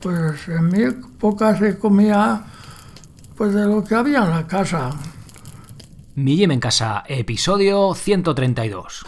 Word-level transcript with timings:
Pues 0.00 0.48
en 0.48 0.68
mi 0.68 0.82
época 0.82 1.56
se 1.58 1.78
comía 1.78 2.42
pues 3.36 3.54
de 3.54 3.66
lo 3.66 3.84
que 3.84 3.94
había 3.94 4.24
en 4.24 4.30
la 4.30 4.46
casa. 4.46 4.90
Mi 6.14 6.42
en 6.42 6.60
Casa, 6.60 7.04
episodio 7.06 7.94
132. 7.94 9.06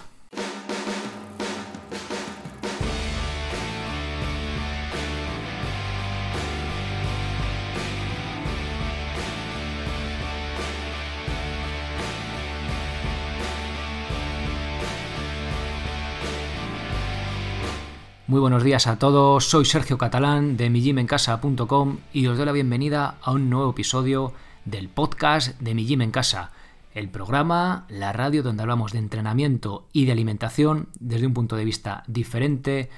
Muy 18.32 18.40
buenos 18.40 18.64
días 18.64 18.86
a 18.86 18.98
todos, 18.98 19.44
soy 19.44 19.66
Sergio 19.66 19.98
Catalán 19.98 20.56
de 20.56 20.70
mijimencasa.com 20.70 21.98
y 22.14 22.28
os 22.28 22.38
doy 22.38 22.46
la 22.46 22.52
bienvenida 22.52 23.18
a 23.20 23.32
un 23.32 23.50
nuevo 23.50 23.72
episodio 23.72 24.32
del 24.64 24.88
podcast 24.88 25.60
de 25.60 25.74
Mi 25.74 25.84
Gym 25.84 26.00
en 26.00 26.12
Casa, 26.12 26.50
el 26.94 27.10
programa, 27.10 27.84
la 27.90 28.10
radio 28.14 28.42
donde 28.42 28.62
hablamos 28.62 28.92
de 28.92 29.00
entrenamiento 29.00 29.86
y 29.92 30.06
de 30.06 30.12
alimentación 30.12 30.88
desde 30.98 31.26
un 31.26 31.34
punto 31.34 31.56
de 31.56 31.66
vista 31.66 32.04
diferente 32.06 32.88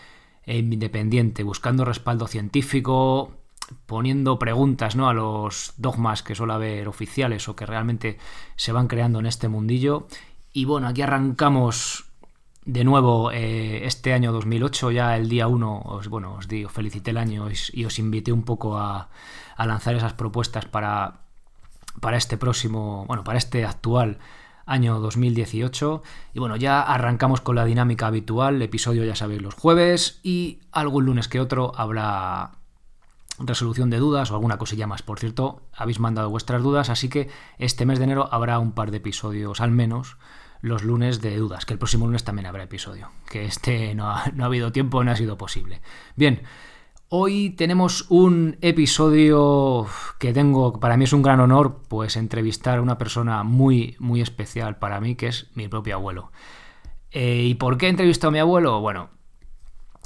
e 0.44 0.58
independiente, 0.58 1.42
buscando 1.42 1.84
respaldo 1.84 2.28
científico, 2.28 3.32
poniendo 3.86 4.38
preguntas 4.38 4.94
¿no? 4.94 5.08
a 5.08 5.14
los 5.14 5.74
dogmas 5.78 6.22
que 6.22 6.36
suele 6.36 6.52
haber 6.52 6.86
oficiales 6.86 7.48
o 7.48 7.56
que 7.56 7.66
realmente 7.66 8.18
se 8.54 8.70
van 8.70 8.86
creando 8.86 9.18
en 9.18 9.26
este 9.26 9.48
mundillo. 9.48 10.06
Y 10.52 10.64
bueno, 10.64 10.86
aquí 10.86 11.02
arrancamos 11.02 12.04
de 12.64 12.84
nuevo 12.84 13.30
eh, 13.30 13.86
este 13.86 14.12
año 14.14 14.32
2008, 14.32 14.90
ya 14.90 15.16
el 15.16 15.28
día 15.28 15.48
1, 15.48 15.82
os, 15.84 16.08
bueno, 16.08 16.34
os 16.34 16.48
digo, 16.48 16.70
felicité 16.70 17.10
el 17.10 17.18
año 17.18 17.48
y, 17.72 17.84
os 17.84 17.98
invité 17.98 18.32
un 18.32 18.42
poco 18.42 18.78
a, 18.78 19.10
lanzar 19.58 19.94
esas 19.94 20.14
propuestas 20.14 20.64
para, 20.66 21.20
para 22.00 22.16
este 22.16 22.38
próximo, 22.38 23.04
bueno, 23.06 23.22
para 23.22 23.38
este 23.38 23.64
actual 23.64 24.18
año 24.66 24.98
2018. 24.98 26.02
Y 26.32 26.38
bueno, 26.38 26.56
ya 26.56 26.80
arrancamos 26.80 27.42
con 27.42 27.56
la 27.56 27.66
dinámica 27.66 28.06
habitual, 28.06 28.62
episodio 28.62 29.04
ya 29.04 29.14
sabéis 29.14 29.42
los 29.42 29.54
jueves 29.54 30.20
y 30.22 30.60
algún 30.72 31.04
lunes 31.04 31.28
que 31.28 31.40
otro 31.40 31.72
habrá 31.76 32.52
resolución 33.38 33.90
de 33.90 33.98
dudas 33.98 34.30
o 34.30 34.34
alguna 34.34 34.56
cosilla 34.56 34.86
más. 34.86 35.02
Por 35.02 35.18
cierto, 35.18 35.62
habéis 35.74 36.00
mandado 36.00 36.30
vuestras 36.30 36.62
dudas, 36.62 36.88
así 36.88 37.10
que 37.10 37.28
este 37.58 37.84
mes 37.84 37.98
de 37.98 38.04
enero 38.04 38.28
habrá 38.32 38.58
un 38.58 38.72
par 38.72 38.90
de 38.90 38.98
episodios 38.98 39.60
al 39.60 39.70
menos 39.70 40.16
los 40.64 40.82
lunes 40.82 41.20
de 41.20 41.36
dudas, 41.36 41.66
que 41.66 41.74
el 41.74 41.78
próximo 41.78 42.06
lunes 42.06 42.24
también 42.24 42.46
habrá 42.46 42.62
episodio, 42.62 43.10
que 43.30 43.44
este 43.44 43.94
no 43.94 44.10
ha, 44.10 44.24
no 44.34 44.44
ha 44.44 44.46
habido 44.46 44.72
tiempo, 44.72 45.04
no 45.04 45.10
ha 45.10 45.16
sido 45.16 45.36
posible. 45.36 45.82
Bien, 46.16 46.42
hoy 47.10 47.50
tenemos 47.50 48.06
un 48.08 48.56
episodio 48.62 49.86
que 50.18 50.32
tengo, 50.32 50.80
para 50.80 50.96
mí 50.96 51.04
es 51.04 51.12
un 51.12 51.20
gran 51.20 51.40
honor, 51.40 51.82
pues 51.86 52.16
entrevistar 52.16 52.78
a 52.78 52.82
una 52.82 52.96
persona 52.96 53.42
muy, 53.42 53.96
muy 53.98 54.22
especial 54.22 54.78
para 54.78 55.00
mí, 55.00 55.16
que 55.16 55.26
es 55.26 55.50
mi 55.54 55.68
propio 55.68 55.96
abuelo. 55.96 56.32
Eh, 57.10 57.42
¿Y 57.44 57.54
por 57.56 57.76
qué 57.76 57.86
he 57.86 57.90
entrevistado 57.90 58.30
a 58.30 58.32
mi 58.32 58.38
abuelo? 58.38 58.80
Bueno, 58.80 59.10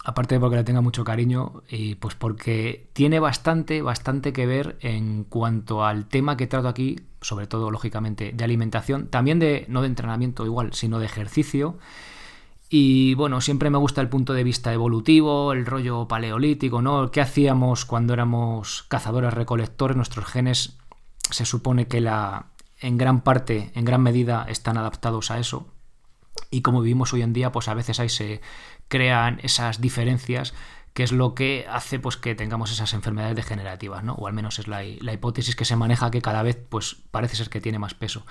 aparte 0.05 0.37
de 0.37 0.41
porque 0.41 0.57
le 0.57 0.65
tenga 0.65 0.81
mucho 0.81 1.05
cariño, 1.05 1.63
y 1.69 1.97
pues 1.97 2.15
porque 2.15 2.89
tiene 2.93 3.21
bastante, 3.21 3.83
bastante 3.83 4.33
que 4.33 4.47
ver 4.47 4.79
en 4.81 5.25
cuanto 5.25 5.85
al 5.85 6.07
tema 6.07 6.37
que 6.37 6.47
trato 6.47 6.69
aquí, 6.69 7.01
sobre 7.21 7.47
todo, 7.47 7.71
lógicamente, 7.71 8.33
de 8.33 8.45
alimentación, 8.45 9.09
también 9.09 9.39
de, 9.39 9.67
no 9.69 9.83
de 9.83 9.89
entrenamiento 9.89 10.45
igual, 10.45 10.73
sino 10.73 10.99
de 10.99 11.07
ejercicio. 11.07 11.79
Y 12.71 13.15
bueno, 13.15 13.41
siempre 13.41 13.71
me 13.71 13.79
gusta 13.79 14.01
el 14.01 14.09
punto 14.09 14.35
de 14.35 14.45
vista 14.45 14.73
evolutivo, 14.73 15.53
el 15.53 15.65
rollo 15.65 16.07
paleolítico, 16.07 16.83
¿no? 16.83 17.11
¿Qué 17.11 17.21
hacíamos 17.21 17.85
cuando 17.85 18.13
éramos 18.13 18.85
cazadores 18.89 19.33
recolectores? 19.33 19.97
Nuestros 19.97 20.27
genes 20.27 20.77
se 21.31 21.47
supone 21.47 21.89
que 21.89 22.01
la, 22.01 22.47
en 22.81 22.99
gran 22.99 23.23
parte, 23.23 23.73
en 23.75 23.85
gran 23.85 24.03
medida, 24.03 24.45
están 24.49 24.77
adaptados 24.77 25.31
a 25.31 25.39
eso. 25.39 25.67
Y 26.51 26.63
como 26.63 26.83
vivimos 26.83 27.13
hoy 27.13 27.23
en 27.23 27.33
día, 27.33 27.53
pues 27.53 27.69
a 27.69 27.75
veces 27.75 28.01
ahí 28.01 28.09
se 28.09 28.41
crean 28.89 29.41
esas 29.43 29.81
diferencias 29.81 30.55
que 30.99 31.05
es 31.05 31.13
lo 31.13 31.33
que 31.33 31.65
hace 31.71 32.01
pues 32.01 32.17
que 32.17 32.35
tengamos 32.35 32.73
esas 32.73 32.93
enfermedades 32.93 33.37
degenerativas, 33.37 34.03
¿no? 34.03 34.15
O 34.15 34.27
al 34.27 34.33
menos 34.33 34.59
es 34.59 34.67
la, 34.67 34.83
hipótesis 34.83 35.55
que 35.55 35.65
se 35.65 35.77
maneja 35.77 36.11
que 36.11 36.21
cada 36.21 36.43
vez 36.43 36.59
pues 36.69 36.97
parece 37.13 37.37
ser 37.37 37.49
que 37.49 37.61
tiene 37.61 37.79
más 37.79 37.95
peso. 37.95 38.27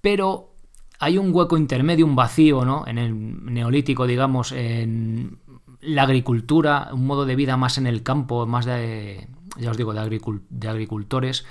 Pero 0.00 0.54
hay 1.00 1.18
un 1.18 1.34
hueco 1.34 1.58
intermedio, 1.58 2.06
un 2.06 2.14
vacío, 2.14 2.64
¿no? 2.64 2.86
En 2.86 2.98
el 2.98 3.44
neolítico, 3.52 4.06
digamos, 4.06 4.52
en 4.52 5.40
la 5.80 6.04
agricultura, 6.04 6.90
un 6.92 7.06
modo 7.06 7.26
de 7.26 7.34
vida 7.34 7.56
más 7.56 7.76
en 7.76 7.88
el 7.88 8.04
campo, 8.04 8.46
más 8.46 8.66
de, 8.66 9.26
ya 9.56 9.72
os 9.72 9.76
digo, 9.76 9.92
de, 9.92 10.20
de 10.48 10.68
agricultores, 10.68 11.44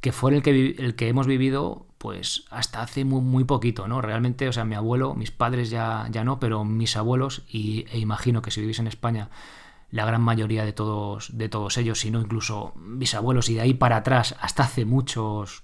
que 0.00 0.12
fue 0.12 0.34
el 0.34 0.42
que, 0.42 0.76
el 0.78 0.94
que 0.94 1.08
hemos 1.08 1.26
vivido 1.26 1.86
pues 1.98 2.44
hasta 2.50 2.82
hace 2.82 3.04
muy, 3.04 3.20
muy, 3.20 3.44
poquito, 3.44 3.88
¿no? 3.88 4.00
Realmente, 4.00 4.48
o 4.48 4.52
sea, 4.52 4.64
mi 4.64 4.74
abuelo, 4.74 5.14
mis 5.14 5.30
padres 5.30 5.70
ya, 5.70 6.06
ya 6.10 6.24
no, 6.24 6.38
pero 6.38 6.64
mis 6.64 6.96
abuelos, 6.96 7.42
y, 7.48 7.86
e 7.90 7.98
imagino 7.98 8.42
que 8.42 8.50
si 8.50 8.60
vivís 8.60 8.78
en 8.78 8.86
España 8.86 9.30
la 9.90 10.04
gran 10.04 10.20
mayoría 10.20 10.64
de 10.64 10.72
todos, 10.72 11.36
de 11.36 11.48
todos 11.48 11.78
ellos, 11.78 12.00
sino 12.00 12.20
incluso 12.20 12.74
bisabuelos 12.76 13.48
y 13.48 13.54
de 13.54 13.62
ahí 13.62 13.74
para 13.74 13.96
atrás, 13.96 14.36
hasta 14.40 14.64
hace 14.64 14.84
muchos, 14.84 15.62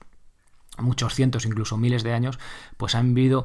muchos 0.78 1.14
cientos, 1.14 1.44
incluso 1.44 1.76
miles 1.76 2.02
de 2.02 2.14
años, 2.14 2.38
pues 2.76 2.94
han 2.94 3.14
vivido, 3.14 3.44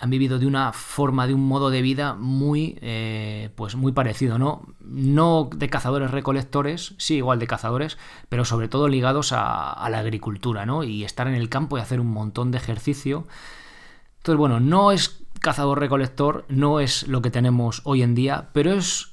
han 0.00 0.10
vivido 0.10 0.38
de 0.38 0.46
una 0.46 0.72
forma, 0.72 1.26
de 1.26 1.34
un 1.34 1.46
modo 1.46 1.70
de 1.70 1.82
vida 1.82 2.14
muy, 2.14 2.78
eh, 2.80 3.50
pues 3.54 3.76
muy 3.76 3.92
parecido, 3.92 4.38
¿no? 4.38 4.66
No 4.80 5.48
de 5.54 5.68
cazadores 5.68 6.10
recolectores, 6.10 6.94
sí, 6.98 7.16
igual 7.16 7.38
de 7.38 7.46
cazadores, 7.46 7.98
pero 8.28 8.44
sobre 8.44 8.68
todo 8.68 8.88
ligados 8.88 9.32
a, 9.32 9.88
la 9.90 9.98
agricultura, 9.98 10.66
¿no? 10.66 10.84
Y 10.84 11.04
estar 11.04 11.28
en 11.28 11.34
el 11.34 11.48
campo 11.48 11.78
y 11.78 11.80
hacer 11.80 12.00
un 12.00 12.10
montón 12.10 12.50
de 12.50 12.58
ejercicio. 12.58 13.26
Entonces, 14.18 14.38
bueno, 14.38 14.60
no 14.60 14.92
es 14.92 15.24
cazador 15.40 15.80
recolector, 15.80 16.44
no 16.48 16.80
es 16.80 17.06
lo 17.08 17.22
que 17.22 17.30
tenemos 17.30 17.82
hoy 17.84 18.02
en 18.02 18.14
día, 18.14 18.50
pero 18.52 18.72
es 18.72 19.12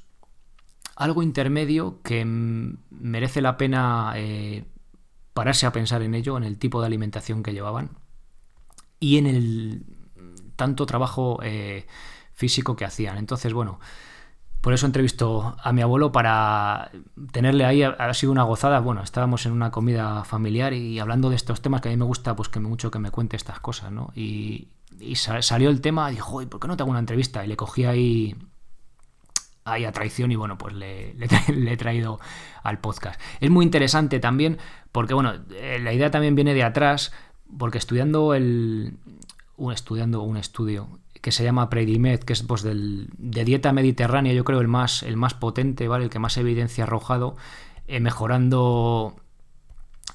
algo 0.96 1.24
intermedio 1.24 2.01
que 2.03 2.25
merece 2.25 3.41
la 3.41 3.57
pena 3.57 4.13
eh, 4.16 4.66
pararse 5.34 5.66
a 5.66 5.72
pensar 5.72 6.01
en 6.01 6.13
ello, 6.13 6.38
en 6.38 6.44
el 6.44 6.57
tipo 6.57 6.81
de 6.81 6.88
alimentación 6.88 7.44
que 7.44 7.53
llevaban 7.53 7.91
y 9.00 9.18
en 9.18 9.25
el 9.28 9.84
tanto 10.59 10.86
trabajo 10.86 11.40
eh, 11.42 11.88
físico 12.34 12.75
que 12.75 12.86
hacían. 12.86 13.18
Entonces, 13.18 13.53
bueno, 13.53 13.80
por 14.62 14.74
eso 14.74 14.86
entrevisto 14.86 15.56
a 15.64 15.72
mi 15.72 15.81
abuelo 15.81 16.12
para 16.12 16.92
tenerle 17.31 17.66
ahí, 17.66 17.81
ha 17.81 18.14
sido 18.14 18.31
una 18.31 18.44
gozada. 18.44 18.80
Bueno, 18.80 19.02
estábamos 19.02 19.46
en 19.46 19.53
una 19.53 19.72
comida 19.72 20.24
familiar 20.25 20.74
y 20.74 21.00
hablando 21.00 21.30
de 21.30 21.38
estos 21.38 21.62
temas 21.62 21.81
que 21.81 21.88
a 21.88 21.92
mí 21.92 21.98
me 21.98 22.06
gusta, 22.06 22.36
pues 22.36 22.50
que 22.50 22.59
mucho 22.59 22.92
que 22.92 23.00
me 23.00 23.09
cuente 23.09 23.38
estas 23.38 23.59
cosas, 23.59 23.92
¿no? 23.92 24.12
Y, 24.16 24.68
salió 25.16 25.69
el 25.69 25.80
tema, 25.80 26.09
dijo, 26.09 26.46
¿por 26.48 26.59
qué 26.59 26.68
no 26.68 26.75
te 26.75 26.84
hago 26.84 26.92
una 26.92 27.00
entrevista? 27.00 27.46
Y 27.46 27.48
le 27.48 27.56
cogí 27.56 27.86
ahí 27.86 28.36
hay 29.66 29.86
a 29.86 29.92
traición 29.92 30.31
y 30.31 30.36
bueno, 30.36 30.58
pues 30.58 30.74
le, 30.75 31.16
he 31.72 31.78
traído 31.78 32.19
al 32.64 32.80
podcast. 32.80 33.19
Es 33.40 33.50
muy 33.50 33.66
interesante 33.66 34.19
también 34.19 34.58
porque, 34.92 35.14
bueno, 35.14 35.34
eh, 35.52 35.80
la 35.81 35.94
idea 35.94 36.12
también 36.12 36.36
viene 36.36 36.53
de 36.53 36.64
atrás, 36.64 37.14
porque 37.58 37.78
estudiando 37.78 38.34
el... 38.34 38.98
Un, 39.59 39.74
estudiando 39.74 40.22
un 40.22 40.38
estudio 40.38 41.00
que 41.22 41.31
se 41.31 41.44
llama 41.44 41.70
Predimed, 41.70 42.22
que 42.22 42.34
es 42.34 42.44
pues 42.44 42.64
del, 42.64 43.09
de 43.18 43.44
dieta 43.44 43.74
mediterránea, 43.74 44.34
yo 44.34 44.44
creo 44.46 44.62
el 44.62 44.68
más, 44.68 45.03
el 45.03 45.18
más 45.18 45.34
potente, 45.34 45.88
¿vale? 45.88 46.06
El 46.06 46.09
que 46.09 46.20
más 46.20 46.38
evidencia 46.38 46.86
ha 46.86 46.88
arrojado, 46.88 47.36
eh, 47.88 48.00
mejorando 48.00 49.18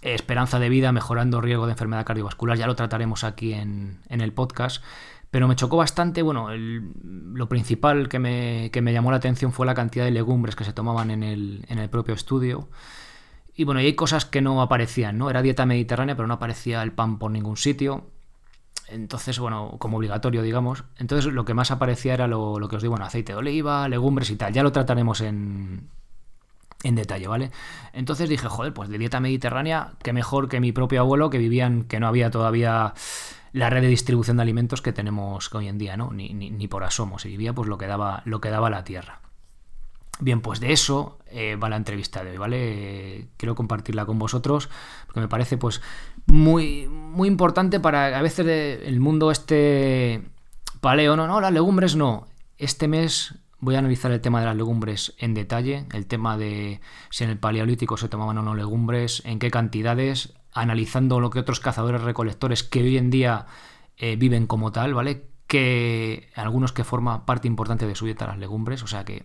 esperanza 0.00 0.58
de 0.58 0.68
vida, 0.68 0.92
mejorando 0.92 1.40
riesgo 1.40 1.66
de 1.66 1.72
enfermedad 1.72 2.06
cardiovascular, 2.06 2.56
ya 2.56 2.66
lo 2.66 2.74
trataremos 2.74 3.24
aquí 3.24 3.52
en, 3.52 4.00
en 4.08 4.20
el 4.20 4.32
podcast. 4.32 4.82
Pero 5.34 5.48
me 5.48 5.56
chocó 5.56 5.78
bastante, 5.78 6.22
bueno, 6.22 6.48
lo 6.54 7.48
principal 7.48 8.08
que 8.08 8.20
me, 8.20 8.92
llamó 8.92 9.10
la 9.10 9.16
atención 9.16 9.52
fue 9.52 9.66
la 9.66 9.74
cantidad 9.74 10.04
de 10.04 10.12
legumbres 10.12 10.54
que 10.54 10.62
se 10.62 10.72
tomaban 10.72 11.10
en 11.10 11.24
el, 11.24 11.64
en 11.68 11.80
el 11.80 11.90
propio 11.90 12.14
estudio. 12.14 12.68
Y 13.52 13.64
bueno, 13.64 13.80
y 13.80 13.86
hay 13.86 13.94
cosas 13.94 14.26
que 14.26 14.40
no 14.40 14.62
aparecían, 14.62 15.18
¿no? 15.18 15.28
Era 15.30 15.42
dieta 15.42 15.66
mediterránea, 15.66 16.14
pero 16.14 16.28
no 16.28 16.34
aparecía 16.34 16.84
el 16.84 16.92
pan 16.92 17.18
por 17.18 17.32
ningún 17.32 17.56
sitio. 17.56 18.06
Entonces, 18.94 19.38
bueno, 19.38 19.76
como 19.78 19.96
obligatorio, 19.96 20.42
digamos. 20.42 20.84
Entonces, 20.98 21.32
lo 21.32 21.44
que 21.44 21.54
más 21.54 21.70
aparecía 21.70 22.14
era 22.14 22.28
lo, 22.28 22.58
lo 22.58 22.68
que 22.68 22.76
os 22.76 22.82
digo, 22.82 22.92
bueno, 22.92 23.06
aceite 23.06 23.32
de 23.32 23.38
oliva, 23.38 23.88
legumbres 23.88 24.30
y 24.30 24.36
tal. 24.36 24.52
Ya 24.52 24.62
lo 24.62 24.72
trataremos 24.72 25.20
en, 25.20 25.88
en 26.84 26.94
detalle, 26.94 27.26
¿vale? 27.26 27.50
Entonces 27.92 28.28
dije, 28.28 28.48
joder, 28.48 28.72
pues 28.72 28.88
de 28.88 28.98
dieta 28.98 29.18
mediterránea, 29.18 29.94
qué 30.02 30.12
mejor 30.12 30.48
que 30.48 30.60
mi 30.60 30.70
propio 30.70 31.00
abuelo, 31.00 31.30
que 31.30 31.38
vivían, 31.38 31.84
que 31.84 31.98
no 31.98 32.06
había 32.06 32.30
todavía 32.30 32.94
la 33.52 33.70
red 33.70 33.82
de 33.82 33.88
distribución 33.88 34.36
de 34.36 34.42
alimentos 34.42 34.82
que 34.82 34.92
tenemos 34.92 35.52
hoy 35.54 35.68
en 35.68 35.78
día, 35.78 35.96
¿no? 35.96 36.12
Ni, 36.12 36.68
por 36.68 36.84
asomo, 36.84 37.18
se 37.18 37.28
vivía 37.28 37.52
pues 37.52 37.68
lo 37.68 37.78
que 37.78 37.86
daba, 37.86 38.22
lo 38.26 38.40
que 38.40 38.50
daba 38.50 38.70
la 38.70 38.84
tierra. 38.84 39.20
Bien, 40.20 40.40
pues 40.40 40.60
de 40.60 40.72
eso 40.72 41.18
eh, 41.26 41.56
va 41.56 41.68
la 41.68 41.76
entrevista 41.76 42.22
de 42.22 42.30
hoy, 42.30 42.36
¿vale? 42.36 43.28
quiero 43.36 43.56
compartirla 43.56 44.06
con 44.06 44.18
vosotros 44.18 44.70
porque 45.06 45.20
me 45.20 45.28
parece 45.28 45.56
pues 45.56 45.82
muy, 46.26 46.88
muy 46.88 47.28
importante 47.28 47.80
para 47.80 48.18
a 48.18 48.22
veces 48.22 48.46
el 48.84 49.00
mundo 49.00 49.30
este 49.30 50.22
paleo, 50.80 51.16
no, 51.16 51.26
no, 51.26 51.40
las 51.40 51.52
legumbres 51.52 51.96
no. 51.96 52.26
Este 52.58 52.88
mes 52.88 53.34
voy 53.60 53.76
a 53.76 53.78
analizar 53.78 54.10
el 54.10 54.20
tema 54.20 54.40
de 54.40 54.46
las 54.46 54.56
legumbres 54.56 55.14
en 55.18 55.34
detalle, 55.34 55.86
el 55.92 56.06
tema 56.06 56.36
de 56.36 56.80
si 57.10 57.24
en 57.24 57.30
el 57.30 57.38
paleolítico 57.38 57.96
se 57.96 58.08
tomaban 58.08 58.38
o 58.38 58.42
no 58.42 58.54
legumbres, 58.54 59.22
en 59.24 59.38
qué 59.38 59.50
cantidades, 59.50 60.34
analizando 60.52 61.20
lo 61.20 61.30
que 61.30 61.40
otros 61.40 61.60
cazadores 61.60 62.02
recolectores 62.02 62.62
que 62.62 62.82
hoy 62.82 62.98
en 62.98 63.10
día 63.10 63.46
eh, 63.96 64.16
viven 64.16 64.46
como 64.46 64.72
tal, 64.72 64.94
¿vale? 64.94 65.28
Que 65.46 66.30
algunos 66.36 66.72
que 66.72 66.84
forman 66.84 67.24
parte 67.24 67.48
importante 67.48 67.86
de 67.86 67.94
su 67.94 68.04
dieta 68.04 68.26
las 68.26 68.38
legumbres, 68.38 68.82
o 68.82 68.86
sea 68.86 69.04
que 69.04 69.24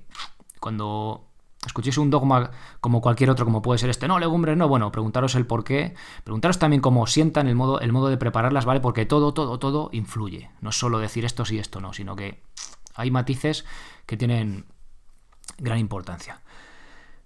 cuando 0.59 1.28
escuchéis 1.69 1.97
un 1.97 2.09
dogma 2.09 2.51
como 2.81 3.01
cualquier 3.01 3.29
otro, 3.29 3.45
como 3.45 3.61
puede 3.61 3.79
ser 3.79 3.89
este, 3.89 4.07
no, 4.07 4.19
legumbres 4.19 4.57
no, 4.57 4.67
bueno, 4.67 4.91
preguntaros 4.91 5.35
el 5.35 5.45
por 5.45 5.63
qué, 5.63 5.95
preguntaros 6.23 6.59
también 6.59 6.81
cómo 6.81 7.07
sientan 7.07 7.47
el 7.47 7.55
modo, 7.55 7.79
el 7.79 7.91
modo 7.91 8.09
de 8.09 8.17
prepararlas, 8.17 8.65
¿vale? 8.65 8.79
Porque 8.79 9.05
todo, 9.05 9.33
todo, 9.33 9.57
todo 9.59 9.89
influye. 9.93 10.49
No 10.61 10.69
es 10.69 10.77
solo 10.77 10.99
decir 10.99 11.25
esto 11.25 11.45
sí, 11.45 11.57
esto 11.59 11.79
no, 11.79 11.93
sino 11.93 12.15
que 12.15 12.41
hay 12.95 13.11
matices 13.11 13.65
que 14.05 14.17
tienen 14.17 14.65
gran 15.57 15.79
importancia. 15.79 16.41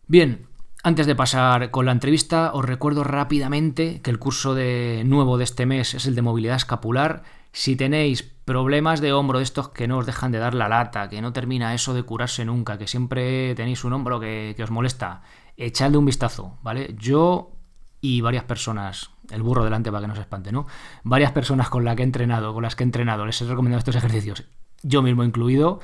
Bien, 0.08 0.48
antes 0.84 1.08
de 1.08 1.16
pasar 1.16 1.72
con 1.72 1.86
la 1.86 1.94
entrevista, 1.94 2.52
os 2.54 2.66
recuerdo 2.66 3.04
rápidamente 3.04 4.02
que 4.02 4.12
el 4.12 4.20
curso 4.20 4.54
de 4.54 5.04
nuevo 5.06 5.38
de 5.38 5.46
este 5.46 5.66
mes 5.66 5.94
es 5.94 6.06
el 6.06 6.16
de 6.16 6.22
movilidad 6.22 6.58
escapular. 6.58 7.24
Si 7.54 7.76
tenéis 7.76 8.24
problemas 8.24 9.00
de 9.00 9.14
hombro 9.14 9.38
de 9.38 9.44
estos 9.44 9.70
que 9.70 9.88
no 9.88 10.00
os 10.00 10.08
dejan 10.08 10.32
de 10.32 10.40
dar 10.40 10.56
la 10.56 10.68
lata, 10.68 11.08
que 11.08 11.22
no 11.22 11.34
termina 11.34 11.76
eso 11.76 11.94
de 11.94 12.02
curarse 12.02 12.44
nunca, 12.44 12.80
que 12.80 12.88
siempre 12.88 13.54
tenéis 13.54 13.84
un 13.84 13.94
hombro 13.94 14.20
que, 14.20 14.56
os 14.62 14.72
molesta, 14.72 15.22
echadle 15.56 16.00
un 16.00 16.06
vistazo, 16.06 16.58
¿vale? 16.64 16.96
Yo 16.98 17.52
y 18.02 18.22
varias 18.22 18.44
personas, 18.44 19.12
el 19.30 19.44
burro 19.44 19.64
delante 19.64 19.92
para 19.92 20.02
que 20.02 20.08
no 20.08 20.16
se 20.16 20.22
espante, 20.22 20.52
¿no? 20.52 20.66
Varias 21.04 21.32
personas 21.32 21.70
con 21.70 21.86
las 21.86 21.96
que 21.96 22.02
he 22.02 22.06
entrenado, 22.06 22.56
con 22.56 22.64
las 22.64 22.76
que 22.76 22.84
he 22.84 22.86
entrenado, 22.86 23.26
les 23.26 23.40
he 23.40 23.46
recomendado 23.46 23.78
estos 23.78 23.96
ejercicios, 23.96 24.46
yo 24.82 25.04
mismo 25.04 25.24
incluido, 25.24 25.80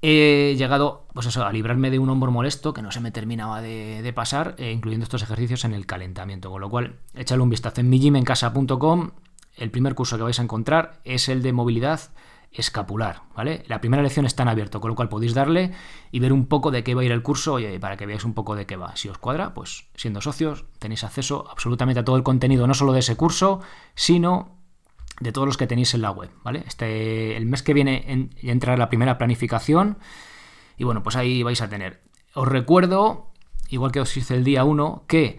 he 0.00 0.54
llegado 0.56 1.06
pues 1.12 1.26
eso, 1.26 1.44
a 1.44 1.52
librarme 1.52 1.90
de 1.90 1.98
un 1.98 2.08
hombro 2.08 2.32
molesto 2.32 2.72
que 2.72 2.80
no 2.80 2.92
se 2.92 3.00
me 3.00 3.10
terminaba 3.10 3.60
de, 3.60 4.12
pasar, 4.14 4.54
eh, 4.56 4.72
incluyendo 4.72 5.04
estos 5.04 5.22
ejercicios 5.22 5.64
en 5.66 5.74
el 5.74 5.84
calentamiento. 5.84 6.50
Con 6.50 6.60
lo 6.60 6.70
cual, 6.70 6.96
échale 7.14 7.42
un 7.42 7.50
vistazo 7.50 7.82
en 7.82 7.90
mijimencasa.com. 7.90 9.10
El 9.58 9.70
primer 9.70 9.94
curso 9.94 10.16
que 10.16 10.22
vais 10.22 10.38
a 10.38 10.42
encontrar 10.42 11.00
es 11.04 11.28
el 11.28 11.42
de 11.42 11.52
movilidad 11.52 12.00
escapular, 12.52 13.22
¿vale? 13.36 13.62
La 13.66 13.80
primera 13.80 14.02
lección 14.02 14.24
está 14.24 14.42
en 14.42 14.48
abierto, 14.48 14.80
con 14.80 14.88
lo 14.88 14.94
cual 14.94 15.08
podéis 15.08 15.34
darle 15.34 15.72
y 16.10 16.20
ver 16.20 16.32
un 16.32 16.46
poco 16.46 16.70
de 16.70 16.82
qué 16.82 16.94
va 16.94 17.02
a 17.02 17.04
ir 17.04 17.12
el 17.12 17.22
curso 17.22 17.58
y 17.58 17.78
para 17.78 17.96
que 17.96 18.06
veáis 18.06 18.24
un 18.24 18.34
poco 18.34 18.56
de 18.56 18.66
qué 18.66 18.76
va. 18.76 18.96
Si 18.96 19.08
os 19.08 19.18
cuadra, 19.18 19.52
pues 19.52 19.88
siendo 19.94 20.20
socios 20.20 20.64
tenéis 20.78 21.04
acceso 21.04 21.46
absolutamente 21.50 22.00
a 22.00 22.04
todo 22.04 22.16
el 22.16 22.22
contenido, 22.22 22.66
no 22.66 22.74
solo 22.74 22.92
de 22.92 23.00
ese 23.00 23.16
curso, 23.16 23.60
sino 23.94 24.56
de 25.20 25.32
todos 25.32 25.46
los 25.46 25.56
que 25.56 25.66
tenéis 25.66 25.94
en 25.94 26.02
la 26.02 26.10
web, 26.10 26.30
¿vale? 26.42 26.64
Este, 26.66 27.36
el 27.36 27.44
mes 27.46 27.62
que 27.62 27.74
viene 27.74 28.04
en, 28.08 28.30
entrará 28.42 28.78
la 28.78 28.88
primera 28.88 29.18
planificación 29.18 29.98
y 30.76 30.84
bueno, 30.84 31.02
pues 31.02 31.16
ahí 31.16 31.42
vais 31.42 31.60
a 31.60 31.68
tener. 31.68 32.02
Os 32.34 32.48
recuerdo, 32.48 33.32
igual 33.68 33.92
que 33.92 34.00
os 34.00 34.16
hice 34.16 34.34
el 34.34 34.44
día 34.44 34.64
1, 34.64 35.04
que 35.06 35.38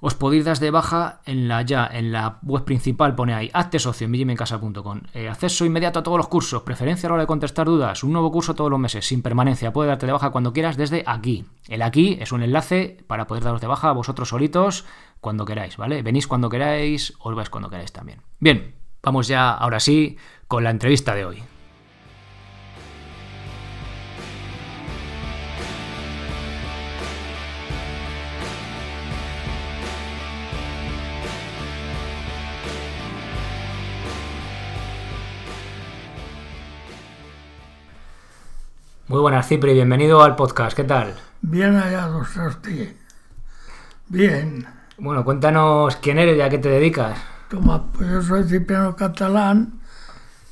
os 0.00 0.14
podéis 0.14 0.44
dar 0.44 0.58
de 0.58 0.70
baja 0.70 1.20
en 1.26 1.48
la 1.48 1.62
ya, 1.62 1.88
en 1.92 2.12
la 2.12 2.38
web 2.42 2.64
principal, 2.64 3.14
pone 3.14 3.34
ahí, 3.34 3.50
hazte 3.52 3.78
socio 3.78 4.08
en. 4.08 5.08
Eh, 5.14 5.28
acceso 5.28 5.64
inmediato 5.64 5.98
a 5.98 6.02
todos 6.02 6.16
los 6.16 6.28
cursos, 6.28 6.62
preferencia 6.62 7.06
a 7.06 7.10
la 7.10 7.14
hora 7.14 7.22
de 7.22 7.28
contestar 7.28 7.66
dudas, 7.66 8.02
un 8.02 8.12
nuevo 8.12 8.32
curso 8.32 8.54
todos 8.54 8.70
los 8.70 8.80
meses, 8.80 9.06
sin 9.06 9.22
permanencia, 9.22 9.72
puedes 9.72 9.88
darte 9.88 10.06
de 10.06 10.12
baja 10.12 10.30
cuando 10.30 10.52
quieras 10.52 10.76
desde 10.76 11.04
aquí. 11.06 11.44
El 11.68 11.82
aquí 11.82 12.18
es 12.20 12.32
un 12.32 12.42
enlace 12.42 13.04
para 13.06 13.26
poder 13.26 13.44
daros 13.44 13.60
de 13.60 13.66
baja 13.66 13.90
a 13.90 13.92
vosotros 13.92 14.28
solitos 14.28 14.84
cuando 15.20 15.44
queráis, 15.44 15.76
¿vale? 15.76 16.02
Venís 16.02 16.26
cuando 16.26 16.48
queráis, 16.48 17.14
os 17.20 17.34
vais 17.34 17.50
cuando 17.50 17.68
queráis 17.68 17.92
también. 17.92 18.22
Bien, 18.38 18.80
Vamos 19.02 19.28
ya, 19.28 19.52
ahora 19.52 19.80
sí, 19.80 20.16
con 20.46 20.62
la 20.64 20.70
entrevista 20.70 21.14
de 21.14 21.24
hoy. 21.24 21.42
Muy 39.10 39.18
buenas, 39.18 39.48
Cipri, 39.48 39.72
bienvenido 39.72 40.22
al 40.22 40.36
podcast, 40.36 40.76
¿qué 40.76 40.84
tal? 40.84 41.16
Bien 41.42 41.74
hallado, 41.74 42.18
usted. 42.18 42.94
Bien. 44.06 44.64
Bueno, 44.98 45.24
cuéntanos 45.24 45.96
quién 45.96 46.20
eres 46.20 46.36
y 46.36 46.40
a 46.42 46.48
qué 46.48 46.58
te 46.58 46.68
dedicas. 46.68 47.18
Toma, 47.48 47.90
pues 47.90 48.08
yo 48.08 48.22
soy 48.22 48.44
Cipriano 48.44 48.94
Catalán, 48.94 49.80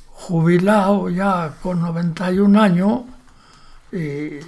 jubilado 0.07 1.09
ya 1.09 1.53
con 1.63 1.79
91 1.79 2.61
años 2.61 3.03
y, 3.93 4.39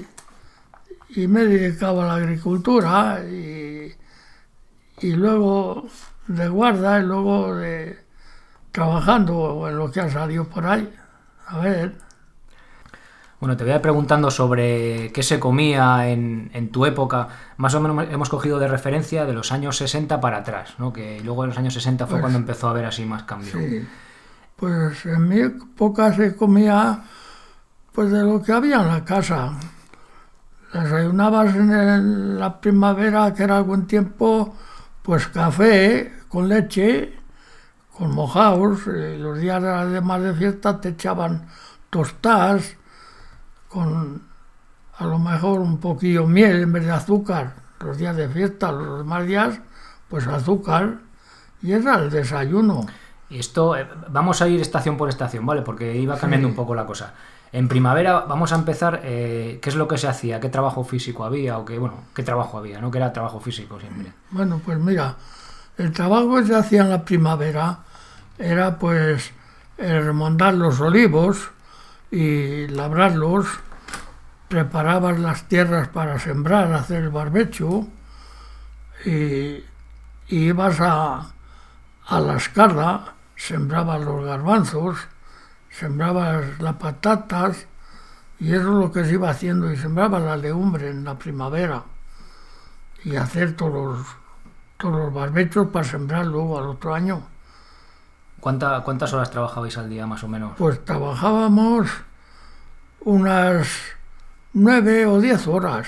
y 1.18 1.28
me 1.28 1.46
dedicaba 1.46 2.04
a 2.04 2.08
la 2.08 2.16
agricultura 2.16 3.24
y, 3.24 3.96
y 5.00 5.14
luego 5.14 5.88
de 6.28 6.50
guarda 6.50 7.00
y 7.00 7.04
luego 7.04 7.56
de 7.56 7.98
trabajando 8.74 9.70
en 9.70 9.78
lo 9.78 9.90
que 9.90 10.02
ha 10.02 10.10
salido 10.10 10.44
por 10.44 10.66
ahí. 10.66 10.94
A 11.48 11.60
ver. 11.60 12.11
Bueno, 13.42 13.58
te 13.58 13.64
voy 13.64 13.74
a 13.74 13.78
ir 13.78 13.82
preguntando 13.82 14.30
sobre 14.30 15.12
qué 15.12 15.24
se 15.24 15.40
comía 15.40 16.08
en, 16.10 16.52
en, 16.54 16.70
tu 16.70 16.86
época. 16.86 17.28
Más 17.58 17.74
o 17.74 17.82
menos 17.82 18.06
hemos 18.12 18.30
cogido 18.30 18.60
de 18.60 18.68
referencia 18.68 19.26
de 19.26 19.34
los 19.34 19.52
años 19.52 19.78
60 19.78 20.22
para 20.22 20.38
atrás, 20.38 20.76
¿no? 20.78 20.94
Que 20.94 21.20
luego 21.22 21.44
en 21.44 21.50
los 21.50 21.58
años 21.58 21.74
60 21.74 22.06
fue 22.06 22.12
pues 22.12 22.22
cuando 22.22 22.38
empezó 22.38 22.68
a 22.68 22.70
haber 22.70 22.86
así 22.86 23.04
más 23.04 23.24
cambios. 23.24 23.58
Sí. 23.58 23.84
Pues 24.56 25.08
en 25.08 25.28
mi 25.28 25.40
época 25.40 26.14
se 26.14 26.36
comía 26.36 27.02
pues 27.92 28.12
de 28.12 28.22
lo 28.22 28.44
que 28.44 28.52
había 28.52 28.80
en 28.80 28.90
la 28.90 29.04
casa. 29.04 29.54
Desayunabas 30.72 31.56
en 31.56 32.40
la 32.40 32.62
primavera, 32.62 33.34
que 33.34 33.42
era 33.42 33.58
algún 33.58 33.88
tiempo, 33.88 34.54
pues 35.02 35.28
café 35.30 36.14
con 36.30 36.48
leche, 36.48 37.18
con 37.98 38.14
mojados. 38.14 38.86
los 38.86 39.40
días 39.40 39.64
además 39.64 40.22
de 40.22 40.34
fiesta 40.36 40.80
te 40.80 40.90
echaban 40.90 41.48
tostadas 41.90 42.76
con 43.72 44.22
a 44.98 45.06
lo 45.06 45.18
mejor 45.18 45.62
un 45.62 45.80
poquillo 45.80 46.28
miel 46.28 46.62
en 46.62 46.74
vez 46.74 46.86
de 46.86 46.92
azúcar, 46.92 47.54
los 47.80 47.98
días 47.98 48.16
de 48.16 48.30
fiesta, 48.30 48.72
los 48.72 49.00
demás 49.00 49.26
días, 49.26 49.60
pues 50.10 50.28
azúcar, 50.28 50.98
y 51.62 51.72
era 51.72 51.96
el 51.96 52.10
desayuno. 52.10 52.86
Y 53.30 53.40
esto, 53.40 53.76
eh, 53.78 53.88
vamos 54.10 54.42
a 54.42 54.48
ir 54.48 54.60
estación 54.62 54.98
por 54.98 55.10
estación, 55.10 55.46
¿vale? 55.46 55.62
Porque 55.62 55.96
iba 55.96 56.18
cambiando 56.18 56.48
un 56.48 56.54
poco 56.54 56.76
la 56.76 56.86
cosa. 56.86 57.14
En 57.54 57.68
primavera 57.68 58.20
vamos 58.22 58.52
a 58.54 58.56
empezar, 58.56 59.02
eh, 59.04 59.60
¿qué 59.62 59.70
es 59.70 59.76
lo 59.76 59.88
que 59.88 59.98
se 59.98 60.08
hacía? 60.08 60.40
¿Qué 60.40 60.50
trabajo 60.50 60.84
físico 60.84 61.24
había? 61.24 61.58
O 61.58 61.66
qué, 61.66 61.80
bueno, 61.80 61.96
¿qué 62.14 62.24
trabajo 62.24 62.58
había? 62.58 62.80
¿No? 62.80 62.92
Que 62.92 62.98
era 62.98 63.12
trabajo 63.12 63.40
físico 63.40 63.80
siempre. 63.80 64.12
Bueno, 64.32 64.62
pues 64.64 64.78
mira, 64.78 65.16
el 65.78 65.92
trabajo 65.92 66.36
que 66.36 66.46
se 66.46 66.56
hacía 66.56 66.82
en 66.82 66.90
la 66.90 67.04
primavera 67.04 67.80
era 68.38 68.78
pues 68.78 69.32
remondar 69.78 70.54
los 70.54 70.80
olivos, 70.80 71.52
y 72.12 72.68
labrarlos, 72.68 73.48
preparabas 74.50 75.18
las 75.18 75.48
tierras 75.48 75.88
para 75.88 76.20
sembrar, 76.20 76.74
hacer 76.74 77.04
el 77.04 77.10
barbecho 77.10 77.88
y, 79.06 79.64
ibas 80.28 80.80
a, 80.82 81.32
a 82.08 82.20
la 82.20 82.36
escarra, 82.36 83.14
sembrabas 83.36 84.02
los 84.02 84.26
garbanzos, 84.26 84.98
sembrabas 85.70 86.60
las 86.60 86.76
patatas 86.76 87.68
y 88.40 88.54
eso 88.54 88.70
es 88.70 88.76
lo 88.76 88.92
que 88.92 89.06
se 89.06 89.14
iba 89.14 89.30
haciendo 89.30 89.72
y 89.72 89.78
sembraba 89.78 90.20
la 90.20 90.36
legumbre 90.36 90.90
en 90.90 91.04
la 91.04 91.18
primavera 91.18 91.84
y 93.04 93.16
hacer 93.16 93.56
todos 93.56 93.98
los, 93.98 94.08
todos 94.78 94.96
los 94.96 95.14
barbechos 95.14 95.68
para 95.68 95.86
sembrar 95.86 96.26
luego 96.26 96.60
al 96.60 96.66
otro 96.66 96.94
año. 96.94 97.31
¿Cuántas 98.42 99.14
horas 99.14 99.30
trabajabais 99.30 99.78
al 99.78 99.90
día 99.90 100.08
más 100.08 100.24
o 100.24 100.28
menos? 100.28 100.54
Pues 100.58 100.84
trabajábamos 100.84 101.88
unas 103.02 103.68
nueve 104.54 105.06
o 105.06 105.22
diez 105.22 105.48
horas. 105.48 105.88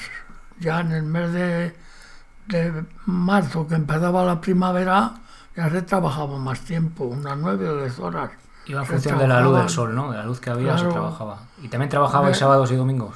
Ya 0.60 0.80
en 0.82 0.92
el 0.92 1.04
mes 1.04 1.34
de, 1.34 2.86
marzo, 3.06 3.68
que 3.68 3.76
empezaba 3.76 4.24
la 4.24 4.40
primavera, 4.40 5.16
ya 5.56 5.70
se 5.70 5.82
trabajaba 5.82 6.38
más 6.38 6.62
tiempo, 6.62 7.06
unas 7.06 7.38
nueve 7.38 7.68
o 7.68 7.78
diez 7.78 8.00
horas. 8.00 8.32
Iba 8.68 8.82
en 8.82 8.86
función 8.86 9.18
de 9.18 9.28
la 9.28 9.42
luz 9.42 9.58
del 9.58 9.70
sol, 9.70 9.96
¿no? 9.96 10.12
De 10.12 10.18
la 10.18 10.24
luz 10.24 10.40
que 10.40 10.52
había 10.52 10.78
se 10.78 10.86
trabajaba. 10.86 11.40
¿Y 11.62 11.68
también 11.68 11.90
trabajabais 11.90 12.38
sábados 12.38 12.72
y 12.72 12.76
domingos? 12.76 13.16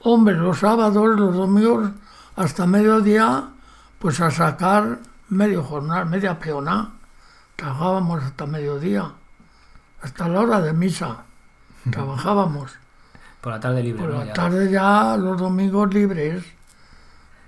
Hombre, 0.00 0.34
los 0.34 0.58
sábados, 0.58 1.18
los 1.18 1.36
domingos, 1.36 1.90
hasta 2.34 2.66
mediodía, 2.66 3.50
pues 3.98 4.20
a 4.20 4.30
sacar 4.30 4.98
medio 5.28 5.62
jornal, 5.62 6.06
media 6.06 6.38
peona. 6.38 6.93
Trabajábamos 7.56 8.22
hasta 8.24 8.46
mediodía, 8.46 9.12
hasta 10.02 10.28
la 10.28 10.40
hora 10.40 10.60
de 10.60 10.72
misa. 10.72 11.24
Trabajábamos. 11.90 12.72
Por 13.40 13.52
la 13.52 13.60
tarde 13.60 13.82
libre. 13.82 14.02
Por 14.02 14.10
la 14.12 14.32
tarde 14.32 14.70
ya 14.70 15.16
los 15.16 15.38
domingos 15.38 15.92
libres, 15.92 16.44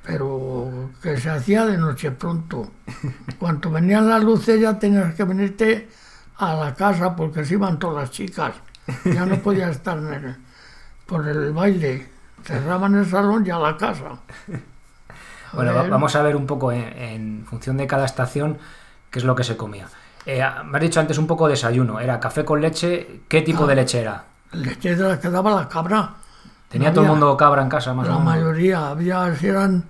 pero 0.02 0.90
que 1.02 1.16
se 1.18 1.30
hacía 1.30 1.64
de 1.66 1.76
noche 1.76 2.12
pronto. 2.12 2.70
Cuando 3.38 3.70
venían 3.70 4.08
las 4.08 4.22
luces 4.22 4.60
ya 4.60 4.78
tenías 4.78 5.14
que 5.14 5.24
venirte 5.24 5.88
a 6.36 6.54
la 6.54 6.74
casa 6.74 7.16
porque 7.16 7.44
se 7.44 7.54
iban 7.54 7.78
todas 7.78 7.96
las 8.02 8.10
chicas. 8.10 8.54
Ya 9.10 9.26
no 9.26 9.42
podías 9.42 9.70
estar 9.76 9.98
en 9.98 10.36
por 11.06 11.26
el 11.28 11.52
baile. 11.52 12.08
Cerraban 12.44 12.94
el 12.94 13.06
salón 13.06 13.44
y 13.46 13.50
a 13.50 13.58
la 13.58 13.76
casa. 13.76 14.20
A 15.52 15.56
Bueno, 15.56 15.72
ver, 15.74 15.88
vamos 15.88 16.14
a 16.16 16.22
ver 16.22 16.36
un 16.36 16.46
poco 16.46 16.72
en, 16.72 16.82
en 16.98 17.46
función 17.46 17.76
de 17.76 17.86
cada 17.86 18.04
estación 18.04 18.58
qué 19.10 19.18
es 19.18 19.24
lo 19.24 19.34
que 19.34 19.44
se 19.44 19.56
comía. 19.56 19.86
Eh, 20.24 20.42
me 20.64 20.78
has 20.78 20.82
dicho 20.82 20.98
antes 21.00 21.18
un 21.18 21.26
poco 21.26 21.48
desayuno. 21.48 22.00
¿Era 22.00 22.18
café 22.18 22.44
con 22.44 22.60
leche? 22.60 23.22
¿Qué 23.28 23.42
tipo 23.42 23.64
Ah. 23.64 23.66
de 23.68 23.74
leche 23.76 24.00
era? 24.00 24.24
Leche 24.52 24.96
de 24.96 25.08
la 25.08 25.20
que 25.20 25.28
daba 25.30 25.52
la 25.54 25.68
cabra. 25.68 26.14
¿Tenía 26.68 26.88
No 26.88 26.94
todo 26.94 27.04
el 27.04 27.10
mundo 27.12 27.36
cabra 27.36 27.62
en 27.62 27.68
casa 27.68 27.94
más 27.94 28.08
La 28.08 28.16
o 28.16 28.18
menos? 28.18 28.34
mayoría, 28.34 28.88
había, 28.88 29.34
si 29.36 29.46
eran 29.46 29.84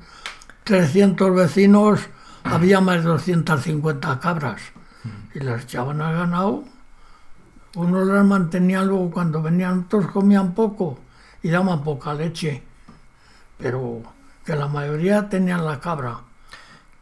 300 0.65 1.35
vecinos, 1.35 2.01
había 2.45 2.81
más 2.81 2.97
de 2.99 3.09
250 3.11 4.21
cabras. 4.21 4.61
Y 5.35 5.41
las 5.41 5.63
echaban 5.65 6.01
al 6.03 6.15
ganado. 6.17 6.65
Unos 7.75 8.07
las 8.07 8.25
mantenían 8.25 8.87
luego 8.89 9.11
cuando 9.11 9.41
venían, 9.43 9.85
otros 9.87 10.07
comían 10.09 10.53
poco 10.55 10.99
y 11.43 11.49
daban 11.51 11.83
poca 11.83 12.15
leche. 12.15 12.63
Pero 13.59 14.03
que 14.45 14.55
la 14.57 14.67
mayoría 14.69 15.29
tenían 15.29 15.65
la 15.65 15.79
cabra 15.81 16.19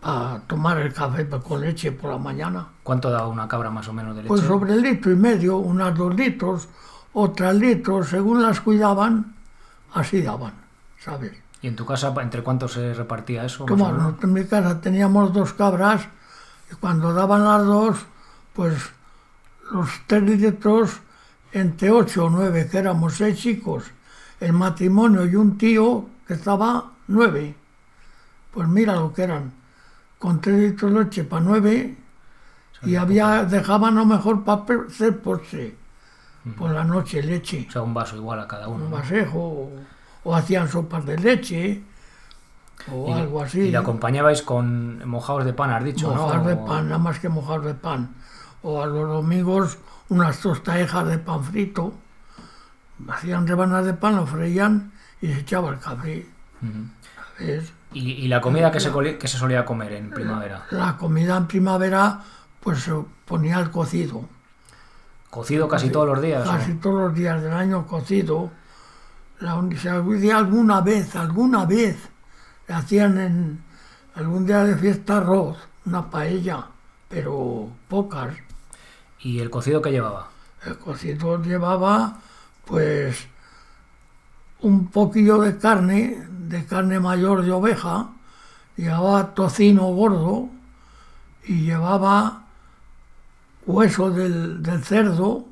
para 0.05 0.41
tomar 0.41 0.77
el 0.79 0.93
café 0.93 1.27
con 1.27 1.63
leche 1.63 1.91
por 1.91 2.11
la 2.11 2.19
mañana. 2.19 2.69
¿Cuánto 2.83 3.11
daba 3.11 3.27
una 3.27 3.49
cabra 3.49 3.71
más 3.71 3.89
o 3.89 3.93
menos 3.95 4.15
de 4.15 4.23
leche? 4.23 4.29
Pues 4.29 4.43
sobre 4.43 4.75
el 4.75 4.83
litro 4.83 5.11
y 5.11 5.17
medio, 5.17 5.57
unas 5.57 5.97
dos 5.97 6.15
litros, 6.15 6.69
otras 7.15 7.55
litros, 7.55 8.11
según 8.11 8.43
las 8.43 8.61
cuidaban, 8.61 9.35
así 9.95 10.21
daban, 10.21 10.53
¿sabes? 11.01 11.33
¿Y 11.63 11.69
en 11.69 11.77
tu 11.77 11.87
casa 11.87 12.15
entre 12.21 12.43
cuántos 12.43 12.73
se 12.73 12.93
repartía 12.93 13.47
eso? 13.47 13.65
Como 13.65 13.85
o 13.85 13.89
menos? 13.89 14.03
nosotros 14.03 14.25
en 14.25 14.33
mi 14.35 14.45
casa 14.45 14.79
teníamos 14.79 15.33
dos 15.33 15.55
cabras 15.55 16.07
y 16.71 16.75
cuando 16.75 17.15
daban 17.15 17.43
las 17.43 17.65
dos, 17.65 17.97
pues 18.53 18.75
los 19.73 19.89
tres 20.07 20.23
litros 20.23 21.01
entre 21.53 21.91
ocho 21.91 22.27
o 22.27 22.31
nueve, 22.31 22.69
que 22.71 22.77
éramos 22.77 23.15
seis 23.15 23.39
chicos, 23.39 23.85
el 24.39 24.53
matrimonio 24.53 25.25
y 25.25 25.35
un 25.35 25.57
tío 25.57 26.05
que 26.27 26.35
estaba 26.35 26.91
nueve. 27.07 27.55
Pues 28.53 28.69
mira 28.69 28.97
lo 28.97 29.15
que 29.15 29.23
eran, 29.23 29.64
con 30.25 30.41
tres 30.41 30.57
litros 30.71 30.91
de 30.91 31.01
leche 31.05 31.25
para 31.25 31.43
nueve 31.45 31.97
y 32.83 32.97
había, 32.97 33.45
dejaban 33.45 33.99
a 33.99 34.01
lo 34.01 34.07
mejor 34.07 34.43
para 34.43 34.65
hacer 34.89 35.21
postre 35.21 35.77
por 36.57 36.71
la 36.71 36.83
noche 36.83 37.23
leche 37.23 37.67
O 37.69 37.73
sea, 37.73 37.83
un 37.83 37.93
vaso 37.93 38.17
igual 38.17 38.41
a 38.41 38.49
cada 38.49 38.69
uno. 38.69 38.87
un 38.87 38.91
vasejo 38.91 39.39
o, 39.39 39.71
o 40.25 40.35
hacían 40.35 40.67
sopas 40.69 41.05
de 41.05 41.19
leche 41.19 41.83
o 42.91 43.09
Y- 43.09 43.13
algo 43.13 43.43
así. 43.43 43.61
Y 43.61 43.71
la 43.71 43.81
acompañabais 43.81 44.41
con 44.43 45.07
mojados 45.07 45.45
de 45.45 45.53
pan, 45.53 45.71
has 45.71 45.85
dicho, 45.85 46.09
mojar 46.15 46.43
¿no? 46.43 46.49
de 46.49 46.57
pan, 46.57 46.87
nada 46.89 46.99
más 46.99 47.19
que 47.19 47.29
mojar 47.29 47.61
de 47.61 47.75
pan. 47.75 48.15
O 48.63 48.83
a 48.83 48.87
los 48.87 49.07
domingos 49.07 49.77
unas 50.09 50.39
tostadejas 50.41 51.07
de 51.07 51.19
pan 51.19 51.45
frito. 51.45 51.93
Hacían 53.09 53.47
rebanadas 53.47 53.85
de 53.87 53.93
pan, 53.95 54.17
lo 54.17 54.27
freían 54.27 54.93
y 55.21 55.27
se 55.29 55.41
echaba 55.41 55.69
el 55.71 55.79
café. 55.81 56.27
¿sabes? 57.39 57.73
¿Y, 57.95 58.11
y 58.11 58.29
la 58.29 58.41
comida 58.41 58.71
que 58.71 58.81
se, 58.81 58.91
que 59.19 59.29
se 59.29 59.39
solía 59.39 59.65
comer 59.65 59.93
en 59.93 60.11
primavera? 60.11 60.67
La 60.71 60.97
comida 60.97 61.37
en 61.37 61.47
primavera 61.47 62.21
pues 62.61 62.81
se 62.81 62.93
ponía 63.25 63.61
el 63.61 63.71
cocido. 63.71 64.29
¿Cocido 65.31 65.69
casi 65.69 65.91
todos 65.91 66.07
los 66.07 66.23
días? 66.23 66.49
Casi 66.49 66.75
todos 66.75 67.03
los 67.03 67.15
días 67.15 67.43
del 67.43 67.53
año 67.53 67.87
cocido. 67.87 68.51
La, 69.41 69.61
si 69.77 69.89
algún 69.89 70.21
día, 70.21 70.39
alguna 70.39 70.81
vez, 70.81 71.17
alguna 71.17 71.65
vez, 71.67 71.97
le 72.69 72.75
hacían 72.75 73.19
en 73.19 73.65
algún 74.15 74.47
día 74.47 74.65
de 74.65 74.77
fiesta 74.77 75.19
arroz, 75.19 75.59
una 75.87 76.09
paella, 76.09 76.67
pero 77.09 77.69
pocas. 77.89 78.35
¿Y 79.21 79.41
el 79.41 79.51
cocido 79.51 79.83
que 79.83 79.91
llevaba? 79.91 80.31
El 80.65 80.79
cocido 80.79 81.43
llevaba, 81.43 82.19
pues, 82.65 83.27
un 84.65 84.89
poquillo 84.89 85.43
de 85.43 85.59
carne, 85.59 86.27
de 86.49 86.65
carne 86.65 86.99
mayor 86.99 87.43
de 87.45 87.53
oveja, 87.53 88.09
llevaba 88.77 89.35
tocino 89.35 89.89
gordo 89.89 90.49
y 91.45 91.67
llevaba 91.67 92.45
hueso 93.67 94.11
del, 94.11 94.63
del 94.63 94.83
cerdo, 94.83 95.45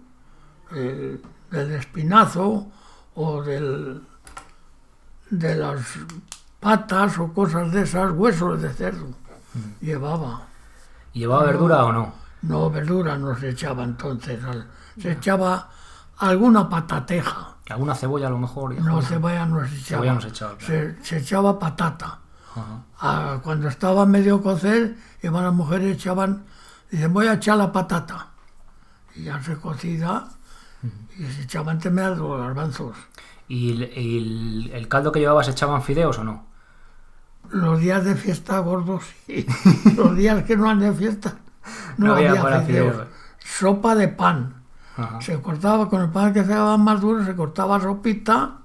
eh, 0.74 1.20
del 1.50 1.72
espinazo 1.72 2.68
o 3.14 3.42
del, 3.42 4.00
de 5.28 5.56
las 5.56 5.80
patas 6.58 7.18
o 7.18 7.34
cosas 7.34 7.70
de 7.70 7.82
esas, 7.82 8.12
huesos 8.12 8.62
de 8.62 8.72
cerdo. 8.72 9.08
Llevaba. 9.82 10.46
¿Y 11.12 11.20
llevaba 11.20 11.44
verdura 11.44 11.84
o 11.84 11.92
no? 11.92 12.14
No, 12.40 12.70
verdura 12.70 13.18
no 13.18 13.38
se 13.38 13.50
echaba 13.50 13.84
entonces. 13.84 14.40
Se 14.98 15.12
echaba 15.12 15.68
alguna 16.18 16.68
patateja. 16.68 17.48
¿Alguna 17.70 17.94
cebolla 17.94 18.26
a 18.26 18.30
lo 18.30 18.38
mejor? 18.38 18.74
No, 18.80 19.00
cebolla 19.02 19.46
no 19.46 19.60
se 19.66 19.74
echaba. 19.76 19.84
Cebolla 20.02 20.14
no 20.14 20.20
se 20.20 20.28
echaba, 20.28 20.56
claro. 20.56 20.66
Se, 20.74 21.04
se 21.04 21.18
echaba 21.18 21.58
patata. 21.58 22.18
Ajá. 22.54 22.82
Ah, 23.00 23.40
cuando 23.42 23.68
estaba 23.68 24.04
medio 24.04 24.42
cocer, 24.42 24.96
iban 25.22 25.44
las 25.44 25.54
mujeres 25.54 25.96
echaban, 25.96 26.44
dicen, 26.90 27.12
voy 27.12 27.26
a 27.28 27.34
echar 27.34 27.56
la 27.56 27.72
patata. 27.72 28.28
Y 29.14 29.24
ya 29.24 29.42
se 29.42 29.56
cocida 29.56 30.28
y 31.18 31.24
se 31.24 31.42
echaban 31.42 31.78
medias 31.90 32.18
los 32.18 32.38
garbanzos. 32.38 32.96
¿Y, 33.48 33.72
el, 33.72 33.82
el- 33.84 34.70
el 34.74 34.88
caldo 34.88 35.10
que 35.12 35.20
llevaba 35.20 35.42
se 35.44 35.52
echaban 35.52 35.82
fideos 35.82 36.18
o 36.18 36.24
no? 36.24 36.46
Los 37.50 37.80
días 37.80 38.04
de 38.04 38.14
fiesta 38.16 38.58
gordos, 38.60 39.02
sí. 39.26 39.46
Los 39.96 40.16
días 40.16 40.44
que 40.44 40.56
no 40.56 40.68
han 40.70 40.80
de 40.80 40.92
fiesta, 40.92 41.36
no, 41.96 42.08
No 42.08 42.14
había 42.14 42.30
había, 42.30 42.60
fideos. 42.62 42.92
fideos. 42.92 43.08
Sopa 43.44 43.94
de 43.94 44.08
pan. 44.08 44.61
Ajá. 44.96 45.20
Se 45.20 45.40
cortaba 45.40 45.88
con 45.88 46.02
el 46.02 46.10
pan 46.10 46.32
que 46.34 46.42
se 46.44 46.50
daba 46.52 46.76
más 46.76 47.00
duro, 47.00 47.24
se 47.24 47.34
cortaba 47.34 47.80
sopita 47.80 48.58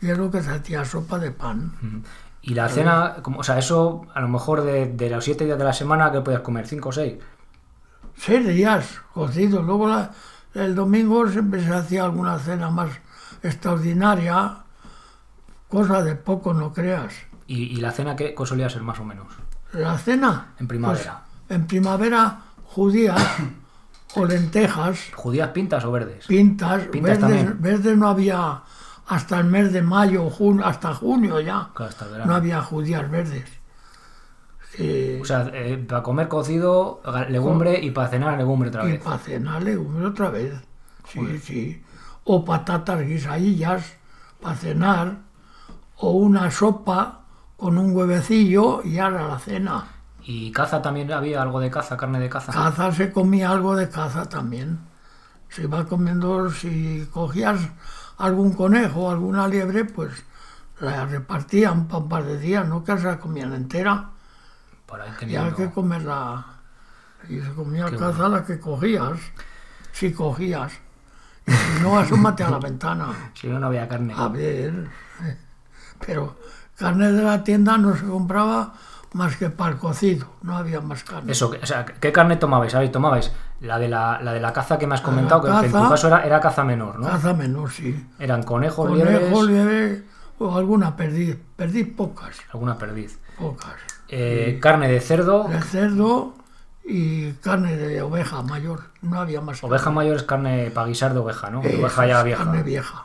y 0.00 0.08
es 0.08 0.16
lo 0.18 0.30
que 0.30 0.42
se 0.42 0.50
hacía, 0.50 0.84
sopa 0.84 1.18
de 1.18 1.30
pan. 1.32 2.04
¿Y 2.42 2.54
la 2.54 2.68
cena, 2.68 3.16
como, 3.22 3.40
o 3.40 3.42
sea, 3.42 3.58
eso 3.58 4.06
a 4.14 4.20
lo 4.20 4.28
mejor 4.28 4.62
de, 4.62 4.86
de 4.86 5.10
los 5.10 5.24
siete 5.24 5.44
días 5.44 5.58
de 5.58 5.64
la 5.64 5.72
semana 5.72 6.12
que 6.12 6.20
podías 6.20 6.40
comer? 6.42 6.66
¿Cinco 6.66 6.90
o 6.90 6.92
seis? 6.92 7.14
Seis 8.16 8.46
días 8.46 9.00
cocidos. 9.12 9.64
Luego 9.64 9.88
la- 9.88 10.10
el 10.54 10.74
domingo 10.74 11.26
siempre 11.28 11.62
se 11.64 11.72
hacía 11.74 12.04
alguna 12.04 12.38
cena 12.38 12.70
más 12.70 12.90
extraordinaria, 13.42 14.58
cosa 15.68 16.02
de 16.02 16.14
poco, 16.14 16.54
no 16.54 16.72
creas. 16.72 17.12
¿Y, 17.46 17.64
y 17.64 17.76
la 17.76 17.90
cena 17.92 18.16
qué 18.16 18.34
solía 18.44 18.70
ser 18.70 18.82
más 18.82 18.98
o 19.00 19.04
menos? 19.04 19.26
La 19.72 19.98
cena. 19.98 20.48
En 20.58 20.66
primavera. 20.68 21.22
pues, 21.46 21.56
en 21.58 21.66
primavera, 21.66 22.38
judías 22.64 23.20
o 24.14 24.24
lentejas, 24.24 25.10
¿Judías 25.14 25.50
pintas 25.50 25.84
o 25.84 25.92
verdes? 25.92 26.26
pintas, 26.26 26.84
Pintas 26.86 27.20
verdes, 27.20 27.20
también. 27.20 27.56
verdes 27.60 27.96
no 27.96 28.08
había 28.08 28.62
hasta 29.06 29.38
el 29.40 29.46
mes 29.46 29.72
de 29.72 29.82
mayo, 29.82 30.28
junio, 30.30 30.64
hasta 30.66 30.94
junio 30.94 31.40
ya. 31.40 31.70
Hasta 31.74 32.24
No 32.26 32.34
había 32.34 32.60
judías 32.62 33.10
verdes. 33.10 33.44
Sí, 34.74 35.18
O 35.20 35.24
sea, 35.24 35.50
eh, 35.54 35.76
para 35.88 36.02
comer 36.02 36.28
cocido, 36.28 37.00
legumbre 37.28 37.80
y 37.80 37.90
para 37.90 38.08
cenar 38.08 38.36
legumbre 38.38 38.68
otra 38.68 38.84
y 38.86 38.92
vez. 38.92 39.02
para 39.02 39.18
cenar 39.18 39.62
legumbre 39.62 40.06
otra 40.06 40.30
vez. 40.30 40.52
Sí, 41.08 41.38
sí. 41.38 41.82
O 42.24 42.44
patatas 42.44 43.00
guisadillas 43.06 43.94
para 44.40 44.56
cenar. 44.56 45.16
O 45.96 46.12
una 46.12 46.50
sopa 46.50 47.22
con 47.56 47.76
un 47.78 47.96
huevecillo 47.96 48.82
y 48.84 48.98
ahora 48.98 49.26
la 49.26 49.38
cena. 49.38 49.84
¿Y 50.30 50.52
caza 50.52 50.82
también 50.82 51.10
había 51.10 51.40
algo 51.40 51.58
de 51.58 51.70
caza, 51.70 51.96
carne 51.96 52.20
de 52.20 52.28
caza? 52.28 52.52
Caza 52.52 52.92
se 52.92 53.10
comía 53.10 53.50
algo 53.50 53.74
de 53.74 53.88
caza 53.88 54.28
también. 54.28 54.78
Se 55.48 55.62
iba 55.62 55.86
comiendo, 55.86 56.50
si 56.50 57.08
cogías 57.10 57.58
algún 58.18 58.52
conejo, 58.52 59.10
alguna 59.10 59.48
liebre, 59.48 59.86
pues 59.86 60.22
la 60.80 61.06
repartían 61.06 61.88
para 61.88 62.02
un 62.02 62.08
par 62.10 62.24
de 62.26 62.38
días, 62.38 62.68
no 62.68 62.84
que 62.84 62.98
se 62.98 63.04
la 63.04 63.18
comían 63.18 63.54
entera. 63.54 64.10
Por 64.84 65.00
ahí 65.00 65.10
uno. 65.34 65.56
que 65.56 65.70
comerla. 65.70 66.44
Y 67.26 67.40
se 67.40 67.50
comía 67.54 67.86
Qué 67.86 67.96
caza 67.96 68.28
la 68.28 68.44
que 68.44 68.60
cogías, 68.60 69.18
si 69.92 70.12
cogías. 70.12 70.74
Y 71.46 71.52
si 71.52 71.82
no, 71.82 71.98
asómate 71.98 72.44
a 72.44 72.50
la 72.50 72.58
ventana. 72.58 73.30
Si 73.32 73.46
no, 73.46 73.58
no 73.58 73.68
había 73.68 73.88
carne. 73.88 74.12
A 74.14 74.28
ver. 74.28 74.90
Pero 76.06 76.36
carne 76.76 77.12
de 77.12 77.22
la 77.22 77.42
tienda 77.42 77.78
no 77.78 77.96
se 77.96 78.04
compraba 78.04 78.74
más 79.12 79.36
que 79.36 79.50
para 79.50 79.72
el 79.72 79.78
cocido, 79.78 80.26
no 80.42 80.56
había 80.56 80.80
más 80.80 81.04
carne. 81.04 81.32
Eso, 81.32 81.52
o 81.60 81.66
sea, 81.66 81.84
¿qué 81.84 82.12
carne 82.12 82.36
tomabais? 82.36 82.72
¿Sabéis? 82.72 82.92
Tomabais 82.92 83.32
la 83.60 83.78
de 83.78 83.88
la, 83.88 84.20
la 84.22 84.32
de 84.32 84.40
la 84.40 84.52
caza 84.52 84.78
que 84.78 84.86
me 84.86 84.94
has 84.94 85.00
comentado, 85.00 85.42
que, 85.42 85.48
que 85.48 85.66
en 85.66 85.72
tu 85.72 85.88
caso 85.88 86.06
era, 86.08 86.24
era 86.24 86.40
caza 86.40 86.64
menor, 86.64 86.98
¿no? 86.98 87.06
Caza 87.06 87.34
menor, 87.34 87.70
sí. 87.70 88.06
Eran 88.18 88.42
conejos, 88.42 88.88
Conejo, 88.88 89.10
liebres, 89.10 89.42
liebre 89.42 90.02
o 90.38 90.56
alguna 90.56 90.96
perdiz. 90.96 91.36
Perdiz 91.56 91.88
pocas, 91.96 92.36
alguna 92.52 92.76
perdiz. 92.78 93.18
pocas. 93.38 93.74
Eh, 94.08 94.58
Carne 94.62 94.88
de 94.88 95.00
cerdo, 95.00 95.44
De 95.48 95.60
cerdo 95.60 96.34
y 96.84 97.32
carne 97.32 97.76
de 97.76 98.00
oveja 98.00 98.42
mayor. 98.42 98.84
No 99.02 99.20
había 99.20 99.40
más 99.42 99.62
oveja 99.62 99.90
mayor 99.90 100.16
es 100.16 100.22
carne 100.22 100.70
para 100.70 100.86
guisar 100.86 101.12
de 101.12 101.18
oveja, 101.18 101.50
¿no? 101.50 101.60
oveja 101.60 102.06
ya 102.06 102.22
vieja. 102.22 102.44
Carne 102.44 102.62
vieja. 102.62 103.04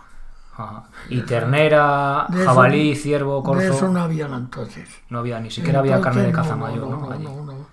Ajá. 0.55 0.83
Y 1.09 1.21
ternera, 1.21 2.27
De 2.29 2.37
eso- 2.41 2.45
jabalí, 2.49 2.95
ciervo, 2.95 3.37
De 3.37 3.43
corzo. 3.43 3.73
eso 3.73 3.89
no 3.89 4.01
había 4.01 4.25
entonces. 4.27 4.87
No 5.09 5.19
había, 5.19 5.39
ni 5.39 5.49
siquiera 5.49 5.79
había 5.79 5.99
carne 5.99 6.23
de 6.23 6.31
caza 6.31 6.51
no, 6.55 6.57
mayor, 6.57 6.89
¿no? 6.89 6.99
No, 6.99 7.17
no, 7.19 7.45
no. 7.45 7.67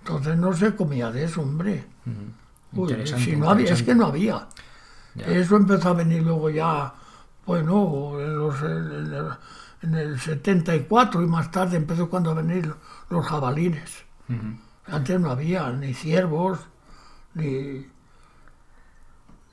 Entonces 0.00 0.36
no 0.36 0.52
se 0.52 0.74
comía 0.76 1.10
de 1.10 1.24
eso, 1.24 1.42
hombre. 1.42 1.86
Uy, 2.72 2.90
Interesante, 2.90 3.24
si 3.24 3.36
no 3.36 3.50
había, 3.50 3.72
es 3.72 3.82
que 3.82 3.94
no 3.94 4.06
había. 4.06 4.46
Ya. 5.14 5.26
Eso 5.26 5.56
empezó 5.56 5.88
a 5.90 5.94
venir 5.94 6.22
luego 6.22 6.50
ya 6.50 6.92
Bueno, 7.46 8.20
en, 8.20 8.36
los, 8.38 8.60
en, 8.60 8.68
el, 8.68 9.28
en 9.82 9.94
el 9.94 10.20
74 10.20 11.22
y 11.22 11.26
más 11.26 11.50
tarde 11.50 11.76
empezó 11.76 12.10
cuando 12.10 12.32
a 12.32 12.34
venir 12.34 12.74
los 13.08 13.24
jabalines. 13.24 14.04
Antes 14.88 15.20
no 15.20 15.30
había 15.30 15.70
ni 15.70 15.94
ciervos, 15.94 16.58
ni, 17.34 17.86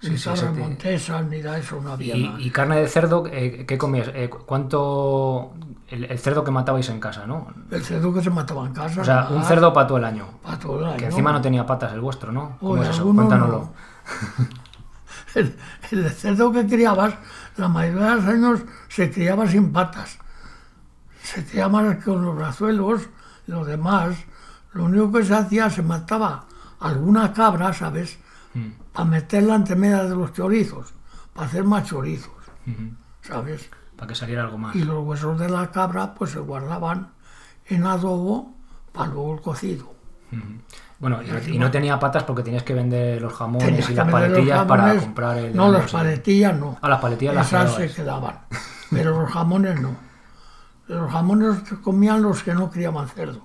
Sí, 0.03 0.17
sí, 0.17 0.29
te- 0.81 0.89
de 1.43 1.59
eso, 1.59 1.81
no 1.81 1.91
había 1.93 2.15
Y, 2.15 2.49
carne 2.51 2.77
de 2.81 2.87
cerdo, 2.87 3.23
eh, 3.31 3.65
¿qué 3.67 3.77
comías? 3.77 4.09
Eh, 4.13 4.29
cu- 4.29 4.39
¿Cuánto...? 4.45 5.53
El, 5.87 6.05
el 6.05 6.17
cerdo 6.19 6.43
que 6.43 6.51
matabais 6.51 6.89
en 6.89 6.99
casa, 6.99 7.25
¿no? 7.27 7.47
El 7.69 7.83
cerdo 7.83 8.13
que 8.13 8.21
se 8.21 8.29
mataba 8.29 8.65
en 8.65 8.73
casa. 8.73 9.01
O 9.01 9.05
sea, 9.05 9.27
un 9.29 9.43
cerdo 9.43 9.71
para 9.73 9.85
todo 9.87 9.97
el 9.99 10.05
año. 10.05 10.25
para 10.41 10.57
todo 10.59 10.79
el 10.79 10.85
año. 10.85 10.97
Que 10.97 11.05
encima 11.05 11.31
no 11.31 11.41
tenía 11.41 11.65
patas 11.65 11.93
el 11.93 12.01
vuestro, 12.01 12.31
¿no? 12.31 12.57
¿Cómo 12.59 12.73
Uy, 12.73 12.81
es 12.81 12.89
eso? 12.89 12.99
alguno 12.99 13.15
Cuéntanoslo. 13.27 13.59
no. 13.59 13.73
el, 15.35 15.55
el 15.91 16.09
cerdo 16.11 16.51
que 16.51 16.65
criabas, 16.65 17.13
la 17.57 17.67
mayoría 17.67 18.09
de 18.09 18.15
los 18.15 18.25
años 18.25 18.59
se 18.89 19.11
criaba 19.11 19.47
sin 19.47 19.71
patas. 19.71 20.17
Se 21.21 21.45
criaba 21.45 21.95
con 22.03 22.23
los 22.25 22.35
brazuelos, 22.35 23.03
los 23.47 23.65
demás. 23.67 24.15
Lo 24.73 24.85
único 24.85 25.11
que 25.11 25.23
se 25.23 25.35
hacía, 25.35 25.69
se 25.69 25.83
mataba 25.83 26.45
alguna 26.79 27.31
cabra, 27.33 27.71
¿sabes? 27.73 28.17
Mm, 28.53 28.69
Para 28.91 29.05
meterla 29.05 29.55
entre 29.55 29.75
medias 29.75 30.09
de 30.09 30.15
los 30.15 30.33
chorizos, 30.33 30.93
para 31.33 31.47
hacer 31.47 31.63
más 31.63 31.87
chorizos. 31.87 32.31
¿sabes? 33.21 33.69
Para 33.95 34.07
que 34.07 34.15
saliera 34.15 34.43
algo 34.43 34.57
más. 34.57 34.75
Y 34.75 34.83
los 34.83 35.03
huesos 35.03 35.39
de 35.39 35.49
la 35.49 35.71
cabra, 35.71 36.13
pues 36.13 36.31
se 36.31 36.39
guardaban 36.39 37.09
en 37.67 37.85
adobo 37.85 38.53
para 38.91 39.09
luego 39.09 39.35
el 39.35 39.41
cocido. 39.41 39.93
Bueno, 40.99 41.19
y, 41.47 41.57
no 41.59 41.69
tenía 41.69 41.99
patas 41.99 42.23
porque 42.23 42.43
tenías 42.43 42.63
que 42.63 42.73
vender 42.73 43.21
los 43.21 43.33
jamones 43.33 43.67
Tenías 43.67 43.89
y 43.89 43.93
las 43.93 44.09
paletillas 44.09 44.65
para 44.65 44.95
comprar 44.95 45.37
el... 45.37 45.55
No, 45.55 45.71
las 45.71 45.91
paletillas 45.91 46.57
no. 46.57 46.77
Ah, 46.81 46.89
las 46.89 46.99
paletillas 46.99 47.35
las 47.35 47.47
Esas 47.47 47.75
se 47.75 47.93
quedaban. 47.93 48.39
Pero 48.89 49.21
los 49.21 49.31
jamones 49.31 49.79
no. 49.79 49.95
Los 50.87 51.11
jamones 51.11 51.57
comían 51.83 52.21
los 52.21 52.41
que 52.41 52.53
no 52.53 52.71
criaban 52.71 53.07
cerdo. 53.09 53.41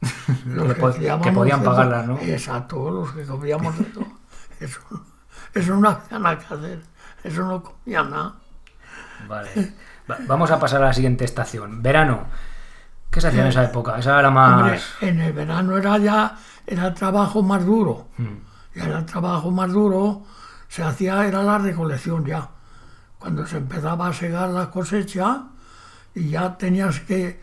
Los 0.46 0.74
Que 1.22 1.32
podían 1.32 1.62
pagarlas, 1.62 2.06
¿no? 2.06 2.18
Exacto, 2.20 2.90
los 2.90 3.10
que 3.12 3.24
comíamos 3.24 3.74
cerdo. 3.74 4.06
Eso, 4.60 4.80
eso 5.54 5.76
no 5.76 5.88
había 5.88 6.18
nada 6.18 6.38
que 6.38 6.54
hacer. 6.54 6.82
Eso 7.24 7.44
no 7.44 7.62
comía 7.62 8.02
nada. 8.04 8.34
Vale. 9.28 9.74
Va- 10.10 10.18
Vamos 10.26 10.50
a 10.50 10.58
pasar 10.60 10.82
a 10.82 10.86
la 10.86 10.92
siguiente 10.92 11.24
estación. 11.24 11.82
Verano. 11.82 12.26
¿Qué 13.10 13.20
se 13.20 13.28
hacía 13.28 13.42
en 13.42 13.48
esa 13.48 13.64
época? 13.64 13.98
Esa 13.98 14.18
era 14.20 14.30
más... 14.30 14.52
Hombre, 14.60 14.80
en 15.00 15.20
el 15.20 15.32
verano 15.32 15.76
era 15.78 15.96
ya 15.98 16.36
era 16.66 16.88
el 16.88 16.94
trabajo 16.94 17.42
más 17.42 17.64
duro. 17.64 18.08
Mm, 18.18 18.24
Y 18.76 18.80
era 18.80 18.98
el 18.98 19.06
trabajo 19.06 19.50
más 19.50 19.72
duro, 19.72 20.24
se 20.68 20.82
hacía, 20.84 21.26
era 21.26 21.42
la 21.42 21.56
recolección 21.58 22.24
ya. 22.26 22.46
Cuando 23.18 23.46
se 23.46 23.56
empezaba 23.56 24.08
a 24.08 24.12
segar 24.12 24.50
la 24.50 24.70
cosecha 24.70 25.44
y 26.14 26.30
ya 26.30 26.56
tenías 26.58 27.00
que, 27.00 27.40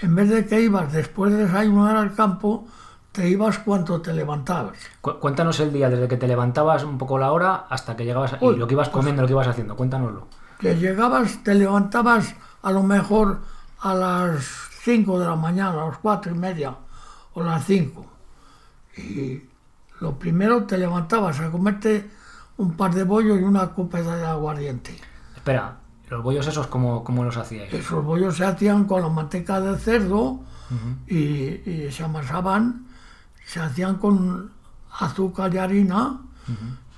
en 0.00 0.14
vez 0.14 0.28
de 0.28 0.46
que 0.46 0.60
ibas 0.60 0.92
después 0.92 1.32
de 1.32 1.44
desayunar 1.46 1.96
al 1.96 2.14
campo, 2.14 2.66
te 3.12 3.28
ibas 3.28 3.58
cuando 3.60 4.00
te 4.02 4.12
levantabas. 4.12 4.76
Cu- 5.00 5.18
Cuéntanos 5.20 5.60
el 5.60 5.72
día, 5.72 5.88
desde 5.88 6.08
que 6.08 6.16
te 6.16 6.26
levantabas 6.26 6.82
un 6.84 6.98
poco 6.98 7.18
la 7.18 7.30
hora 7.32 7.66
hasta 7.70 7.96
que 7.96 8.04
llegabas 8.04 8.34
Uy, 8.40 8.54
y 8.54 8.58
lo 8.58 8.66
que 8.66 8.74
ibas 8.74 8.88
pues- 8.88 9.00
comiendo, 9.00 9.22
lo 9.22 9.28
que 9.28 9.34
ibas 9.34 9.48
haciendo. 9.48 9.76
Cuéntanoslo. 9.76 10.26
Que 10.58 10.74
llegabas, 10.76 11.42
te 11.44 11.54
levantabas 11.54 12.34
a 12.62 12.72
lo 12.72 12.82
mejor 12.82 13.40
a 13.80 13.94
las 13.94 14.44
5 14.82 15.18
de 15.20 15.26
la 15.26 15.36
mañana, 15.36 15.82
a 15.82 15.86
las 15.86 15.98
4 15.98 16.34
y 16.34 16.38
media 16.38 16.74
o 17.34 17.42
las 17.42 17.64
5. 17.64 18.04
Y 18.96 19.42
lo 20.00 20.18
primero 20.18 20.64
te 20.64 20.78
levantabas 20.78 21.40
a 21.40 21.50
comerte 21.50 22.08
un 22.56 22.76
par 22.76 22.94
de 22.94 23.04
bollos 23.04 23.38
y 23.40 23.42
una 23.44 23.68
copa 23.74 24.00
de 24.02 24.24
aguardiente. 24.24 24.96
Espera, 25.36 25.76
los 26.10 26.22
bollos 26.22 26.46
esos, 26.46 26.66
¿cómo, 26.66 27.02
cómo 27.04 27.24
los 27.24 27.36
hacíais? 27.36 27.72
Esos 27.72 28.04
bollos 28.04 28.36
se 28.36 28.44
hacían 28.44 28.84
con 28.84 29.02
la 29.02 29.08
manteca 29.08 29.60
de 29.60 29.78
cerdo 29.78 30.40
y, 31.06 31.18
y 31.18 31.88
se 31.90 32.04
amasaban, 32.04 32.86
se 33.46 33.60
hacían 33.60 33.96
con 33.96 34.50
azúcar 34.98 35.54
y 35.54 35.58
harina 35.58 36.20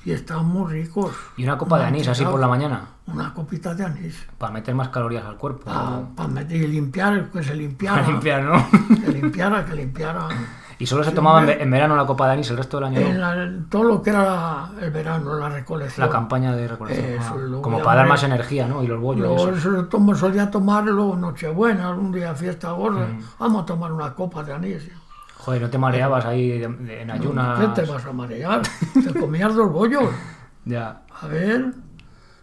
y 0.05 0.13
estaban 0.13 0.47
muy 0.47 0.71
ricos. 0.73 1.13
Y 1.37 1.45
una 1.45 1.59
copa 1.59 1.79
de 1.79 1.87
anís, 1.87 2.07
así 2.09 2.25
por 2.25 2.39
la 2.39 2.47
mañana, 2.49 2.87
Una 3.07 3.33
copita 3.35 3.75
de 3.75 3.85
anís. 3.85 4.27
para 4.39 4.53
meter 4.53 4.75
más 4.75 4.89
calorías 4.91 5.25
al 5.25 5.37
cuerpo. 5.37 5.65
Para 5.65 6.29
meter 6.29 6.57
y 6.63 6.67
limpiar, 6.69 7.31
que 7.31 7.43
se 7.43 7.55
limpiara. 7.55 7.97
Para 8.03 8.13
limpiar, 8.13 8.43
¿no? 8.45 8.67
Que 9.05 9.13
limpiara, 9.13 9.65
que 9.65 9.75
limpiara. 9.75 10.29
y 10.79 10.87
solo 10.87 11.03
se 11.05 11.13
tomaba 11.13 11.43
en, 11.43 11.49
en 11.61 11.71
verano 11.71 11.97
la 11.97 12.05
copa 12.07 12.27
de 12.27 12.35
anís, 12.35 12.51
el 12.51 12.57
resto 12.59 12.79
del 12.79 12.85
año 12.97 13.67
todo 13.71 13.83
lo 13.85 14.03
que 14.03 14.11
era 14.11 14.69
el 14.81 14.91
verano, 14.91 15.35
la 15.39 15.49
recolección. 15.49 16.07
La 16.07 16.13
campaña 16.13 16.55
de 16.55 16.69
recolección. 16.69 17.07
Eso, 17.07 17.35
Ah, 17.35 17.63
como 17.63 17.83
para 17.83 17.99
dar 18.01 18.09
más 18.09 18.23
energía, 18.23 18.67
¿no? 18.67 18.83
Y 18.83 18.87
los 18.87 19.01
bollos. 19.01 19.27
Luego 19.27 19.57
eso. 19.57 19.71
eso 19.77 19.85
tomo, 19.87 20.15
solía 20.15 20.51
tomar 20.51 20.85
luego 20.85 21.17
Nochebuena, 21.17 21.91
un 21.91 22.13
día 22.13 22.35
fiesta 22.35 22.73
gorda. 22.73 23.07
Mm. 23.07 23.21
Vamos 23.39 23.63
a 23.63 23.67
tomar 23.67 23.93
una 23.93 24.13
copa 24.15 24.43
de 24.45 24.53
anís. 24.53 24.91
Joder, 25.39 25.63
no 25.63 25.71
te 25.71 25.79
mareabas 25.79 26.25
ahí 26.27 26.59
de- 26.59 26.69
de- 26.69 27.03
en 27.03 27.11
ayunas. 27.11 27.59
¿Qué 27.61 27.83
te 27.83 27.91
vas 27.91 28.05
a 28.05 28.13
marear? 28.13 28.63
Te 28.93 29.19
comías 29.19 29.55
dos 29.55 29.71
bollos. 29.73 30.05
Ya. 30.69 31.03
A 31.23 31.29
ver, 31.29 31.73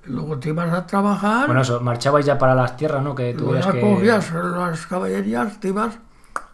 luego 0.05 0.39
te 0.39 0.47
ibas 0.47 0.71
a 0.71 0.87
trabajar, 0.87 1.45
Bueno, 1.45 1.59
eso, 1.61 1.81
marchabais 1.81 2.25
ya 2.25 2.37
para 2.37 2.55
las 2.55 2.77
tierras, 2.77 3.03
¿no? 3.03 3.13
Que 3.13 3.33
tuvieras 3.33 3.65
ya 3.65 3.71
que. 3.73 3.81
cogías 3.81 4.31
las 4.33 4.87
caballerías, 4.87 5.59
te 5.59 5.67
ibas 5.67 5.99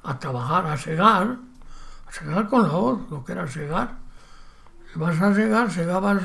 a 0.04 0.18
trabajar, 0.18 0.66
a 0.66 0.76
segar, 0.78 1.36
segar 2.10 2.48
con 2.48 2.64
la 2.64 2.74
hoz, 2.74 3.00
lo 3.10 3.24
que 3.24 3.32
era 3.34 3.48
segar. 3.48 3.96
Ibas 4.96 5.22
a 5.22 5.34
segar, 5.34 5.72
segabas 5.72 6.22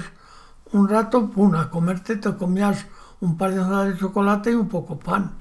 un 0.73 0.89
rato, 0.89 1.31
pum, 1.31 1.55
a 1.55 1.71
comerte, 1.71 2.17
te 2.17 2.35
comías 2.37 2.87
un 3.21 3.37
par 3.37 3.53
de 3.53 3.61
onzas 3.61 3.89
de 3.89 3.99
chocolate 3.99 4.51
y 4.53 4.55
un 4.55 4.69
poco 4.69 4.99
pan. 4.99 5.33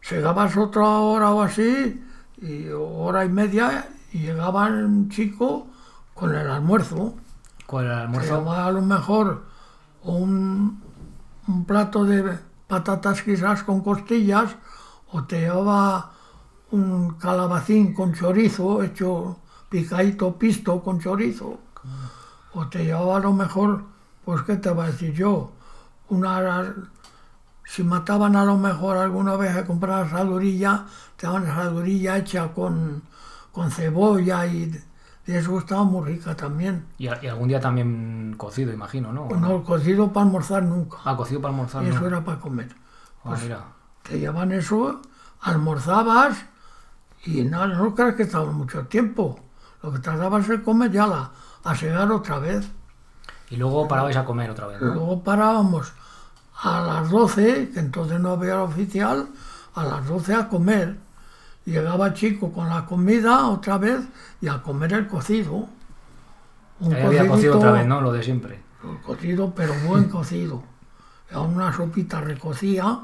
Segabas 0.00 0.56
otra 0.56 0.86
hora 0.86 1.30
o 1.30 1.42
así, 1.42 2.02
y 2.40 2.68
hora 2.68 3.24
y 3.24 3.28
media, 3.28 3.88
y 4.12 4.18
llegaba 4.20 4.66
un 4.66 5.08
chico 5.08 5.66
con 6.14 6.34
el 6.34 6.48
almuerzo. 6.48 7.14
¿Cuál 7.66 7.86
era 7.86 7.94
el 7.94 7.98
Te 8.00 8.04
almuerzo? 8.06 8.38
llevaba 8.38 8.66
a 8.66 8.70
lo 8.70 8.82
mejor 8.82 9.44
un, 10.02 10.80
un 11.48 11.64
plato 11.64 12.04
de 12.04 12.38
patatas 12.68 13.22
quizás 13.22 13.62
con 13.62 13.80
costillas 13.80 14.56
o 15.12 15.24
te 15.24 15.40
llevaba 15.40 16.12
un 16.70 17.14
calabacín 17.14 17.94
con 17.94 18.12
chorizo 18.12 18.82
hecho 18.82 19.38
picadito 19.80 20.38
pisto 20.38 20.82
con 20.82 21.00
chorizo 21.00 21.58
o 22.54 22.66
te 22.68 22.84
llevaba 22.84 23.16
a 23.16 23.20
lo 23.20 23.32
mejor 23.32 23.84
pues 24.24 24.42
qué 24.42 24.56
te 24.56 24.70
va 24.70 24.84
a 24.84 24.86
decir 24.92 25.12
yo 25.12 25.52
una 26.08 26.74
si 27.64 27.82
mataban 27.82 28.36
a 28.36 28.44
lo 28.44 28.56
mejor 28.56 28.96
alguna 28.96 29.36
vez 29.36 29.54
a 29.56 29.64
comprar 29.66 30.08
salurilla 30.08 30.86
te 31.16 31.26
daban 31.26 31.46
salurilla 31.46 32.16
hecha 32.16 32.48
con, 32.54 33.02
con 33.52 33.70
cebolla 33.70 34.46
y 34.46 34.66
de 35.26 35.38
eso 35.38 35.58
estaba 35.58 35.82
muy 35.84 36.02
rica 36.12 36.34
también 36.36 36.86
Y, 36.98 37.06
y 37.06 37.26
algún 37.26 37.48
día 37.48 37.60
también 37.60 38.34
cocido, 38.38 38.72
imagino, 38.72 39.12
¿no? 39.12 39.28
pues 39.28 39.40
no, 39.40 39.62
cocido 39.64 40.12
para 40.12 40.26
almorzar 40.26 40.62
nunca. 40.62 40.98
Ah, 41.04 41.16
cocido 41.16 41.40
para 41.40 41.52
almorzar, 41.52 41.84
Eso 41.84 42.00
no. 42.00 42.06
era 42.06 42.24
para 42.24 42.38
comer. 42.38 42.68
Ah, 43.24 43.36
mira. 43.42 43.60
Te 44.04 44.20
llevan 44.20 44.52
eso, 44.52 45.00
almorzabas 45.40 46.36
y 47.24 47.42
nada, 47.42 47.66
no 47.66 47.92
creas 47.96 48.14
que 48.14 48.22
estaba 48.22 48.52
mucho 48.52 48.86
tiempo. 48.86 49.40
Lo 49.86 49.92
que 49.92 50.00
tardabas 50.00 50.50
en 50.50 50.62
comer 50.62 50.90
ya 50.90 51.06
la, 51.06 51.30
a 51.62 51.76
segar 51.76 52.10
otra 52.10 52.40
vez. 52.40 52.68
Y 53.50 53.56
luego 53.56 53.86
parabais 53.86 54.16
a 54.16 54.24
comer 54.24 54.50
otra 54.50 54.66
vez, 54.66 54.80
¿no? 54.80 54.94
Luego 54.94 55.22
parábamos 55.22 55.92
a 56.60 56.80
las 56.80 57.08
12, 57.08 57.70
que 57.72 57.78
entonces 57.78 58.18
no 58.18 58.30
había 58.30 58.60
oficial, 58.62 59.28
a 59.76 59.84
las 59.84 60.04
12 60.08 60.34
a 60.34 60.48
comer. 60.48 60.96
Llegaba 61.66 62.12
chico 62.14 62.52
con 62.52 62.68
la 62.68 62.84
comida 62.84 63.46
otra 63.46 63.78
vez 63.78 64.00
y 64.40 64.48
a 64.48 64.60
comer 64.60 64.92
el 64.92 65.06
cocido. 65.06 65.68
Un 66.80 66.92
Ahí 66.92 67.04
había 67.04 67.28
cocido 67.28 67.58
otra 67.58 67.70
vez, 67.70 67.86
¿no? 67.86 68.00
Lo 68.00 68.10
de 68.10 68.24
siempre. 68.24 68.58
cocido, 69.04 69.54
pero 69.54 69.72
buen 69.86 70.04
cocido. 70.08 70.64
Era 71.30 71.42
una 71.42 71.72
sopita 71.72 72.20
recocida 72.20 73.02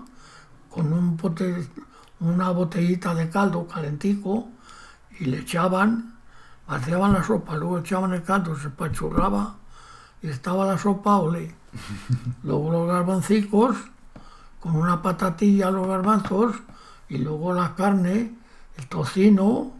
con 0.68 0.92
un 0.92 1.16
bote, 1.16 1.64
una 2.18 2.50
botellita 2.50 3.14
de 3.14 3.30
caldo 3.30 3.68
calentico 3.68 4.48
y 5.20 5.26
le 5.26 5.38
echaban, 5.38 6.16
vaciaban 6.72 7.12
la 7.12 7.22
sopa, 7.22 7.54
luego 7.54 7.80
echaban 7.80 8.14
el 8.14 8.22
caldo, 8.22 8.56
se 8.56 8.70
pachurraba 8.70 9.56
y 10.22 10.28
estaba 10.28 10.64
la 10.64 10.78
sopa 10.78 11.18
ole. 11.18 11.54
Luego 12.44 12.72
los 12.72 12.88
garbancicos, 12.88 13.76
con 14.58 14.76
una 14.76 15.02
patatilla 15.02 15.70
los 15.70 15.86
garbanzos 15.86 16.56
y 17.10 17.18
luego 17.18 17.52
la 17.52 17.74
carne, 17.74 18.32
el 18.78 18.86
tocino 18.86 19.72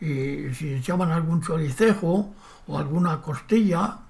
y 0.00 0.52
si 0.52 0.74
echaban 0.74 1.10
algún 1.12 1.40
choricejo 1.40 2.34
o 2.66 2.78
alguna 2.78 3.22
costilla 3.22 4.00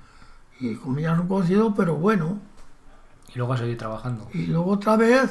y 0.58 0.74
comías 0.74 1.16
un 1.16 1.28
cocido, 1.28 1.72
pero 1.72 1.94
bueno. 1.94 2.40
Y 3.32 3.38
luego 3.38 3.52
a 3.52 3.58
seguir 3.58 3.78
trabajando. 3.78 4.28
Y 4.32 4.46
luego 4.46 4.72
otra 4.72 4.96
vez, 4.96 5.30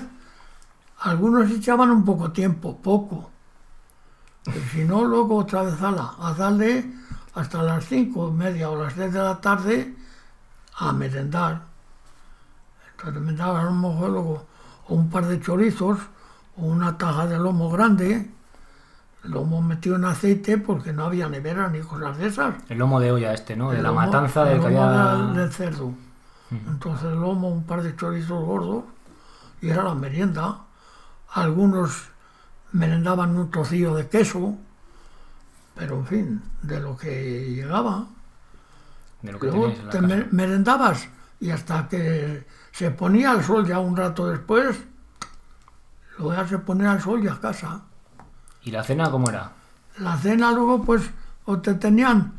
algunos 1.00 1.52
echaban 1.52 1.89
un 1.92 2.06
poco 2.06 2.32
tiempo, 2.32 2.78
poco. 2.78 3.33
Si 4.71 4.84
no, 4.84 5.03
luego 5.06 5.38
otra 5.38 5.63
vez 5.63 5.82
a, 5.82 5.91
la, 5.91 6.13
a 6.19 6.34
darle 6.34 6.91
hasta 7.36 7.63
las 7.63 7.86
cinco, 7.86 8.32
media 8.32 8.69
o 8.69 8.75
las 8.82 8.95
10 8.95 9.13
de 9.13 9.19
la 9.19 9.39
tarde 9.39 9.95
a 10.77 10.91
merendar. 10.91 11.62
Entonces 12.91 13.21
me 13.21 13.34
daban 13.34 13.62
a 13.62 13.69
lo 13.69 13.71
mejor 13.89 14.10
luego 14.10 14.45
un 14.89 15.10
par 15.10 15.25
de 15.27 15.39
chorizos 15.39 15.99
o 16.58 16.65
una 16.65 16.97
taja 16.97 17.25
de 17.25 17.38
lomo 17.39 17.69
grande, 17.69 18.29
lomo 19.23 19.62
metido 19.62 19.95
en 19.95 20.06
aceite 20.06 20.58
porque 20.58 20.91
no 20.93 21.06
había 21.06 21.29
nevera 21.29 21.69
ni 21.69 21.79
cosas 21.79 22.17
de 22.17 22.27
esas. 22.27 22.56
El 22.69 22.77
lomo 22.79 22.99
de 22.99 23.12
olla 23.12 23.34
este, 23.34 23.56
¿no? 23.56 23.71
De 23.71 23.77
El 23.77 23.84
la 23.84 23.89
lomo- 23.89 23.95
matanza 24.06 24.43
del 24.43 24.58
el 24.58 24.63
que 24.63 24.69
lomo 24.69 24.84
había... 24.84 25.25
del- 25.25 25.34
del 25.36 25.51
cerdo. 25.53 25.93
Entonces 26.51 27.06
el 27.06 27.19
lomo, 27.19 27.49
un 27.49 27.63
par 27.63 27.82
de 27.82 27.95
chorizos 27.95 28.43
gordos 28.45 28.84
y 29.62 29.69
era 29.69 29.82
la 29.84 29.95
merienda. 29.95 30.58
Algunos 31.34 32.10
merendaban 32.73 33.36
un 33.38 33.49
trocillo 33.49 33.95
de 33.95 34.07
queso, 34.09 34.55
pero 35.75 35.97
en 35.99 36.05
fin, 36.07 36.41
de 36.62 36.79
lo 36.79 36.97
que 36.97 37.51
llegaba. 37.55 38.05
De 39.21 39.31
lo 39.31 39.39
que 39.39 39.47
Luego 39.47 39.71
te 39.89 40.01
me- 40.01 40.27
merendabas 40.31 41.07
y 41.39 41.49
hasta 41.51 41.88
que 41.88 42.45
se 42.71 42.91
ponía 42.91 43.31
el 43.33 43.43
sol 43.43 43.65
ya 43.65 43.79
un 43.79 43.95
rato 43.95 44.27
después, 44.27 44.77
luego 46.17 46.33
ya 46.33 46.47
se 46.47 46.57
ponía 46.59 46.93
el 46.93 47.01
sol 47.01 47.23
y 47.23 47.27
a 47.27 47.39
casa. 47.39 47.81
¿Y 48.63 48.71
la 48.71 48.83
cena 48.83 49.09
cómo 49.09 49.29
era? 49.29 49.51
La 49.99 50.17
cena 50.17 50.51
luego 50.51 50.83
pues 50.83 51.09
o 51.45 51.59
te 51.59 51.73
tenían 51.75 52.33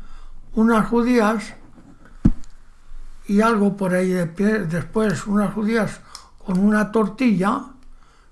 unas 0.53 0.87
judías 0.87 1.53
y 3.27 3.41
algo 3.41 3.75
por 3.75 3.93
ahí 3.93 4.09
de 4.09 4.27
pie, 4.27 4.59
después 4.59 5.25
unas 5.27 5.53
judías 5.53 5.99
con 6.37 6.59
una 6.59 6.91
tortilla 6.91 7.61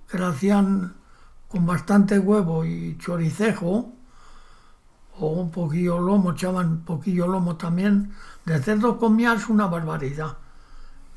que 0.09 0.19
la 0.19 0.29
hacían 0.29 0.93
con 1.53 1.67
bastante 1.67 2.17
huevo 2.17 2.65
y 2.65 2.97
choricejo 2.97 3.93
o 5.19 5.27
un 5.27 5.51
poquillo 5.51 5.99
lomo, 5.99 6.31
echaban 6.31 6.67
un 6.67 6.81
poquillo 6.83 7.27
lomo 7.27 7.57
también. 7.57 8.11
De 8.43 8.57
cerdo 8.57 8.97
comías 8.97 9.47
una 9.49 9.67
barbaridad 9.67 10.37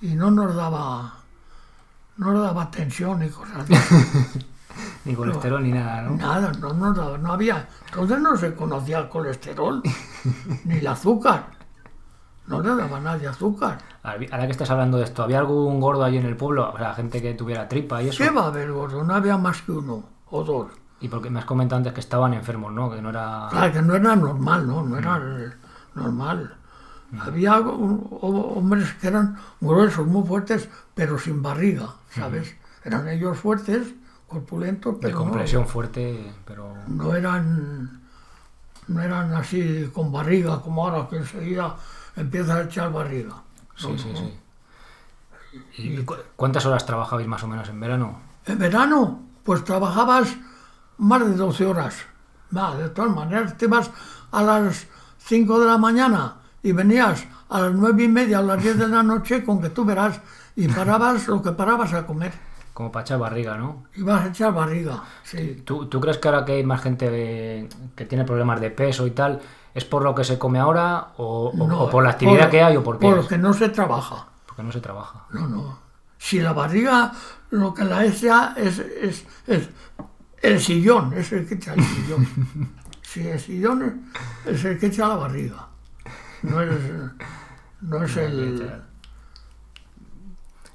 y 0.03 0.09
no 0.09 0.31
nos 0.31 0.55
daba 0.55 1.15
no 2.19 2.33
nos 2.33 2.43
daba 2.43 2.71
tensión 2.71 3.23
y 3.23 3.31
cosas 3.31 3.65
así. 3.71 3.75
Ni 5.07 5.15
colesterol 5.15 5.63
ni 5.63 5.73
nada, 5.73 6.03
¿no? 6.03 6.17
Nada, 6.17 6.53
no, 6.61 6.75
no, 6.75 6.93
no, 6.93 7.17
no 7.17 7.33
había. 7.33 7.67
Entonces 7.87 8.21
no 8.21 8.37
se 8.37 8.55
conocía 8.55 8.99
el 8.99 9.09
colesterol, 9.09 9.83
ni 10.67 10.77
el 10.77 10.87
azúcar. 10.87 11.47
No 12.47 12.61
le 12.61 12.77
daba 12.77 13.01
nadie 13.01 13.27
azúcar. 13.27 13.79
Ahora 14.03 14.45
que 14.45 14.53
estás 14.53 14.69
hablando 14.69 14.99
de 14.99 15.05
esto, 15.05 15.23
¿había 15.23 15.39
algún 15.39 15.81
gordo 15.81 16.05
allí 16.05 16.19
en 16.19 16.27
el 16.27 16.37
pueblo? 16.37 16.71
O 16.75 16.77
sea, 16.77 16.93
gente 16.93 17.23
que 17.23 17.33
tuviera 17.33 17.67
tripa 17.67 18.03
y 18.03 18.11
eso. 18.11 18.23
¿Qué 18.23 18.29
va 18.29 18.43
a 18.43 18.47
haber, 18.49 18.71
gordo? 18.71 19.03
No 19.03 19.15
había 19.15 19.39
más 19.39 19.63
que 19.63 19.73
uno 19.73 20.16
o 20.31 20.45
dos. 20.45 20.73
Y 21.01 21.09
porque 21.09 21.29
me 21.31 21.39
has 21.39 21.45
comentado 21.45 21.79
antes 21.79 21.93
que 21.93 22.01
estaban 22.01 22.33
enfermos, 22.35 22.73
¿no? 22.73 22.91
Que 22.91 23.03
no 23.03 23.11
era... 23.11 23.49
Claro, 23.51 23.73
que 23.73 23.83
no 23.83 23.95
era 23.95 24.17
normal, 24.17 24.67
¿no? 24.67 24.83
No 24.83 24.97
era 24.99 25.19
normal. 25.95 26.55
Había 27.21 27.61
un- 27.61 28.07
ho- 28.21 28.55
hombres 28.57 28.93
que 28.95 29.09
eran 29.09 29.37
gruesos, 29.61 30.07
muy 30.07 30.27
fuertes, 30.27 30.69
pero 30.95 31.19
sin 31.19 31.43
barriga, 31.43 31.95
¿sabes? 32.11 32.57
Eran 32.83 33.07
ellos 33.09 33.39
fuertes, 33.39 33.95
corpulentos, 34.27 34.95
de 34.95 35.01
pero 35.01 35.19
no, 35.19 35.25
compresión 35.25 35.67
fuerte, 35.69 36.33
pero... 36.45 36.75
no 36.89 37.15
eran 37.15 38.03
no 38.89 39.03
eran 39.03 39.35
así 39.35 39.91
con 39.93 40.13
barriga 40.13 40.61
como 40.61 40.85
ahora 40.87 41.09
que 41.09 41.17
enseguida 41.17 41.77
empieza 42.17 42.55
a 42.57 42.63
echar 42.63 42.93
barriga. 42.93 43.35
Sí, 43.77 43.89
No, 43.93 43.99
sí, 43.99 44.11
no. 44.13 44.19
sí. 44.19 44.39
¿Y 45.79 46.05
cu- 46.05 46.15
cuántas 46.37 46.65
horas 46.67 46.87
trabajabais 46.87 47.27
más 47.29 47.43
o 47.43 47.49
menos 47.49 47.69
en 47.69 47.81
verano? 47.81 48.19
En 48.47 48.59
verano, 48.59 49.23
pues 49.47 49.65
trabajabas 49.65 50.37
más 50.99 51.21
de 51.27 51.35
12 51.35 51.65
horas. 51.65 51.95
Va, 52.55 52.77
de 52.77 52.89
todas 52.91 53.15
maneras, 53.15 53.57
te 53.57 53.65
ibas 53.67 53.91
a 54.33 54.43
las 54.43 54.87
5 55.19 55.61
de 55.61 55.67
la 55.67 55.79
mañana 55.79 56.35
y 56.63 56.73
venías 56.73 57.25
a 57.49 57.61
las 57.61 57.73
9 57.73 58.05
y 58.05 58.09
media, 58.09 58.39
a 58.39 58.43
las 58.43 58.63
10 58.63 58.79
de 58.79 58.89
la 58.89 59.03
noche, 59.03 59.45
con 59.45 59.63
que 59.63 59.71
tú 59.71 59.85
verás, 59.85 60.21
y 60.57 60.69
parabas 60.69 61.27
lo 61.29 61.41
que 61.43 61.53
parabas 61.53 61.93
a 61.95 62.07
comer. 62.07 62.33
Como 62.75 62.93
para 62.93 63.05
echar 63.05 63.19
barriga, 63.19 63.57
¿no? 63.57 63.85
Ibas 63.95 64.23
a 64.25 64.29
echar 64.29 64.53
barriga, 64.53 65.03
sí. 65.23 65.63
¿Tú, 65.65 65.87
tú 65.87 65.99
crees 66.01 66.19
que 66.19 66.29
ahora 66.29 66.45
que 66.45 66.53
hay 66.53 66.65
más 66.65 66.83
gente 66.83 67.11
de- 67.11 67.69
que 67.95 68.05
tiene 68.05 68.25
problemas 68.25 68.61
de 68.61 68.71
peso 68.71 69.07
y 69.07 69.13
tal, 69.13 69.41
es 69.75 69.85
por 69.87 70.03
lo 70.03 70.15
que 70.15 70.25
se 70.25 70.39
come 70.39 70.59
ahora 70.59 71.09
o, 71.17 71.49
o- 71.59 71.67
No, 71.67 71.81
o 71.85 71.91
por 71.91 72.05
la 72.05 72.11
actividad 72.11 72.51
que 72.51 72.63
hay 72.63 72.77
o 72.77 72.83
por 72.85 72.99
qué? 72.99 73.11
Porque 73.11 73.39
no 73.39 73.53
se 73.55 73.69
trabaja. 73.71 74.27
Porque 74.47 74.63
no 74.63 74.73
se 74.73 74.81
trabaja. 74.81 75.25
No, 75.31 75.47
no. 75.49 75.79
Si 76.19 76.41
la 76.41 76.53
barriga 76.53 77.13
lo 77.51 77.73
que 77.73 77.85
la 77.85 78.05
es, 78.05 78.23
es, 78.23 79.25
es 79.47 79.69
el 80.43 80.61
sillón, 80.61 81.13
es 81.13 81.33
el 81.33 81.47
que 81.47 81.55
echa 81.55 81.75
el 81.75 81.85
sillón. 81.85 82.77
Si 83.03 83.27
el 83.27 83.41
sillón 83.41 84.11
es 84.45 84.65
el 84.65 84.79
que 84.79 84.87
echa 84.87 85.09
la 85.09 85.15
barriga. 85.15 85.69
No 86.43 86.61
es, 86.61 86.69
no 87.81 88.03
es 88.03 88.17
el, 88.17 88.83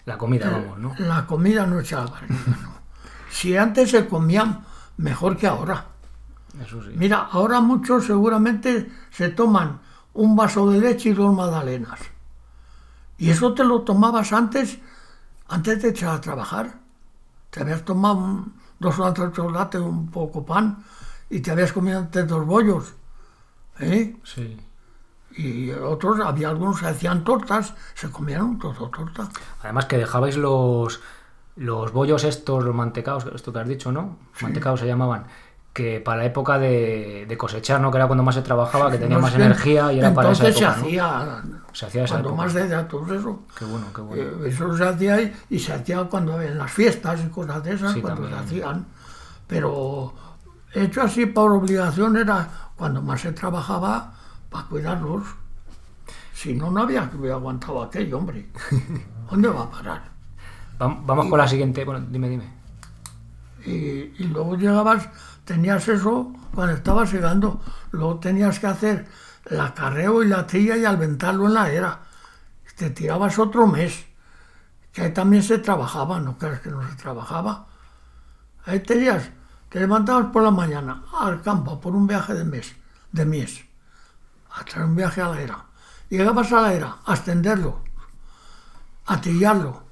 La 0.05 0.17
comida, 0.17 0.49
vamos, 0.49 0.79
¿no? 0.79 0.95
la 0.97 1.27
comida 1.27 1.67
no 1.67 1.79
echa 1.79 1.97
la 2.03 2.09
barriga, 2.09 2.39
no. 2.63 2.73
Si 3.29 3.55
antes 3.55 3.91
se 3.91 4.07
comía 4.07 4.61
mejor 4.97 5.37
que 5.37 5.45
ahora. 5.45 5.85
Eso 6.65 6.81
sí. 6.83 6.91
Mira, 6.95 7.27
ahora 7.31 7.61
muchos 7.61 8.05
seguramente 8.05 8.89
se 9.11 9.29
toman 9.29 9.79
un 10.13 10.35
vaso 10.35 10.69
de 10.71 10.79
leche 10.79 11.09
y 11.09 11.13
dos 11.13 11.35
magdalenas. 11.35 11.99
Y 13.17 13.29
eso 13.29 13.53
te 13.53 13.63
lo 13.63 13.81
tomabas 13.81 14.33
antes, 14.33 14.79
antes 15.51 15.81
de 15.81 15.89
echar 15.89 16.15
a 16.15 16.21
trabajar. 16.21 16.73
Te 17.49 17.61
habías 17.61 17.83
tomado 17.83 18.15
un- 18.17 18.53
dos 18.79 18.97
onzas 18.99 19.29
de 19.29 19.35
chocolate, 19.35 19.77
un 19.77 20.09
poco 20.09 20.45
pan, 20.45 20.83
y 21.29 21.39
te 21.41 21.51
habías 21.51 21.71
comido 21.73 21.99
antes 21.99 22.27
dos 22.27 22.45
bollos. 22.45 22.93
¿eh? 23.79 24.15
Sí. 24.23 24.57
Y 25.37 25.71
otros, 25.71 26.19
había 26.19 26.49
algunos 26.49 26.79
que 26.79 26.87
hacían 26.87 27.23
tortas, 27.23 27.73
se 27.93 28.09
comían 28.11 28.41
un 28.43 28.59
trozo 28.59 28.85
de 28.87 28.91
torta. 28.91 29.29
Además 29.63 29.85
que 29.85 29.97
dejabais 29.97 30.35
los, 30.37 30.99
los 31.55 31.91
bollos 31.93 32.23
estos, 32.23 32.63
los 32.65 32.75
mantecaos, 32.75 33.25
esto 33.33 33.53
que 33.53 33.59
has 33.59 33.67
dicho, 33.67 33.91
¿no? 33.91 34.17
Mantecaos 34.41 34.79
se 34.79 34.87
llamaban, 34.87 35.25
que 35.73 36.01
para 36.01 36.17
la 36.19 36.25
época 36.25 36.59
de, 36.59 37.25
de 37.27 37.37
cosechar, 37.37 37.79
¿no? 37.79 37.91
Que 37.91 37.97
era 37.97 38.07
cuando 38.07 38.23
más 38.23 38.35
se 38.35 38.41
trabajaba, 38.41 38.91
que 38.91 38.97
tenía 38.97 39.15
No 39.15 39.21
más 39.21 39.33
energía 39.35 39.93
y 39.93 39.99
era 39.99 40.13
para 40.13 40.31
esa 40.31 40.47
época, 40.49 40.59
se 40.59 40.65
¿no? 40.65 40.85
hacía, 40.85 41.43
Se 41.71 41.85
hacía 41.85 42.03
esa 42.03 42.15
cuando 42.15 42.29
época. 42.29 42.43
más 42.43 42.53
de 42.53 42.67
datos 42.67 43.11
eso. 43.11 43.39
Qué 43.57 43.65
bueno, 43.65 43.85
qué 43.95 44.01
bueno. 44.01 44.23
Eh, 44.45 44.49
Eso 44.49 44.75
se 44.77 44.83
hacía 44.85 45.21
y, 45.21 45.33
y 45.49 45.59
se 45.59 45.71
hacía 45.73 46.03
cuando 46.05 46.41
en 46.41 46.57
las 46.57 46.71
fiestas 46.71 47.21
y 47.25 47.29
cosas 47.29 47.63
de 47.63 47.73
esas, 47.75 47.93
Sí, 47.93 48.01
cuando 48.01 48.23
también. 48.23 48.39
se 48.39 48.45
hacían. 48.47 48.85
Pero 49.47 50.13
hecho 50.73 51.01
así 51.03 51.25
por 51.25 51.51
obligación 51.53 52.17
era 52.17 52.49
cuando 52.75 53.01
más 53.01 53.21
se 53.21 53.31
trabajaba 53.31 54.13
para 54.49 54.65
cuidarlos. 54.67 55.23
Si 56.33 56.53
no, 56.53 56.69
no 56.71 56.81
había 56.81 57.03
aguantado 57.31 57.81
aquello, 57.83 58.17
hombre. 58.17 58.49
¿Dónde 59.29 59.47
va 59.47 59.61
a 59.63 59.71
parar? 59.71 60.01
Vam- 60.79 61.05
Vamos 61.05 61.27
con 61.27 61.37
la 61.37 61.47
siguiente. 61.47 61.85
Bueno, 61.85 62.05
dime, 62.09 62.27
dime. 62.27 62.43
Y, 63.65 63.71
y 64.17 64.27
luego 64.33 64.55
llegabas, 64.55 65.07
tenías 65.51 65.85
eso 65.89 66.31
cuando 66.55 66.75
estabas 66.75 67.11
llegando, 67.11 67.59
luego 67.91 68.19
tenías 68.19 68.57
que 68.57 68.67
hacer 68.67 69.05
el 69.45 69.59
acarreo 69.59 70.23
y 70.23 70.27
la 70.29 70.47
trilla 70.47 70.77
y 70.77 70.85
alventarlo 70.85 71.47
en 71.47 71.53
la 71.55 71.69
era. 71.69 71.99
Te 72.77 72.89
tirabas 72.91 73.37
otro 73.37 73.67
mes, 73.67 74.05
que 74.93 75.01
ahí 75.01 75.13
también 75.13 75.43
se 75.43 75.57
trabajaba, 75.57 76.21
no 76.21 76.37
creas 76.37 76.61
que 76.61 76.69
no 76.69 76.87
se 76.87 76.95
trabajaba. 76.95 77.67
Ahí 78.65 78.79
tenías, 78.79 79.29
te 79.67 79.81
levantabas 79.81 80.27
por 80.31 80.41
la 80.41 80.51
mañana 80.51 81.03
al 81.19 81.41
campo 81.41 81.81
por 81.81 81.97
un 81.97 82.07
viaje 82.07 82.33
de 82.33 82.45
mes, 82.45 82.73
de 83.11 83.25
mies, 83.25 83.65
a 84.51 84.63
traer 84.63 84.85
un 84.85 84.95
viaje 84.95 85.21
a 85.21 85.27
la 85.27 85.41
era. 85.41 85.65
Llegabas 86.09 86.49
a 86.53 86.61
la 86.61 86.73
era 86.73 86.97
a 87.05 87.13
extenderlo, 87.13 87.83
a 89.05 89.19
trillarlo, 89.19 89.83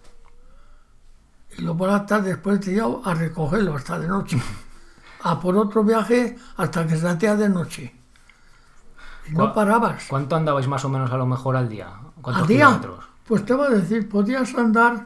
y 1.57 1.61
luego 1.63 1.79
por 1.79 1.89
la 1.89 2.05
tarde 2.05 2.29
después 2.29 2.61
de 2.61 2.81
a 3.03 3.13
recogerlo 3.13 3.75
hasta 3.75 3.99
de 3.99 4.07
noche. 4.07 4.41
A 5.23 5.39
por 5.39 5.57
otro 5.57 5.83
viaje 5.83 6.37
hasta 6.57 6.87
que 6.87 6.95
se 6.95 7.07
hacía 7.07 7.35
de 7.35 7.49
noche. 7.49 7.93
Y 9.27 9.31
no 9.31 9.45
¿Cuá- 9.45 9.53
parabas. 9.53 10.05
¿Cuánto 10.07 10.35
andabais 10.35 10.67
más 10.67 10.83
o 10.85 10.89
menos 10.89 11.11
a 11.11 11.17
lo 11.17 11.25
mejor 11.25 11.55
al 11.57 11.67
día? 11.69 11.89
¿Cuántos 12.21 12.43
¿Al 12.43 12.47
día? 12.47 12.65
kilómetros? 12.67 13.05
Pues 13.27 13.45
te 13.45 13.53
voy 13.53 13.67
a 13.67 13.75
decir, 13.75 14.07
podías 14.09 14.55
andar, 14.55 15.05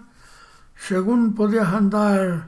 según 0.78 1.34
podías 1.36 1.68
andar 1.68 2.48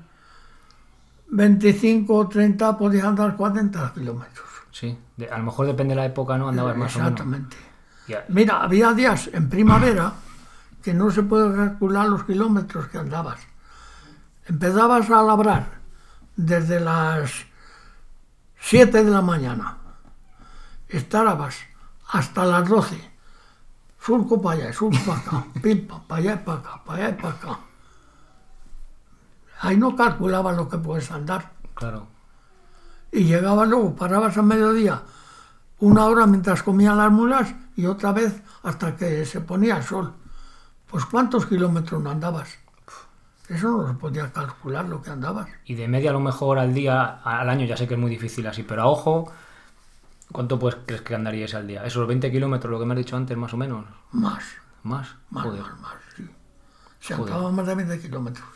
25 1.28 2.14
o 2.16 2.28
30, 2.30 2.78
podías 2.78 3.06
andar 3.06 3.36
40 3.36 3.92
kilómetros. 3.94 4.46
Sí. 4.72 4.98
De- 5.18 5.30
a 5.30 5.38
lo 5.38 5.46
mejor 5.46 5.66
depende 5.68 5.94
de 5.96 6.02
la 6.02 6.06
época, 6.06 6.38
¿no? 6.38 6.48
Andabas 6.50 6.78
más 6.78 6.96
o 6.96 7.00
menos. 7.00 7.12
Exactamente. 7.14 7.58
Mira, 8.30 8.62
había 8.62 8.94
días 8.94 9.30
en 9.34 9.50
primavera 9.50 10.14
que 10.84 10.94
no 10.94 11.10
se 11.10 11.24
puede 11.24 11.56
calcular 11.56 12.08
los 12.08 12.24
kilómetros 12.26 12.88
que 12.88 13.00
andabas. 13.00 13.40
Empezabas 14.46 15.10
a 15.10 15.24
labrar 15.24 15.66
desde 16.36 16.80
las 16.80 17.32
7 18.68 19.04
de 19.04 19.12
la 19.12 19.22
mañana. 19.22 19.78
Estarabas 20.90 21.56
hasta 22.10 22.46
las 22.46 22.68
12. 22.68 23.00
Surco 24.02 24.42
para 24.42 24.60
allá, 24.60 24.74
surco 24.74 24.98
para 25.06 25.20
acá, 25.20 25.46
pim, 25.62 25.86
pam, 25.86 26.02
para 26.08 26.20
allá 26.20 26.34
y 26.34 26.38
para 26.44 26.58
acá, 26.58 26.84
para 26.84 26.98
allá 26.98 27.10
y 27.10 27.22
para 27.22 27.34
acá. 27.36 27.60
Ahí 29.60 29.78
no 29.78 29.96
calculabas 29.96 30.58
lo 30.58 30.68
que 30.68 30.80
puedes 30.80 31.12
andar. 31.12 31.52
Claro. 31.76 32.08
Y 33.12 33.26
llegabas 33.26 33.68
luego, 33.68 33.96
parabas 33.96 34.36
a 34.36 34.42
mediodía, 34.42 35.04
una 35.78 36.06
hora 36.06 36.26
mientras 36.26 36.64
comían 36.64 36.98
las 36.98 37.12
mulas 37.12 37.54
y 37.76 37.86
otra 37.86 38.14
vez 38.14 38.42
hasta 38.64 38.96
que 38.96 39.28
se 39.28 39.42
ponía 39.42 39.78
el 39.78 39.84
sol. 39.84 40.12
Pues 40.90 41.06
¿cuántos 41.06 41.46
kilómetros 41.46 42.02
no 42.02 42.10
andabas? 42.10 42.58
Eso 43.50 43.70
no 43.78 43.88
se 43.88 43.94
podía 43.94 44.32
calcular 44.32 44.86
lo 44.86 45.02
que 45.02 45.12
andabas. 45.12 45.48
Y 45.66 45.76
de 45.76 45.88
media 45.88 46.10
a 46.10 46.14
lo 46.14 46.20
mejor 46.20 46.58
al 46.58 46.74
día, 46.74 47.20
al 47.24 47.50
año 47.50 47.66
ya 47.66 47.78
sé 47.78 47.88
que 47.88 47.94
es 47.94 48.00
muy 48.00 48.10
difícil 48.10 48.48
así, 48.48 48.64
pero 48.64 48.82
a 48.84 48.88
ojo, 48.88 49.32
¿cuánto 50.32 50.58
pues 50.58 50.78
crees 50.86 51.02
que 51.04 51.14
andaríais 51.16 51.54
al 51.54 51.68
día? 51.68 51.86
¿Esos 51.86 52.08
20 52.08 52.32
kilómetros, 52.32 52.72
lo 52.72 52.80
que 52.80 52.86
me 52.86 52.94
has 52.94 52.98
dicho 52.98 53.16
antes, 53.16 53.38
más 53.38 53.54
o 53.54 53.58
menos? 53.58 53.86
Más, 54.12 54.44
¿Más? 54.84 55.16
más, 55.30 55.44
Joder. 55.44 55.62
más, 55.62 55.80
más, 55.80 55.94
sí. 56.16 56.28
Se 57.00 57.14
Joder. 57.16 57.34
andaban 57.34 57.56
más 57.56 57.68
de 57.68 57.76
20 57.76 58.00
kilómetros. 58.00 58.48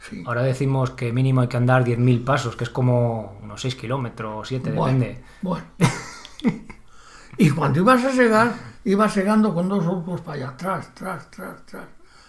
Sí. 0.00 0.22
Ahora 0.26 0.42
decimos 0.42 0.90
que 0.90 1.12
mínimo 1.12 1.40
hay 1.42 1.48
que 1.48 1.56
andar 1.56 1.84
10.000 1.84 2.24
pasos, 2.24 2.56
que 2.56 2.64
es 2.64 2.70
como 2.70 3.38
unos 3.42 3.60
6 3.60 3.74
kilómetros, 3.74 4.48
7, 4.48 4.72
Bueno, 4.72 4.98
depende. 4.98 5.24
Bueno. 5.42 5.64
y 7.38 7.50
cuando 7.50 7.80
ibas 7.80 8.04
a 8.04 8.12
segar, 8.12 8.54
ibas 8.84 9.12
segando 9.12 9.54
con 9.54 9.68
dos 9.68 9.82
surcos 9.84 10.20
para 10.20 10.36
allá, 10.36 10.48
atrás, 10.50 10.90
tras, 10.94 11.30
tras, 11.30 11.64
tras. 11.66 11.84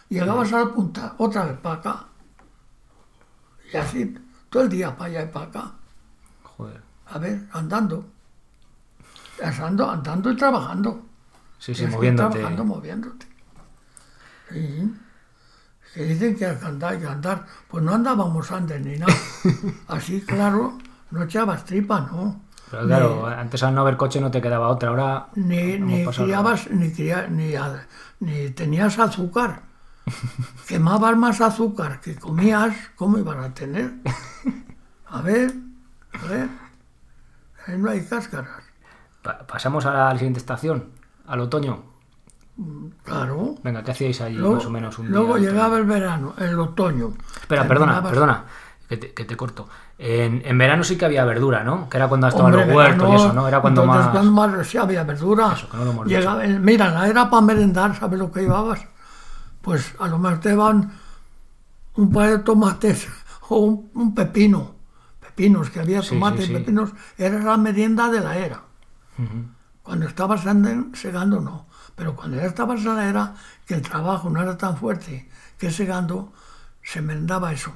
Llegabas 0.10 0.54
a 0.54 0.60
la 0.60 0.70
punta, 0.72 1.16
otra 1.18 1.46
vez 1.46 1.58
para 1.58 1.76
acá. 1.76 2.06
Y 3.74 3.78
así, 3.78 4.16
todo 4.50 4.64
el 4.64 4.70
día 4.70 4.96
para 4.96 5.10
allá 5.10 5.24
y 5.24 5.28
para 5.28 5.46
acá. 5.46 5.72
Joder. 6.44 6.82
A 7.08 7.18
ver, 7.18 7.42
andando. 7.52 8.06
Andando, 9.44 9.90
andando 9.90 10.32
y 10.32 10.36
trabajando. 10.38 11.06
Sí, 11.60 11.72
Y 11.72 11.76
sí, 11.76 11.88
moviéndote. 11.88 12.34
Trabajando, 12.40 12.66
moviéndote. 12.66 13.28
Sí. 14.52 14.94
Que 15.94 16.04
dicen 16.04 16.36
que 16.38 16.46
hay 16.46 16.58
que 16.58 16.66
andar, 16.66 16.94
hay 16.94 17.00
que 17.00 17.08
andar. 17.08 17.46
Pues 17.68 17.84
no 17.84 17.94
andábamos 17.94 18.52
antes 18.52 18.82
ni 18.86 18.98
nada. 18.98 19.14
Así, 19.88 20.22
claro, 20.22 20.78
no 21.12 21.24
echabas 21.24 21.66
tripa, 21.66 22.02
¿no? 22.02 22.42
Pero 22.70 22.86
claro, 22.88 23.28
antes 23.28 23.62
al 23.64 23.76
no 23.76 23.82
haber 23.82 23.96
coche 23.96 24.20
no 24.20 24.32
te 24.32 24.42
quedaba 24.42 24.68
otra. 24.70 24.90
Ahora 24.90 25.28
Ni, 25.36 26.06
criabas, 26.06 26.70
ni, 26.72 26.92
cría- 26.92 27.28
ni, 27.28 27.54
ni 28.20 28.50
tenías 28.52 28.98
azúcar. 29.00 29.62
Quemabas 30.68 31.18
más 31.18 31.42
azúcar 31.42 32.00
que 32.02 32.16
comías, 32.16 32.76
¿cómo 32.96 33.18
iban 33.18 33.40
a 33.44 33.54
tener? 33.54 33.94
A 35.08 35.22
ver, 35.22 35.54
a 36.24 36.28
ver. 36.28 36.50
Ahí 37.68 37.78
no 37.78 37.90
hay 37.90 38.06
cáscaras. 38.06 38.64
Pa- 39.22 39.40
pasamos 39.48 39.86
a 39.86 39.94
la 39.94 40.12
siguiente 40.14 40.40
estación, 40.40 40.90
al 41.28 41.40
otoño. 41.42 41.84
Claro. 43.04 43.56
Venga, 43.64 43.84
¿qué 43.84 43.92
hacíais 43.92 44.22
allí 44.22 44.38
Luego, 44.38 44.56
más 44.56 44.66
o 44.66 44.70
menos 44.70 45.00
un 45.00 45.10
luego 45.12 45.36
día? 45.38 45.50
llegaba 45.50 45.78
el 45.78 45.86
verano, 45.86 46.34
el 46.38 46.58
otoño. 46.60 47.14
Espera, 47.42 47.68
perdona, 47.68 48.02
perdona, 48.02 48.46
que 48.88 48.98
te, 48.98 49.14
que 49.14 49.26
te 49.26 49.36
corto. 49.36 49.68
En, 49.98 50.42
en 50.46 50.58
verano 50.58 50.84
sí 50.84 50.98
que 50.98 51.06
había 51.06 51.26
verdura, 51.26 51.64
¿no? 51.64 51.90
Que 51.90 51.98
era 51.98 52.08
cuando 52.08 52.28
estaban 52.28 52.52
los 52.54 52.68
huertos 52.68 53.12
y 53.12 53.16
eso, 53.16 53.34
¿no? 53.34 53.48
Era 53.48 53.60
cuando 53.60 53.86
más... 53.86 54.08
cuando 54.10 54.32
más 54.32 54.68
sí 54.68 54.78
había 54.78 55.04
verdura. 55.04 55.54
Eso, 55.54 55.70
que 55.70 55.78
no 55.78 55.86
lo 55.86 55.92
hemos 55.92 56.08
Llegaba, 56.08 56.44
mira, 56.44 57.08
era 57.08 57.30
para 57.30 57.42
merendar, 57.42 57.96
¿sabes 57.98 58.20
lo 58.20 58.32
que 58.32 58.42
llevabas? 58.42 58.86
Pues 59.66 59.96
a 60.00 60.08
lo 60.08 60.20
mejor 60.20 60.40
te 60.40 60.52
iban 60.54 60.92
un 61.96 62.12
par 62.14 62.30
de 62.30 62.38
tomates 62.40 63.08
o 63.50 63.58
un, 63.58 63.90
un 63.96 64.14
pepino. 64.16 64.76
Pepinos, 65.20 65.70
que 65.72 65.80
había 65.80 66.02
Sí, 66.04 66.10
tomates 66.10 66.46
sí, 66.46 66.52
y 66.52 66.56
sí. 66.56 66.60
pepinos. 66.62 66.92
Era 67.18 67.40
la 67.40 67.58
merienda 67.58 68.08
de 68.10 68.20
la 68.22 68.38
era. 68.38 68.62
Ujú. 69.18 69.46
Cuando 69.84 70.06
estabas 70.08 70.46
anden- 70.46 70.94
segando, 70.96 71.42
no. 71.42 71.66
Pero 71.96 72.16
cuando 72.16 72.38
ya 72.38 72.44
estabas 72.46 72.80
en 72.86 72.96
la 72.96 73.10
era, 73.10 73.34
que 73.66 73.74
el 73.74 73.82
trabajo 73.82 74.30
no 74.30 74.42
era 74.42 74.56
tan 74.58 74.78
fuerte 74.78 75.28
que 75.58 75.72
segando, 75.72 76.32
se 76.84 77.02
merendaba 77.02 77.52
eso. 77.52 77.72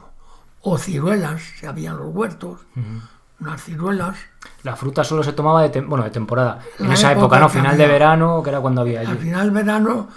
O 0.62 0.78
ciruelas, 0.78 1.42
si 1.60 1.66
habían 1.66 1.98
los 1.98 2.14
huertos, 2.14 2.60
unas 3.40 3.64
ciruelas. 3.64 4.18
La 4.64 4.76
fruta 4.76 5.04
solo 5.06 5.24
se 5.24 5.32
tomaba 5.34 5.68
de, 5.68 5.82
bueno, 5.82 6.04
de 6.04 6.12
temporada. 6.12 6.60
En 6.80 6.92
esa 6.92 7.12
época 7.14 7.38
época, 7.38 7.40
¿no? 7.40 7.50
Final 7.50 7.78
de 7.78 7.88
verano, 7.88 8.44
que 8.44 8.50
era 8.52 8.60
cuando 8.60 8.82
había 8.82 9.00
Al 9.02 9.08
allí. 9.08 9.18
final 9.20 9.42
del 9.46 9.52
verano, 9.52 10.08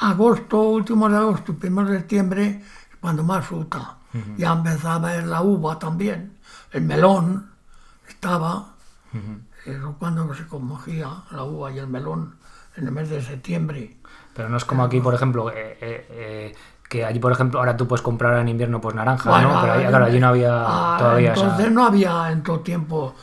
agosto, 0.00 0.60
último 0.60 1.08
de 1.08 1.16
agosto, 1.16 1.54
primero 1.54 1.88
de 1.88 1.98
septiembre, 1.98 2.62
cuando 3.00 3.22
más 3.22 3.44
fruta. 3.46 3.96
Ya 4.36 4.52
empezaba 4.52 5.08
a 5.08 5.12
ver 5.12 5.26
la 5.26 5.42
uva 5.42 5.76
también, 5.78 6.34
el 6.70 6.82
melón 6.82 7.50
estaba, 8.08 8.66
eso 9.66 9.96
cuando 9.98 10.32
se 10.34 10.46
comogía 10.46 11.08
la 11.32 11.42
uva 11.42 11.72
y 11.72 11.78
el 11.78 11.88
melón 11.88 12.36
en 12.76 12.86
el 12.86 12.92
mes 12.92 13.08
de 13.10 13.20
septiembre. 13.22 13.96
Pero 14.34 14.48
no 14.48 14.56
es 14.56 14.64
como 14.64 14.84
aquí, 14.84 15.00
por 15.00 15.14
ejemplo, 15.14 15.50
eh, 15.50 15.78
eh, 15.80 16.06
eh, 16.10 16.54
que 16.88 17.04
allí, 17.04 17.18
por 17.18 17.32
ejemplo, 17.32 17.58
ahora 17.58 17.76
tú 17.76 17.88
puedes 17.88 18.02
comprar 18.02 18.38
en 18.38 18.48
invierno 18.48 18.80
pues 18.80 18.94
naranja, 18.94 19.30
Bueno, 19.30 19.52
¿no? 19.54 19.60
Pero 19.62 19.72
allí, 19.72 19.86
claro, 19.86 20.04
allí 20.04 20.20
no 20.20 20.28
había 20.28 20.64
ah, 20.64 20.96
todavía 20.98 21.32
esa- 21.32 21.42
Entonces 21.42 21.72
no 21.72 21.84
había 21.86 22.30
en 22.30 22.42
todo 22.44 22.60
tiempo, 22.60 23.14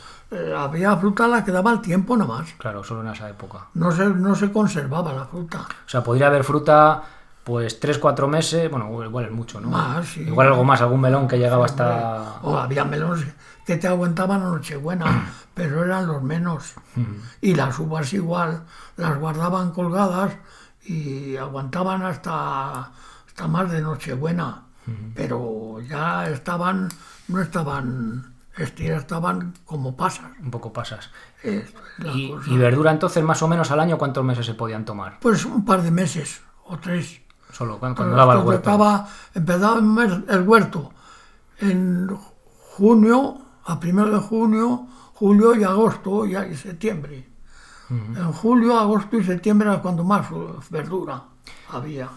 había 0.57 0.95
fruta 0.97 1.27
la 1.27 1.43
que 1.43 1.51
daba 1.51 1.71
el 1.71 1.81
tiempo 1.81 2.15
nomás. 2.15 2.53
Claro, 2.57 2.83
solo 2.83 3.01
en 3.01 3.07
esa 3.07 3.29
época. 3.29 3.67
No 3.73 3.91
se, 3.91 4.05
no 4.05 4.35
se 4.35 4.51
conservaba 4.51 5.13
la 5.13 5.25
fruta. 5.25 5.59
O 5.85 5.89
sea, 5.89 6.03
podría 6.03 6.27
haber 6.27 6.43
fruta, 6.43 7.03
pues 7.43 7.81
3-4 7.81 8.27
meses, 8.27 8.71
bueno, 8.71 9.03
igual 9.03 9.25
es 9.25 9.31
mucho, 9.31 9.59
¿no? 9.59 9.69
Más, 9.69 10.07
sí. 10.07 10.21
Igual 10.21 10.47
algo 10.47 10.63
más, 10.63 10.81
algún 10.81 11.01
melón 11.01 11.27
que 11.27 11.37
llegaba 11.37 11.65
hasta... 11.65 12.39
O 12.43 12.57
había 12.57 12.85
melones 12.85 13.25
que 13.65 13.77
te 13.77 13.87
aguantaban 13.87 14.41
a 14.41 14.45
Nochebuena, 14.45 15.31
pero 15.53 15.83
eran 15.83 16.07
los 16.07 16.23
menos. 16.23 16.73
Y 17.41 17.55
las 17.55 17.77
uvas 17.79 18.13
igual, 18.13 18.63
las 18.97 19.17
guardaban 19.19 19.71
colgadas 19.71 20.33
y 20.83 21.35
aguantaban 21.35 22.03
hasta, 22.03 22.91
hasta 23.27 23.47
más 23.47 23.71
de 23.71 23.81
Nochebuena. 23.81 24.63
Pero 25.15 25.79
ya 25.87 26.27
estaban, 26.27 26.89
no 27.27 27.39
estaban 27.41 28.30
estaban 28.57 29.53
como 29.65 29.95
pasas. 29.95 30.31
Un 30.41 30.51
poco 30.51 30.73
pasas. 30.73 31.09
La 31.43 32.11
Y, 32.13 32.57
verdura, 32.57 32.91
entonces, 32.91 33.23
más 33.23 33.41
o 33.41 33.47
menos 33.47 33.71
al 33.71 33.79
año, 33.79 33.97
¿cuántos 33.97 34.23
meses 34.23 34.45
se 34.45 34.53
podían 34.53 34.85
tomar? 34.85 35.19
Pues 35.19 35.45
un 35.45 35.65
par 35.65 35.81
de 35.81 35.91
meses 35.91 36.41
o 36.65 36.77
tres. 36.77 37.21
Solo, 37.51 37.79
cuando, 37.79 37.97
cuando 37.97 38.15
daba 38.15 38.33
el 38.33 38.39
huerto. 38.45 39.07
empezaba 39.33 39.79
el, 40.29 40.41
huerto 40.43 40.93
en 41.59 42.09
junio, 42.77 43.41
a 43.65 43.79
primero 43.79 44.09
de 44.09 44.19
junio, 44.19 44.87
julio 45.13 45.55
y 45.55 45.63
agosto 45.63 46.25
y, 46.25 46.35
y 46.35 46.55
septiembre. 46.55 47.27
En 47.89 48.31
julio, 48.31 48.79
agosto 48.79 49.17
y 49.17 49.23
septiembre 49.23 49.67
era 49.67 49.81
cuando 49.81 50.05
más 50.05 50.31
eh, 50.31 50.35
verdura 50.69 51.21
había. 51.73 52.07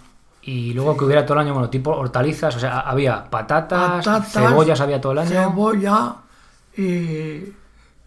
Y 0.42 0.72
luego 0.72 0.96
que 0.96 1.04
hubiera 1.04 1.26
todo 1.26 1.34
el 1.38 1.46
año, 1.46 1.54
bueno, 1.54 1.68
tipo 1.68 1.90
hortalizas, 1.90 2.54
o 2.54 2.60
sea, 2.60 2.80
había 2.80 3.28
patatas, 3.28 4.04
Patatas, 4.04 4.32
cebollas 4.32 4.80
había 4.80 5.00
todo 5.00 5.12
el 5.12 5.18
año. 5.18 5.30
Cebolla 5.30 6.16
y 6.76 7.52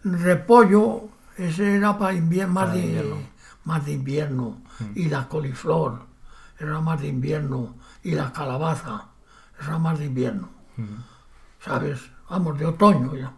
repollo, 0.04 1.02
ese 1.36 1.76
era 1.76 1.96
para 1.98 2.14
invierno, 2.14 2.54
más, 2.54 2.64
Para 2.66 2.76
de, 2.76 2.84
invierno. 2.86 3.16
más 3.64 3.84
de 3.86 3.92
invierno. 3.92 4.56
Y 4.94 5.08
la 5.08 5.28
coliflor, 5.28 6.00
era 6.58 6.80
más 6.80 7.00
de 7.00 7.08
invierno. 7.08 7.74
Y 8.02 8.12
la 8.12 8.32
calabaza, 8.32 9.06
era 9.60 9.78
más 9.78 9.98
de 9.98 10.06
invierno. 10.06 10.48
¿Sabes? 11.60 12.00
Vamos, 12.30 12.58
de 12.58 12.66
otoño 12.66 13.14
ya. 13.16 13.32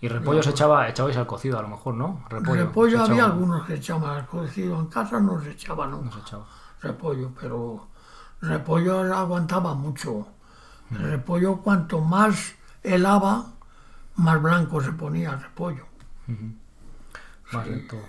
Y 0.00 0.08
repollo 0.08 0.42
se 0.42 0.50
echaba, 0.50 0.88
echabais 0.88 1.16
al 1.16 1.26
cocido 1.26 1.58
a 1.58 1.62
lo 1.62 1.68
mejor, 1.68 1.94
¿no? 1.94 2.24
Repollo. 2.28 2.66
repollo 2.66 3.02
había 3.02 3.14
echaba- 3.14 3.32
algunos 3.32 3.66
que 3.66 3.74
echaban 3.74 4.10
al 4.16 4.26
cocido, 4.26 4.78
en 4.78 4.86
casa 4.86 5.18
no 5.20 5.40
se 5.40 5.52
echaba 5.52 5.86
no 5.86 5.98
nunca 5.98 6.14
se 6.16 6.20
echaba. 6.20 6.44
repollo, 6.82 7.30
pero 7.40 7.86
repollo 8.42 9.14
aguantaba 9.14 9.74
mucho. 9.74 10.26
El 10.90 10.98
repollo 10.98 11.56
cuanto 11.58 12.00
más 12.00 12.54
helaba, 12.82 13.52
más 14.16 14.40
blanco 14.42 14.80
se 14.80 14.92
ponía 14.92 15.30
el 15.32 15.42
repollo. 15.42 15.86
Más 17.52 17.66
de 17.66 17.78
todo. 17.80 18.00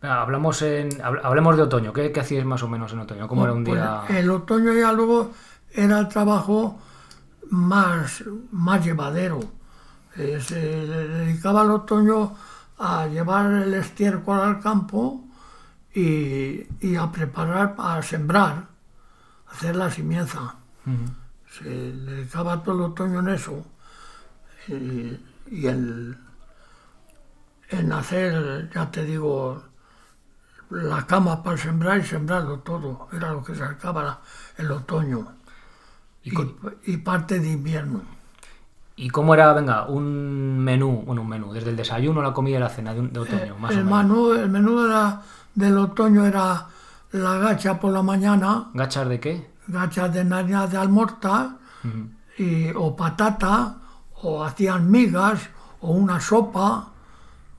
Venga, 0.00 0.22
hablamos 0.22 0.62
en, 0.62 0.90
habl- 1.00 1.20
hablemos 1.22 1.56
de 1.56 1.62
otoño. 1.62 1.92
¿Qué, 1.92 2.10
qué 2.10 2.20
hacíais 2.20 2.44
más 2.44 2.62
o 2.62 2.68
menos 2.68 2.92
en 2.92 3.00
otoño? 3.00 3.28
¿Cómo 3.28 3.44
era 3.44 3.52
un 3.52 3.64
Pues 3.64 3.80
día? 3.80 4.02
el 4.08 4.30
otoño 4.30 4.72
ya 4.72 4.92
luego 4.92 5.30
era 5.72 6.00
el 6.00 6.08
trabajo 6.08 6.78
más, 7.50 8.24
más 8.50 8.84
llevadero. 8.84 9.40
Eh, 10.16 10.40
se 10.40 10.56
dedicaba 10.60 11.62
el 11.62 11.70
otoño 11.70 12.34
a 12.78 13.06
llevar 13.06 13.50
el 13.52 13.74
estiércol 13.74 14.40
al 14.40 14.60
campo 14.60 15.24
y, 15.94 16.66
y 16.80 16.96
a 16.96 17.10
preparar, 17.12 17.74
a 17.78 18.02
sembrar, 18.02 18.66
hacer 19.52 19.76
la 19.76 19.90
simienza. 19.90 20.56
Se 21.50 21.64
dedicaba 21.64 22.62
todo 22.62 22.74
el 22.74 22.80
otoño 22.92 23.20
en 23.20 23.28
eso. 23.28 23.64
Y, 24.68 25.16
y 25.52 25.66
el, 25.66 26.16
en 27.68 27.92
hacer, 27.92 28.70
ya 28.74 28.90
te 28.90 29.04
digo, 29.04 29.62
la 30.70 31.06
cama 31.06 31.42
para 31.42 31.56
sembrar 31.56 31.98
y 31.98 32.04
sembrarlo 32.04 32.60
todo. 32.60 33.08
Era 33.12 33.32
lo 33.32 33.42
que 33.44 33.54
se 33.54 33.60
sacaba 33.60 34.20
el 34.56 34.70
otoño. 34.70 35.26
¿Y, 36.24 36.30
Y, 36.30 36.32
co- 36.34 36.54
y 36.86 36.96
parte 36.98 37.38
de 37.40 37.50
invierno. 37.50 38.02
y 38.94 39.08
cómo 39.10 39.34
era, 39.34 39.52
venga, 39.54 39.86
un 39.86 40.58
menú, 40.60 41.02
bueno, 41.06 41.22
un 41.22 41.28
menú, 41.28 41.52
desde 41.52 41.70
el 41.70 41.76
desayuno, 41.76 42.22
la 42.22 42.32
comida 42.32 42.58
y 42.58 42.60
la 42.60 42.68
cena 42.68 42.94
de, 42.94 43.00
un- 43.00 43.12
de 43.12 43.20
otoño, 43.20 43.56
más 43.58 43.70
o 43.74 43.78
el, 43.78 43.84
menos? 43.84 44.02
menú, 44.04 44.32
el 44.34 44.48
menú 44.50 44.84
era- 44.86 45.22
del 45.54 45.76
otoño 45.78 46.24
era 46.24 46.66
la 47.12 47.38
gacha 47.38 47.78
por 47.80 47.92
la 47.92 48.02
mañana, 48.02 48.70
¿Gachas 48.74 49.08
de 49.08 49.18
qué? 49.20 49.50
gacha 49.66 50.08
de 50.08 50.20
harina 50.20 50.66
de 50.66 50.76
almorta, 50.76 51.56
y, 52.38 52.70
o 52.74 52.94
patata, 52.94 53.76
o 54.22 54.42
hacían 54.44 54.90
migas, 54.90 55.48
o 55.80 55.90
una 55.92 56.20
sopa, 56.20 56.88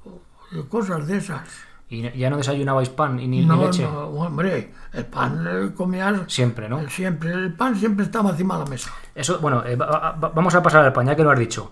o, 0.05 0.63
cosas 0.69 1.05
de 1.07 1.17
esas. 1.17 1.47
¿Y 1.89 2.05
¿Y 2.07 2.17
ya 2.19 2.29
no 2.29 2.37
desayunabais 2.37 2.89
pan 2.89 3.19
y 3.19 3.27
ni, 3.27 3.45
ni 3.45 3.55
leche? 3.57 3.83
no, 3.83 4.07
hombre, 4.07 4.73
el 4.93 5.05
pan 5.05 5.45
eh, 5.47 5.71
comías 5.75 6.21
Siempre, 6.27 6.67
¿no? 6.67 6.79
el 6.79 6.89
siempre, 6.89 7.31
el 7.33 7.53
pan 7.53 7.75
siempre 7.75 8.05
estaba 8.05 8.31
encima 8.31 8.57
de 8.57 8.63
la 8.63 8.69
mesa. 8.69 8.91
Eso, 9.13 9.39
bueno, 9.39 9.63
eh, 9.65 9.75
va- 9.75 10.11
va- 10.11 10.29
vamos 10.29 10.55
a 10.55 10.63
pasar 10.63 10.83
al 10.85 10.93
pan, 10.93 11.05
ya 11.07 11.15
que 11.15 11.23
lo 11.23 11.29
has 11.31 11.37
dicho. 11.39 11.71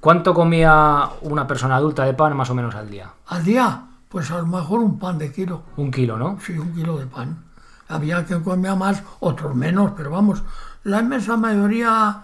¿Cuánto 0.00 0.34
comía 0.34 1.08
una 1.20 1.46
persona 1.46 1.76
adulta 1.76 2.04
de 2.04 2.14
pan 2.14 2.36
más 2.36 2.50
o 2.50 2.54
menos 2.56 2.74
al 2.74 2.90
día? 2.90 3.10
Al 3.28 3.44
día, 3.44 3.82
pues 4.08 4.30
a 4.32 4.38
lo 4.38 4.46
mejor 4.46 4.80
un 4.80 4.98
pan 4.98 5.16
de 5.18 5.30
kilo, 5.32 5.62
Un 5.76 5.92
kilo, 5.92 6.16
¿no? 6.18 6.38
sí, 6.40 6.58
un 6.58 6.74
kilo 6.74 6.98
de 6.98 7.06
pan. 7.06 7.44
Había 7.88 8.24
que 8.26 8.40
comía 8.42 8.74
más, 8.74 9.02
otros 9.20 9.54
menos, 9.54 9.92
pero 9.96 10.10
vamos, 10.10 10.42
la 10.82 11.00
inmensa 11.02 11.36
mayoría, 11.36 12.22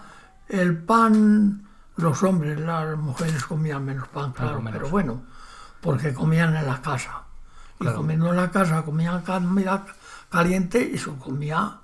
el 0.49 0.75
pan, 0.77 1.68
los 2.01 2.23
hombres, 2.23 2.59
las 2.59 2.97
mujeres 2.97 3.43
comían 3.45 3.83
menos 3.85 4.07
pan, 4.07 4.31
claro, 4.31 4.61
menos. 4.61 4.73
pero 4.79 4.89
bueno, 4.89 5.21
porque 5.81 6.13
comían 6.13 6.55
en 6.55 6.65
la 6.65 6.81
casa. 6.81 7.23
Y 7.79 7.83
Claro. 7.83 7.97
comiendo 7.97 8.29
en 8.29 8.35
la 8.35 8.51
casa 8.51 8.83
comían 8.83 9.21
comida 9.21 9.85
caliente 10.29 10.91
y 10.93 10.97
se 10.97 11.11
comía 11.17 11.77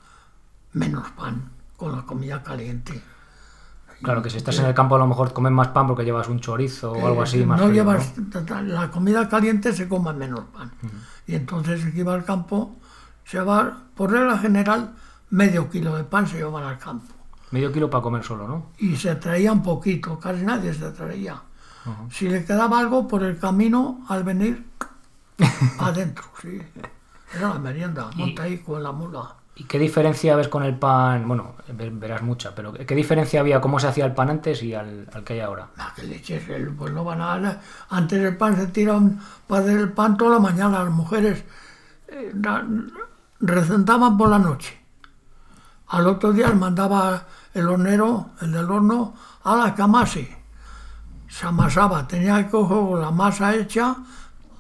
menos 0.73 1.10
pan 1.12 1.49
con 1.78 1.95
la 1.95 2.01
comida 2.04 2.43
caliente. 2.43 3.01
Claro, 4.04 4.21
que 4.21 4.30
si 4.30 4.38
estás 4.38 4.60
en 4.60 4.65
el 4.65 4.73
campo 4.73 4.95
a 4.95 4.99
lo 4.99 5.08
mejor 5.08 5.32
comes 5.32 5.54
más 5.54 5.69
pan 5.69 5.88
porque 5.88 6.04
llevas 6.04 6.28
un 6.28 6.39
chorizo 6.41 6.91
o 6.91 7.08
algo 7.08 7.23
así 7.23 7.41
Eh, 7.41 7.45
más 7.45 7.58
no 7.60 7.67
frío, 7.67 7.75
llevas 7.84 8.13
¿no? 8.17 8.62
la 8.63 8.91
comida 8.91 9.28
caliente 9.30 9.71
se 9.73 9.88
come 9.88 10.12
menos 10.13 10.41
pan 10.54 10.69
y 11.25 11.34
entonces 11.36 11.84
el 11.86 11.93
que 11.93 11.99
iba 12.01 12.13
al 12.13 12.25
campo 12.25 12.75
se 13.23 13.39
va 13.39 13.84
por 13.95 14.12
regla 14.12 14.38
general 14.38 14.93
medio 15.30 15.69
kilo 15.69 15.95
de 15.95 16.04
pan 16.04 16.28
se 16.28 16.36
llevaban 16.38 16.65
al 16.65 16.78
campo 16.78 17.14
Medio 17.55 17.71
kilo 17.71 17.89
para 17.89 18.01
comer 18.03 18.23
solo, 18.23 18.47
¿no? 18.47 18.57
y 18.77 18.95
se 18.97 19.15
traía 19.15 19.51
un 19.51 19.63
poquito 19.63 20.19
casi 20.19 20.41
nadie 20.51 20.73
se 20.73 20.91
traía 20.91 21.41
si 22.11 22.27
le 22.27 22.43
quedaba 22.43 22.79
algo 22.79 23.07
por 23.07 23.21
el 23.23 23.37
camino 23.39 24.05
al 24.09 24.23
venir 24.23 24.65
adentro 25.79 26.23
sí 26.41 26.61
era 27.35 27.49
la 27.49 27.59
merienda 27.59 28.09
monta 28.15 28.43
ahí 28.43 28.57
con 28.59 28.81
la 28.83 28.91
mula 28.91 29.35
¿Y 29.57 29.63
qué 29.63 29.79
diferencia 29.79 30.35
ves 30.35 30.49
con 30.49 30.63
el 30.63 30.75
pan? 30.77 31.25
Bueno, 31.29 31.53
ve- 31.79 31.89
verás 31.89 32.21
mucha, 32.21 32.53
pero 32.53 32.73
¿qué 32.73 32.93
diferencia 32.93 33.39
había 33.39 33.61
cómo 33.61 33.79
se 33.79 33.87
hacía 33.87 34.05
el 34.05 34.13
pan 34.13 34.29
antes 34.29 34.61
y 34.61 34.73
al, 34.73 35.07
al 35.13 35.23
que 35.23 35.31
hay 35.35 35.39
ahora? 35.39 35.69
Ah, 35.77 35.93
que 35.95 36.03
leches, 36.03 36.43
pues 36.77 36.91
no 36.91 37.05
van 37.05 37.21
a... 37.21 37.61
Antes 37.89 38.19
el 38.21 38.35
pan 38.35 38.57
se 38.57 38.67
tira 38.67 38.95
un- 38.97 39.17
para 39.47 39.61
hacer 39.63 39.77
el 39.79 39.93
pan 39.93 40.17
toda 40.17 40.31
la 40.31 40.39
mañana. 40.39 40.83
Las 40.83 40.91
mujeres 40.91 41.45
eh, 42.09 42.33
recentaban 43.39 44.17
por 44.17 44.27
la 44.29 44.39
noche. 44.39 44.77
Al 45.87 46.07
otro 46.07 46.33
día 46.33 46.47
les 46.49 46.57
mandaba 46.57 47.25
el 47.55 47.67
hornero, 47.67 48.27
el 48.41 48.51
del 48.51 48.69
horno, 48.69 49.13
a 49.43 49.55
la 49.55 49.73
que 49.73 49.81
amase. 49.81 50.37
Se 51.27 51.47
amasaba, 51.47 52.07
tenía 52.07 52.43
que 52.45 52.51
coger 52.51 52.99
la 52.99 53.09
masa 53.11 53.55
hecha 53.55 53.95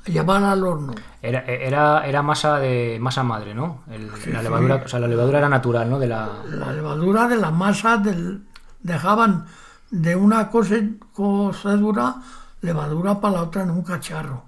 y 0.05 0.11
llevarla 0.13 0.51
al 0.53 0.63
horno. 0.65 0.93
Era, 1.21 1.39
era, 1.45 2.05
era 2.05 2.21
masa 2.21 2.57
de 2.59 2.97
masa 2.99 3.23
madre, 3.23 3.53
¿no? 3.53 3.79
El- 3.89 4.11
la 4.33 4.41
levadura, 4.41 4.81
o 4.83 4.87
sea, 4.87 4.99
la 4.99 5.07
levadura 5.07 5.37
era 5.39 5.49
natural, 5.49 5.89
¿no? 5.89 5.99
De 5.99 6.07
la, 6.07 6.27
La 6.49 6.71
levadura 6.73 7.27
de 7.27 7.37
la 7.37 7.51
masa 7.51 7.97
del, 7.97 8.43
dejaban 8.81 9.45
de 9.91 10.15
una 10.15 10.49
cocedura 10.49 12.15
levadura 12.61 13.19
para 13.19 13.35
la 13.35 13.41
otra 13.43 13.63
en 13.63 13.69
un 13.71 13.83
cacharro. 13.83 14.43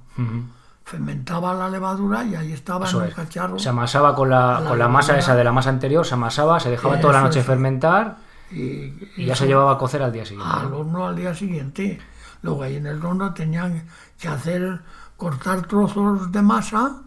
Fermentaba 0.83 1.53
la 1.53 1.69
levadura 1.69 2.23
y 2.23 2.35
ahí 2.35 2.53
estaba 2.53 2.85
Eso 2.85 3.01
en 3.03 3.09
es. 3.09 3.15
cacharro 3.15 3.59
Se 3.59 3.69
amasaba 3.69 4.15
con 4.15 4.29
la, 4.29 4.59
La 4.61 4.69
con 4.69 4.79
la 4.79 4.87
masa 4.87 5.17
esa 5.17 5.35
de 5.35 5.43
la 5.43 5.51
masa 5.51 5.69
anterior, 5.69 6.05
se 6.05 6.13
amasaba, 6.13 6.59
se 6.59 6.69
dejaba 6.69 6.99
toda 6.99 7.13
la 7.13 7.19
Eso 7.19 7.27
noche 7.27 7.39
es. 7.41 7.45
fermentar 7.45 8.15
y, 8.51 8.93
y 9.17 9.25
ya 9.25 9.35
se 9.35 9.47
llevaba 9.47 9.73
a 9.73 9.77
cocer 9.77 10.01
al 10.01 10.11
día 10.11 10.25
siguiente. 10.25 10.55
al 10.55 10.73
horno 10.73 11.07
al 11.07 11.15
día 11.15 11.33
siguiente. 11.35 11.99
Luego 12.41 12.63
ahí 12.63 12.75
en 12.75 12.85
el 12.85 13.03
horno 13.03 13.33
tenían 13.33 13.87
que 14.19 14.27
hacer, 14.27 14.81
cortar 15.17 15.67
trozos 15.67 16.31
de 16.31 16.41
masa 16.41 17.01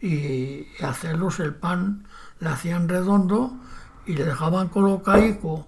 y, 0.00 0.06
y 0.06 0.76
hacerlos 0.82 1.40
el 1.40 1.54
pan, 1.54 2.06
le 2.40 2.48
hacían 2.48 2.88
redondo 2.88 3.52
y 4.06 4.14
le 4.14 4.24
dejaban 4.24 4.68
colocaico 4.68 5.66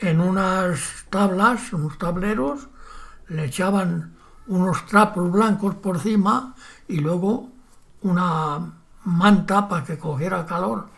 en 0.00 0.20
unas 0.20 1.04
tablas, 1.10 1.72
unos 1.72 1.96
tableros, 1.96 2.68
le 3.28 3.44
echaban 3.44 4.14
unos 4.48 4.84
trapos 4.86 5.30
blancos 5.30 5.76
por 5.76 5.96
encima 5.96 6.54
y 6.88 6.98
luego 6.98 7.48
una 8.02 8.72
manta 9.04 9.68
para 9.68 9.84
que 9.84 9.96
cogiera 9.98 10.44
calor 10.44 10.88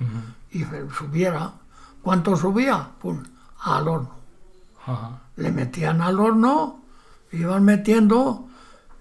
y 0.50 0.64
subiera. 0.96 1.52
¿Cuánto 2.02 2.36
subía? 2.36 2.88
Pum, 3.00 3.22
al 3.64 3.88
horno. 3.88 4.14
Ajá. 4.86 5.20
Le 5.36 5.50
metían 5.50 6.00
al 6.00 6.20
horno, 6.20 6.82
iban 7.32 7.64
metiendo 7.64 8.48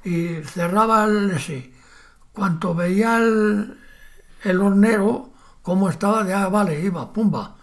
y 0.03 0.41
cerraba 0.43 1.05
el 1.05 1.31
ese. 1.31 1.73
Cuanto 2.31 2.73
veía 2.73 3.17
el, 3.17 3.77
el 4.43 4.61
hornero 4.61 5.29
cómo 5.61 5.89
estaba, 5.89 6.25
ya 6.25 6.47
vale, 6.49 6.79
iba, 6.81 7.11
pumba. 7.11 7.55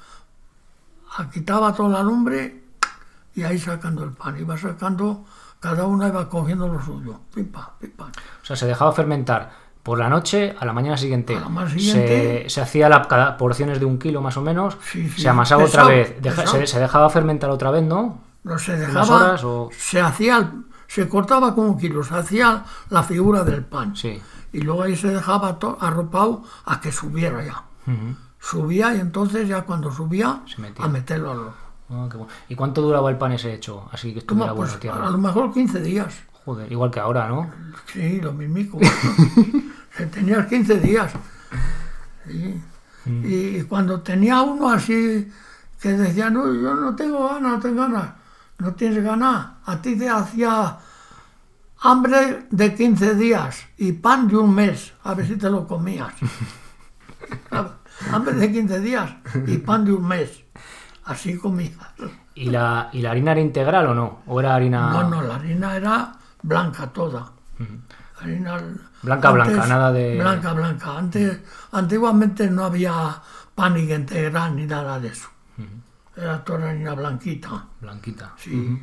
Quitaba 1.33 1.75
toda 1.75 1.89
la 1.89 2.03
lumbre 2.03 2.65
y 3.35 3.43
ahí 3.43 3.59
sacando 3.59 4.05
el 4.05 4.13
pan. 4.13 4.39
Iba 4.39 4.57
sacando, 4.57 5.25
cada 5.59 5.87
una 5.87 6.09
iba 6.09 6.29
cogiendo 6.29 6.69
lo 6.69 6.81
suyo. 6.83 7.21
O 8.43 8.45
sea, 8.45 8.57
se 8.57 8.67
dejaba 8.67 8.93
fermentar 8.93 9.53
por 9.91 9.99
la 9.99 10.09
noche, 10.09 10.55
a 10.57 10.65
la 10.65 10.73
mañana 10.73 10.97
siguiente, 10.97 11.37
A 11.37 11.41
la 11.41 11.49
mañana 11.49 11.69
siguiente. 11.77 12.43
se, 12.45 12.51
se 12.51 12.61
hacía 12.61 12.89
la, 12.89 13.03
cada 13.09 13.37
porciones 13.37 13.81
de 13.81 13.87
un 13.87 13.99
kilo 13.99 14.21
más 14.21 14.37
o 14.37 14.41
menos, 14.41 14.79
Sí, 14.89 15.09
sí, 15.11 15.23
se 15.23 15.29
amasaba 15.29 15.65
pesado, 15.65 15.87
otra 15.89 15.97
vez, 15.97 16.23
deja- 16.23 16.47
se, 16.47 16.65
se 16.69 16.79
dejaba 16.79 17.11
fermentar 17.11 17.51
otra 17.51 17.73
vez, 17.73 17.83
¿no? 17.83 18.21
No 18.45 18.57
se 18.57 18.75
¿Unas 18.75 18.87
dejaba, 18.87 19.17
horas 19.17 19.43
o...? 19.43 19.69
se 19.77 20.01
hacía, 20.01 20.53
se 20.87 21.09
cortaba 21.09 21.57
con 21.57 21.71
un 21.71 21.77
kilo, 21.77 22.05
se 22.05 22.15
hacía 22.15 22.63
la 22.89 23.03
figura 23.03 23.43
del 23.43 23.65
pan. 23.65 23.97
Sí. 23.97 24.23
Y 24.53 24.61
luego 24.61 24.85
ahí 24.85 24.95
se 24.95 25.09
dejaba 25.09 25.59
to- 25.59 25.77
arropado 25.81 26.45
a 26.67 26.81
que 26.81 26.93
subiera 26.93 27.45
ya. 27.45 27.65
Subía 28.39 28.95
y 28.95 29.01
entonces 29.01 29.49
ya 29.49 29.63
cuando 29.63 29.91
subía 29.91 30.41
Se 30.47 30.61
metía. 30.63 30.85
a 30.85 30.89
meterlo 30.89 31.33
al 31.33 31.39
horno. 31.39 31.53
Ah, 31.91 32.07
qué 32.09 32.17
bueno. 32.17 32.33
¿Y 32.49 32.55
cuánto 32.55 32.81
duraba 32.81 33.11
el 33.11 33.19
pan 33.19 33.33
ese 33.33 33.53
hecho? 33.53 33.89
Así 33.91 34.13
que 34.13 34.21
estuviera 34.21 34.53
bueno 34.53 34.71
pues, 34.71 34.81
tierra. 34.81 35.09
a 35.09 35.11
lo 35.11 35.19
mejor 35.19 35.53
15 35.53 35.81
días. 35.81 36.15
Joder, 36.45 36.71
igual 36.73 36.91
que 36.91 37.01
ahora, 37.01 37.29
¿no? 37.29 37.51
Sí, 37.93 38.19
lo 38.21 38.33
mismico. 38.33 38.79
Se 39.97 40.07
tenías 40.07 40.47
15 40.47 40.81
días. 40.81 41.13
Sí. 42.27 42.61
Mm. 43.05 43.23
Y 43.25 43.63
cuando 43.65 44.01
tenía 44.01 44.43
uno 44.43 44.71
así 44.71 45.31
que 45.81 45.93
decía, 45.93 46.31
no, 46.31 46.53
yo 46.53 46.75
no 46.75 46.95
tengo 46.95 47.29
ganas, 47.29 47.53
no 47.53 47.61
tengo 47.61 47.83
ganas. 47.83 48.11
No 48.59 48.75
tienes 48.75 49.03
ganas. 49.03 49.53
A 49.65 49.81
ti 49.81 49.97
te 49.97 50.09
hacía 50.09 50.77
hambre 51.81 52.47
de 52.51 52.75
15 52.75 53.15
días 53.15 53.65
y 53.79 53.93
pan 53.93 54.29
de 54.29 54.37
un 54.37 54.55
mes. 54.55 54.93
A 55.03 55.15
ver 55.15 55.27
si 55.27 55.37
te 55.37 55.49
lo 55.49 55.67
comías. 55.67 56.13
hambre 58.13 58.35
de 58.35 58.53
15 58.53 58.81
días 58.81 59.11
y 59.47 59.57
pan 59.59 59.85
de 59.87 59.95
un 59.95 60.07
mes. 60.07 60.45
Así 61.05 61.39
comías. 61.39 61.75
¿Y 62.35 62.51
la, 62.51 62.91
¿Y 62.93 63.01
la 63.01 63.11
harina 63.11 63.33
era 63.33 63.41
integral 63.41 63.87
o 63.87 63.95
no? 63.95 64.23
¿O 64.27 64.39
era 64.39 64.55
harina...? 64.55 64.91
No, 64.91 65.09
no, 65.09 65.23
la 65.23 65.37
harina 65.37 65.77
era 65.77 66.13
blanca 66.43 66.87
toda. 66.93 67.33
Blanca, 69.03 69.31
blanca, 69.31 69.67
nada 69.67 69.93
de- 69.93 70.19
Blanca, 70.19 70.53
blanca. 70.53 70.99
Antes, 70.99 71.41
antiguamente 71.73 72.51
no 72.51 72.65
había 72.65 72.95
pan 73.55 73.77
integral 73.77 74.57
ni 74.57 74.67
nada 74.67 74.99
de 75.01 75.09
eso. 75.09 75.29
Era 76.17 76.45
toda 76.45 76.71
harina 76.71 76.95
blanquita. 76.95 77.65
Blanquita. 77.81 78.33
Sí. 78.37 78.79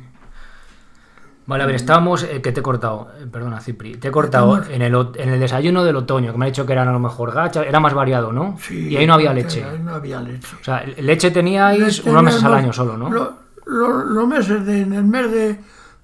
Vale, 1.46 1.62
a 1.62 1.66
ver, 1.66 1.76
estábamos, 1.76 2.24
eh, 2.24 2.42
que 2.42 2.52
te 2.52 2.60
he 2.60 2.62
cortado, 2.62 3.10
eh, 3.18 3.26
perdona 3.26 3.58
Cipri, 3.60 3.96
te 3.96 4.08
he 4.08 4.10
cortado 4.10 4.62
en 4.64 4.82
el, 4.82 4.94
en 5.14 5.28
el 5.30 5.40
desayuno 5.40 5.82
del 5.82 5.96
otoño, 5.96 6.30
que 6.32 6.38
me 6.38 6.44
ha 6.44 6.48
dicho 6.48 6.66
que 6.66 6.72
eran 6.74 6.88
a 6.88 6.92
lo 6.92 6.98
mejor 6.98 7.32
gachas, 7.32 7.64
era 7.66 7.80
más 7.80 7.94
variado, 7.94 8.32
¿no? 8.32 8.58
Sí, 8.60 8.88
y 8.88 8.96
ahí 8.98 9.06
no 9.06 9.14
había 9.14 9.32
leche. 9.32 9.64
Ahí 9.64 9.78
no 9.78 9.94
había 9.94 10.20
leche. 10.20 10.56
O 10.60 10.64
sea, 10.64 10.84
leche 10.84 11.30
teníais 11.30 12.04
unos 12.04 12.22
meses 12.22 12.44
al 12.44 12.52
año 12.54 12.72
solo, 12.72 12.98
¿no? 12.98 13.08
Lo- 13.08 13.36
lo- 13.64 14.04
los 14.04 14.28
meses 14.28 14.64
de, 14.66 14.82
en 14.82 14.92
el 14.92 15.04
mes 15.04 15.30
de, 15.30 15.60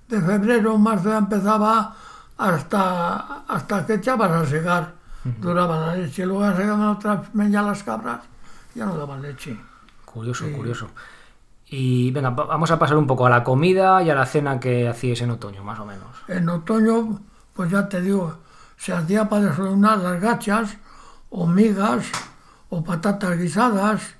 de 0.08 0.20
febrero, 0.22 0.78
marzo 0.78 1.10
ya 1.10 1.18
empezaba 1.18 1.94
hasta, 2.36 3.44
hasta 3.48 3.86
que 3.86 3.94
echabas 3.94 4.30
a 4.30 4.46
secar, 4.46 4.92
duraba 5.40 5.86
la 5.86 5.96
leche. 5.96 6.26
Luego 6.26 6.42
ya 6.42 6.56
secaban 6.56 6.88
otra 6.88 7.22
vez 7.32 7.50
ya 7.50 7.62
las 7.62 7.82
cabras, 7.82 8.20
ya 8.74 8.86
no 8.86 8.96
daban 8.96 9.22
leche. 9.22 9.56
Curioso, 10.04 10.44
curioso. 10.56 10.88
Y 11.66 12.10
venga, 12.10 12.30
va- 12.30 12.44
vamos 12.46 12.70
a 12.70 12.78
pasar 12.78 12.96
un 12.96 13.06
poco 13.06 13.26
a 13.26 13.30
la 13.30 13.42
comida 13.42 14.02
y 14.02 14.10
a 14.10 14.14
la 14.14 14.26
cena 14.26 14.60
que 14.60 14.86
hacíais 14.88 15.20
en 15.22 15.30
otoño, 15.30 15.64
más 15.64 15.78
o 15.80 15.84
menos. 15.86 16.06
En 16.28 16.48
otoño, 16.48 17.20
pues 17.54 17.70
ya 17.70 17.88
te 17.88 18.00
digo, 18.00 18.36
se 18.76 18.92
hacía 18.92 19.28
para 19.28 19.46
desayunar 19.46 19.98
las 19.98 20.20
gachas, 20.20 20.76
o 21.30 21.46
migas, 21.46 22.06
o 22.68 22.84
patatas 22.84 23.38
guisadas, 23.38 24.14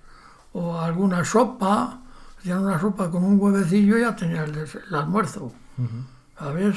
o 0.52 0.80
alguna 0.80 1.24
sopa. 1.24 1.98
Hacían 2.38 2.64
una 2.64 2.78
sopa 2.80 3.10
con 3.10 3.24
un 3.24 3.38
huevecillo 3.40 3.96
y 3.98 4.00
ya 4.02 4.16
tenía 4.16 4.44
el 4.44 4.66
almuerzo. 4.94 5.52
¿Sabes? 6.38 6.76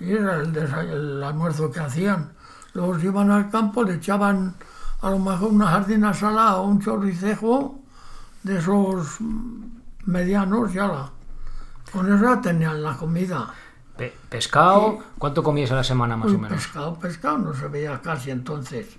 Y 0.00 0.12
era 0.12 0.36
el, 0.36 0.56
el 0.56 1.22
almuerzo 1.22 1.70
que 1.70 1.80
hacían. 1.80 2.32
Se 2.72 3.06
iban 3.06 3.30
al 3.30 3.50
campo, 3.50 3.82
le 3.82 3.94
echaban 3.94 4.54
a 5.02 5.10
lo 5.10 5.18
mejor 5.18 5.50
una 5.50 5.68
jardina 5.68 6.14
salada 6.14 6.56
o 6.56 6.66
un 6.66 6.80
chorricejo 6.80 7.78
de 8.42 8.58
esos 8.58 9.18
medianos 10.06 10.74
y 10.74 10.78
ala. 10.78 11.10
Con 11.92 12.12
eso 12.12 12.22
ya 12.24 12.40
tenían 12.40 12.82
la 12.82 12.96
comida. 12.96 13.48
Pe- 13.96 14.16
pescado, 14.28 14.98
¿cuánto 15.18 15.42
comías 15.42 15.70
a 15.72 15.74
la 15.76 15.84
semana 15.84 16.16
más 16.16 16.28
Uy, 16.28 16.36
o 16.36 16.38
menos? 16.38 16.56
pescado, 16.58 16.94
pescado 16.94 17.38
no 17.38 17.54
se 17.54 17.68
veía 17.68 18.00
casi 18.00 18.30
entonces. 18.30 18.96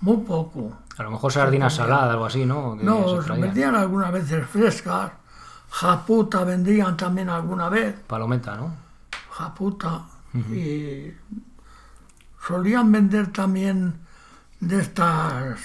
Muy 0.00 0.18
poco. 0.18 0.72
A 0.96 1.02
lo 1.02 1.10
mejor 1.10 1.32
sardinas 1.32 1.74
saladas, 1.74 2.10
algo 2.10 2.26
así, 2.26 2.46
¿no? 2.46 2.76
Que 2.76 2.84
No, 2.84 3.20
se 3.22 3.32
vendían 3.32 3.74
algunas 3.74 4.12
veces 4.12 4.46
frescas. 4.46 5.10
Japuta 5.70 6.44
vendían 6.44 6.96
también 6.96 7.28
alguna 7.28 7.68
vez. 7.68 7.96
Palometa, 8.06 8.56
¿no? 8.56 8.72
Japuta. 9.30 10.02
Y 10.34 11.14
solían 12.46 12.90
vender 12.90 13.32
también 13.32 14.00
de 14.60 14.80
estas 14.80 15.60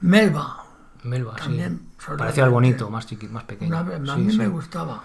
melva. 0.00 0.64
Melva, 1.02 1.34
sí. 1.38 1.44
También 1.44 1.88
Parecía 2.18 2.44
el 2.44 2.50
vender. 2.50 2.50
bonito, 2.50 2.90
más 2.90 3.06
chiquito, 3.06 3.32
más 3.32 3.44
pequeño. 3.44 3.68
Una 3.68 3.82
vez- 3.82 4.08
a 4.08 4.14
Sí, 4.14 4.20
mí 4.20 4.32
sí. 4.32 4.38
me 4.38 4.48
gustaba. 4.48 5.02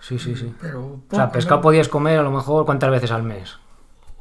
Sí, 0.00 0.18
sí, 0.18 0.36
sí. 0.36 0.54
Pero 0.60 0.84
O 0.84 1.02
sea, 1.16 1.32
pescado 1.32 1.62
podías 1.62 1.88
comer 1.88 2.18
a 2.18 2.22
lo 2.22 2.30
mejor 2.30 2.66
cuántas 2.66 2.90
veces 2.90 3.10
al 3.10 3.22
mes. 3.22 3.56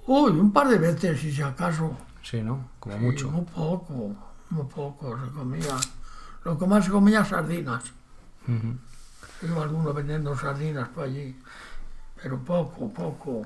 Uy, 0.07 0.31
un 0.31 0.53
par 0.53 0.69
de 0.69 0.77
veces, 0.77 1.19
si 1.19 1.41
acaso. 1.41 1.97
Sí, 2.21 2.41
¿no? 2.41 2.69
Como 2.79 2.95
Sí, 2.95 3.01
mucho. 3.01 3.29
Muy 3.31 3.43
poco, 3.45 4.15
muy 4.49 4.65
poco 4.67 5.19
se 5.21 5.29
comía. 5.31 5.75
Lo 6.45 6.57
que 6.57 6.65
más 6.67 6.85
se 6.85 6.91
comía 6.91 7.25
sardinas. 7.25 7.83
Iba 9.41 9.63
alguno 9.63 9.93
vendiendo 9.93 10.37
sardinas 10.37 10.87
por 10.89 11.03
allí. 11.05 11.37
Pero 12.23 12.39
poco, 12.39 12.89
poco. 12.89 13.41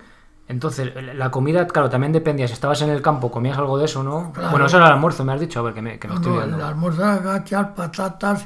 Entonces, 0.47 0.93
la 1.15 1.29
comida, 1.29 1.67
claro, 1.67 1.89
también 1.89 2.13
dependía. 2.13 2.47
Si 2.47 2.53
estabas 2.53 2.81
en 2.81 2.89
el 2.89 3.01
campo, 3.01 3.29
comías 3.29 3.57
algo 3.57 3.77
de 3.77 3.85
eso, 3.85 4.01
¿no? 4.03 4.31
Claro. 4.31 4.51
Bueno, 4.51 4.67
eso 4.67 4.77
era 4.77 4.85
el 4.87 4.93
almuerzo, 4.93 5.25
me 5.25 5.33
has 5.33 5.41
dicho. 5.41 5.59
A 5.59 5.63
ver, 5.63 5.73
que 5.73 5.81
me, 5.81 5.99
que 5.99 6.07
me 6.07 6.13
No, 6.13 6.19
estoy 6.21 6.37
viendo. 6.37 6.55
el 6.55 6.61
almuerzo 6.63 7.03
era 7.03 7.17
gachas, 7.17 7.67
patatas 7.75 8.45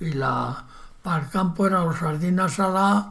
y 0.00 0.12
la 0.12 0.64
para 1.02 1.24
el 1.24 1.30
campo 1.30 1.66
eran 1.66 1.86
los 1.86 1.96
sardinas 1.96 2.52
saladas 2.52 3.06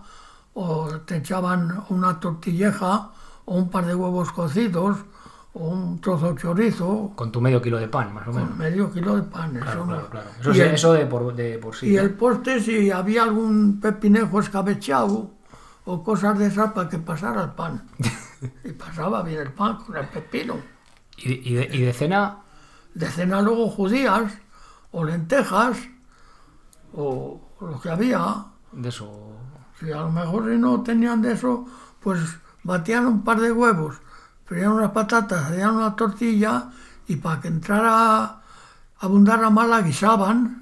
o 0.53 0.87
te 1.05 1.17
echaban 1.17 1.83
una 1.89 2.19
tortilleja 2.19 3.09
o 3.45 3.55
un 3.55 3.69
par 3.69 3.85
de 3.85 3.95
huevos 3.95 4.31
cocidos 4.31 4.97
o 5.53 5.67
un 5.67 5.99
trozo 5.99 6.33
de 6.33 6.41
chorizo 6.41 7.11
Con 7.15 7.31
tu 7.33 7.41
medio 7.41 7.61
kilo 7.61 7.77
de 7.79 7.87
pan, 7.89 8.13
más 8.13 8.27
o 8.27 8.31
menos. 8.31 8.49
con 8.49 8.57
medio 8.57 8.91
kilo 8.91 9.15
de 9.17 9.23
pan. 9.23 9.51
Claro, 9.51 9.71
eso 9.71 9.79
no. 9.79 9.85
claro, 9.87 10.09
claro. 10.09 10.27
Eso, 10.39 10.51
y, 10.51 10.53
sí- 10.53 10.61
el, 10.61 10.67
eso 10.75 10.93
de, 10.93 11.05
por, 11.05 11.33
de 11.35 11.57
por 11.57 11.75
sí. 11.75 11.87
y 11.87 11.97
el 11.97 12.11
postre 12.13 12.61
si 12.61 12.91
había 12.91 13.23
algún 13.23 13.79
pepinejo 13.81 14.39
escabechado 14.39 15.31
o 15.85 16.03
cosas 16.03 16.37
de 16.37 16.47
esas 16.47 16.71
para 16.73 16.89
que 16.89 16.97
pasara 16.99 17.43
el 17.43 17.51
pan. 17.51 17.87
y 18.63 18.71
pasaba 18.71 19.21
bien 19.23 19.39
el 19.41 19.51
pan 19.53 19.77
con 19.77 19.95
el 19.97 20.07
pepino. 20.07 20.57
¿Y, 21.17 21.51
y 21.51 21.53
de, 21.55 21.69
y 21.75 21.81
de 21.81 21.93
cena, 21.93 22.37
de 22.93 23.07
cena 23.09 23.41
luego 23.41 23.69
judías 23.69 24.33
o 24.91 25.03
lentejas 25.03 25.77
o 26.93 27.39
lo 27.61 27.79
que 27.79 27.89
había. 27.89 28.45
de 28.71 28.89
eso. 28.89 29.37
Si 29.79 29.91
a 29.91 30.01
lo 30.01 30.11
mejor 30.11 30.49
si 30.51 30.57
no 30.57 30.81
tenían 30.83 31.21
de 31.21 31.33
eso, 31.33 31.65
pues 31.99 32.19
batían 32.63 33.05
un 33.07 33.23
par 33.23 33.39
de 33.39 33.51
huevos, 33.51 33.97
freían 34.45 34.73
unas 34.73 34.91
patatas, 34.91 35.45
hacían 35.45 35.75
una 35.75 35.95
tortilla 35.95 36.69
y 37.07 37.15
para 37.15 37.41
que 37.41 37.47
entrara, 37.47 38.41
abundara 38.99 39.49
más 39.49 39.67
la 39.67 39.81
guisaban, 39.81 40.57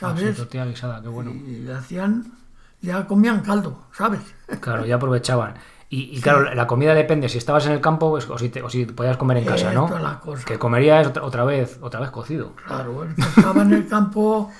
Ah, 0.00 0.14
sí, 0.14 0.20
¿sabes? 0.22 0.36
tortilla 0.36 0.66
guisada, 0.66 1.02
qué 1.02 1.08
bueno. 1.08 1.30
y 1.32 1.60
le 1.60 1.74
hacían, 1.74 2.32
ya 2.80 3.06
comían 3.06 3.40
caldo, 3.40 3.82
¿sabes? 3.92 4.20
Claro, 4.60 4.84
ya 4.86 4.96
aprovechaban. 4.96 5.54
Y, 5.90 6.16
y 6.16 6.20
claro, 6.20 6.54
la 6.54 6.66
comida 6.66 6.92
depende 6.94 7.28
si 7.30 7.38
estabas 7.38 7.64
en 7.66 7.72
el 7.72 7.80
campo 7.80 8.10
pues, 8.10 8.28
o, 8.28 8.36
si 8.36 8.50
te- 8.50 8.62
o 8.62 8.68
si 8.68 8.84
podías 8.84 9.16
comer 9.16 9.38
en 9.38 9.44
casa, 9.46 9.72
¿no? 9.72 9.88
La 9.98 10.20
cosa. 10.20 10.44
Que 10.44 10.58
comerías 10.58 11.06
otra, 11.06 11.22
otra 11.24 11.44
vez 11.44 11.78
otra 11.80 12.00
vez 12.00 12.10
cocido. 12.10 12.54
Claro, 12.66 13.04
el 13.04 13.14
que 13.14 13.22
estaba 13.22 13.62
en 13.62 13.72
el 13.72 13.88
campo, 13.88 14.50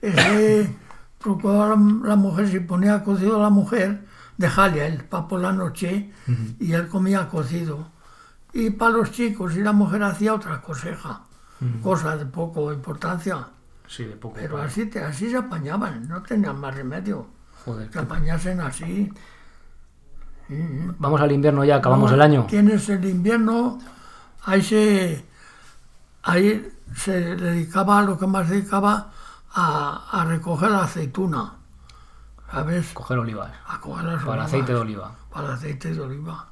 ese 0.00 0.76
procuraba 1.18 1.70
la, 1.70 2.08
la 2.10 2.16
mujer, 2.16 2.48
si 2.48 2.60
ponía 2.60 3.02
cocido 3.02 3.42
la 3.42 3.50
mujer, 3.50 4.04
dejarle 4.36 4.82
a 4.82 4.86
él 4.86 5.02
para 5.04 5.26
por 5.26 5.40
la 5.40 5.52
noche 5.52 6.12
y 6.60 6.72
él 6.72 6.86
comía 6.88 7.28
cocido. 7.28 7.88
Y 8.52 8.70
para 8.70 8.92
los 8.92 9.10
chicos, 9.10 9.56
y 9.56 9.62
la 9.62 9.72
mujer 9.72 10.02
hacía 10.04 10.34
otra 10.34 10.62
coseja, 10.62 11.22
cosas 11.82 12.20
de 12.20 12.26
poco 12.26 12.72
importancia. 12.72 13.48
Sí, 13.88 14.04
de 14.04 14.16
poco. 14.16 14.36
Pero 14.38 14.58
así, 14.58 14.86
te, 14.86 15.02
así 15.02 15.28
se 15.30 15.36
apañaban, 15.36 16.06
no 16.08 16.22
tenían 16.22 16.58
más 16.60 16.74
remedio 16.74 17.26
Joder. 17.66 17.90
que 17.90 17.98
apañasen 17.98 18.60
así. 18.60 19.12
Vamos 20.98 21.20
al 21.20 21.32
invierno 21.32 21.64
ya, 21.64 21.76
acabamos 21.76 22.10
el 22.12 22.22
año. 22.22 22.46
Tienes 22.48 22.88
el 22.88 23.04
invierno, 23.04 23.78
ahí 24.44 24.62
se, 24.62 25.24
ahí 26.22 26.72
se 26.94 27.34
dedicaba, 27.34 28.00
lo 28.02 28.16
que 28.18 28.26
más 28.28 28.48
dedicaba, 28.48 29.10
a, 29.52 30.08
a 30.12 30.24
recoger 30.24 30.70
la 30.70 30.84
aceituna, 30.84 31.54
¿sabes? 32.50 32.92
Coger 32.92 33.18
olivas. 33.18 33.50
A 33.66 33.80
coger 33.80 34.04
las 34.04 34.18
Para 34.22 34.30
olivas, 34.30 34.46
aceite 34.46 34.72
de 34.72 34.78
oliva. 34.78 35.10
Para 35.32 35.54
aceite 35.54 35.92
de 35.92 36.00
oliva. 36.00 36.46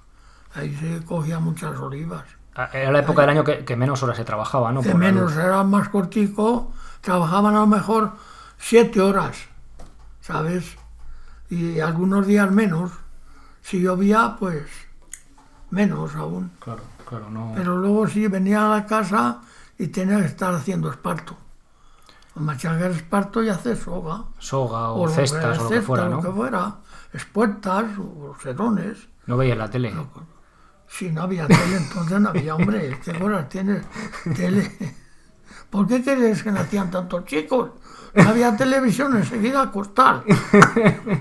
Ahí 0.57 0.75
se 0.77 1.05
cogía 1.05 1.39
muchas 1.39 1.79
olivas. 1.79 2.25
Ah, 2.57 2.69
Era 2.73 2.91
la 2.91 2.99
época 3.01 3.23
del 3.23 3.31
año 3.31 3.45
que, 3.45 3.65
que 3.65 3.77
menos 3.77 4.03
horas 4.03 4.17
se 4.17 4.25
trabajaba, 4.25 4.73
¿no? 4.73 4.81
Por 4.81 4.93
la 4.93 4.99
menos, 4.99 5.37
era 5.37 5.63
más 5.63 5.89
cortico, 5.89 6.73
trabajaban 7.01 7.55
a 7.55 7.61
lo 7.61 7.67
mejor 7.69 8.13
siete 8.59 9.01
horas, 9.01 9.37
¿sabes? 10.21 10.77
Y 11.55 11.79
algunos 11.79 12.27
días 12.27 12.51
menos. 12.51 12.91
Si 13.63 13.81
llovía, 13.81 14.37
pues 14.41 14.65
menos 15.71 16.17
aún. 16.17 16.51
Claro, 16.59 16.83
claro, 17.09 17.31
no. 17.31 17.53
Pero 17.55 17.79
luego 17.79 18.09
sí 18.09 18.27
venía 18.27 18.67
a 18.67 18.77
la 18.77 18.87
casa 18.87 19.41
y 19.79 19.87
tenía 19.87 20.19
que 20.19 20.27
estar 20.27 20.53
haciendo 20.53 20.91
esparto. 20.91 21.37
Machacar 22.35 22.91
esparto 22.91 23.45
y 23.45 23.51
hacer 23.51 23.77
soga. 23.77 24.25
Soga 24.41 24.91
o, 24.91 25.07
lo 25.07 25.13
que 25.13 25.21
cestas 25.21 25.59
o 25.61 25.63
lo 25.63 25.69
que 25.69 25.75
cesta, 25.77 25.87
fuera, 25.87 26.09
lo 26.09 26.21
que 26.21 26.31
fuera. 26.33 26.77
Espuertas 27.13 27.85
o 28.01 28.35
sedones. 28.43 29.09
No 29.27 29.37
veías 29.37 29.57
la 29.57 29.71
tele. 29.71 29.95
Si 30.89 31.11
no 31.13 31.23
había 31.23 31.47
tele, 31.47 31.77
entonces 31.77 32.21
no 32.21 32.31
había, 32.31 32.57
hombre. 32.57 32.99
¿Qué 33.05 33.13
horas 33.23 33.49
tienes 33.49 33.85
tele? 34.35 34.77
¿Por 35.71 35.87
qué 35.87 36.03
crees 36.03 36.43
que 36.43 36.51
nacían 36.51 36.91
tantos 36.91 37.25
chicos? 37.27 37.71
No 38.15 38.23
había 38.29 38.57
televisión, 38.57 39.17
enseguida 39.17 39.61
a 39.61 39.65
acostar. 39.65 40.23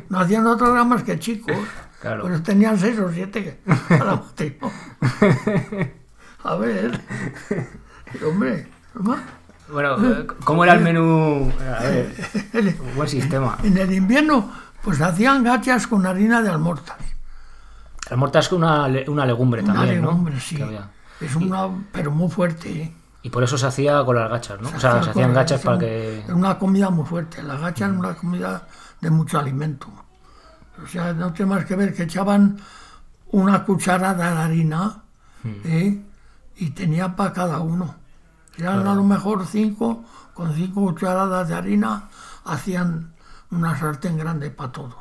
No 0.09 0.19
hacían 0.19 0.45
otros 0.47 0.69
nada 0.69 0.83
más 0.83 1.03
que 1.03 1.17
chicos. 1.19 1.55
Claro. 2.01 2.23
Pues 2.23 2.43
tenían 2.43 2.77
seis 2.77 2.99
o 2.99 3.11
siete 3.11 3.59
a 3.89 3.95
la 4.03 4.15
matrimonio. 4.15 4.77
A 6.43 6.55
ver. 6.55 6.99
Hombre, 8.25 8.67
¿no? 8.95 9.15
Bueno, 9.71 9.95
¿cómo 10.43 10.63
era 10.65 10.73
el 10.73 10.81
menú? 10.81 11.51
A 11.79 11.83
ver, 11.83 12.13
un 12.79 12.95
buen 12.95 13.07
sistema. 13.07 13.57
en 13.63 13.77
el 13.77 13.93
invierno, 13.93 14.51
pues 14.83 15.01
hacían 15.01 15.43
gachas 15.43 15.87
con 15.87 16.05
harina 16.05 16.41
de 16.41 16.49
almortas. 16.49 16.97
El 18.09 18.17
morta 18.17 18.39
es 18.39 18.51
una, 18.51 18.87
una 19.07 19.25
legumbre 19.25 19.63
Una 19.63 19.73
también, 19.73 20.01
legumbre, 20.01 20.33
¿no? 20.35 20.39
sí. 20.41 20.59
Es 21.21 21.35
una, 21.37 21.69
pero 21.93 22.11
muy 22.11 22.29
fuerte, 22.29 22.69
¿eh? 22.69 22.93
Y 23.23 23.29
por 23.29 23.43
eso 23.43 23.57
se 23.57 23.65
hacía 23.65 24.03
con 24.03 24.15
las 24.15 24.29
gachas, 24.29 24.61
¿no? 24.61 24.69
O 24.69 24.79
sea, 24.79 25.01
se 25.01 25.09
hacían 25.09 25.33
gachas 25.33 25.61
para 25.61 25.79
que... 25.79 26.19
Es 26.19 26.29
una 26.29 26.59
comida 26.59 26.89
muy 26.89 27.05
fuerte. 27.05 27.41
La 27.41 27.57
gacha 27.57 27.87
es 27.87 27.91
una 27.91 28.13
comida 28.15 28.67
de 29.01 29.09
mucho 29.09 29.39
alimento. 29.39 29.87
O 30.83 30.87
sea, 30.87 31.13
no 31.13 31.31
tiene 31.33 31.55
más 31.55 31.65
que 31.65 31.75
ver 31.75 31.93
que 31.93 32.03
echaban 32.03 32.57
una 33.31 33.63
cucharada 33.63 34.35
de 34.35 34.41
harina 34.41 35.03
Hmm. 35.43 35.61
¿eh? 35.65 36.01
y 36.55 36.69
tenía 36.71 37.15
para 37.15 37.33
cada 37.33 37.59
uno. 37.59 37.95
Eran 38.57 38.87
a 38.87 38.95
lo 38.95 39.03
mejor 39.03 39.45
cinco, 39.45 40.05
con 40.33 40.53
cinco 40.53 40.81
cucharadas 40.81 41.49
de 41.49 41.55
harina 41.55 42.09
hacían 42.45 43.13
una 43.51 43.77
sartén 43.77 44.17
grande 44.17 44.51
para 44.51 44.71
todos. 44.71 44.95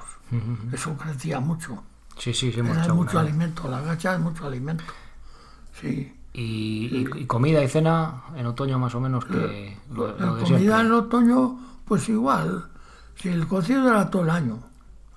Eso 0.73 0.97
crecía 0.97 1.41
mucho. 1.41 1.85
Sí, 2.17 2.33
sí, 2.33 2.51
sí, 2.51 2.61
Era 2.61 2.95
mucho 2.95 3.19
alimento, 3.19 3.69
la 3.69 3.83
gacha 3.83 4.15
es 4.15 4.21
mucho 4.21 4.47
alimento. 4.47 4.85
Sí. 5.79 6.19
Y, 6.35 6.89
y- 7.15 7.23
y 7.23 7.27
comida 7.27 7.63
y 7.63 7.69
cena 7.69 8.23
en 8.37 8.47
otoño 8.47 8.79
más 8.79 8.95
o 8.95 9.01
menos 9.01 9.25
que 9.27 9.77
lo, 9.93 10.17
La 10.17 10.27
lo 10.27 10.35
de 10.37 10.43
comida 10.45 10.59
siempre. 10.59 10.81
en 10.87 10.93
otoño, 10.93 11.59
pues 11.85 12.09
igual. 12.09 12.67
Si 13.17 13.29
el 13.29 13.47
cocido 13.47 13.89
era 13.91 14.09
todo 14.11 14.23
el 14.23 14.31
año. 14.31 14.59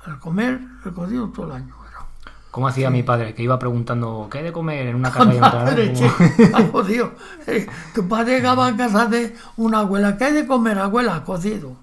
Al 0.05 0.19
comer, 0.19 0.59
el 0.83 0.93
cocido 0.93 1.29
todo 1.29 1.45
el 1.47 1.51
año 1.53 1.73
era. 1.89 2.05
¿Cómo 2.51 2.67
hacía 2.67 2.89
mi 2.89 3.01
padre? 3.03 3.33
Que 3.33 3.43
iba 3.43 3.57
preguntando, 3.57 4.27
¿qué 4.29 4.39
hay 4.39 4.43
de 4.45 4.51
comer 4.51 4.87
en 4.87 4.95
una 4.97 5.09
casa 5.11 5.33
y. 5.33 5.39
Madre, 5.39 5.93
Como- 5.93 6.83
che, 6.85 7.01
ah. 7.01 7.09
Eh, 7.47 7.67
Tu 7.93 8.07
padre 8.07 8.35
llegaba 8.35 8.67
a 8.67 8.75
casa 8.75 9.05
de 9.07 9.35
una 9.57 9.79
abuela, 9.79 10.17
¿qué 10.17 10.25
hay 10.25 10.33
de 10.33 10.45
comer, 10.47 10.77
abuela? 10.79 11.23
Cocido. 11.23 11.77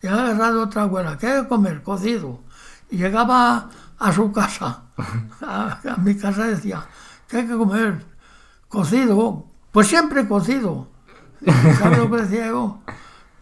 Llegaba 0.00 0.28
a 0.30 0.32
casa 0.32 0.52
de 0.52 0.58
otra 0.58 0.82
abuela, 0.82 1.18
¿qué 1.18 1.26
hay 1.26 1.42
de 1.42 1.48
comer? 1.48 1.82
Cocido. 1.82 2.40
Y 2.90 2.96
llegaba 2.96 3.68
a 3.98 4.12
su 4.12 4.32
casa, 4.32 4.82
a, 5.42 5.78
a 5.88 5.96
mi 5.98 6.16
casa 6.16 6.44
decía, 6.46 6.82
¿qué 7.28 7.38
hay 7.38 7.46
que 7.46 7.56
comer? 7.56 8.04
Cocido. 8.72 9.44
Pues 9.70 9.86
siempre 9.86 10.26
cocido. 10.26 10.88
¿Sabes 11.78 11.98
lo 11.98 12.10
que 12.10 12.22
decía 12.22 12.46
yo? 12.46 12.78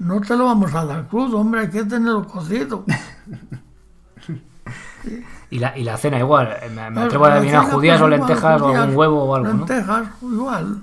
No 0.00 0.20
te 0.20 0.36
lo 0.36 0.46
vamos 0.46 0.74
a 0.74 0.84
dar 0.84 1.06
crudo, 1.06 1.38
hombre, 1.38 1.60
hay 1.60 1.70
que 1.70 1.84
tenerlo 1.84 2.26
cocido. 2.26 2.84
Y 5.50 5.58
la, 5.58 5.76
y 5.76 5.84
la 5.84 5.96
cena 5.96 6.18
igual, 6.18 6.56
eh, 6.62 6.70
me, 6.70 7.00
atrevo 7.00 7.26
a 7.26 7.34
adivinar 7.34 7.70
judías 7.70 8.00
o 8.00 8.08
lentejas 8.08 8.60
o 8.60 8.68
algún 8.68 8.96
huevo 8.96 9.24
o 9.24 9.34
algo, 9.34 9.48
¿no? 9.48 9.58
Lentejas, 9.58 10.08
igual. 10.22 10.82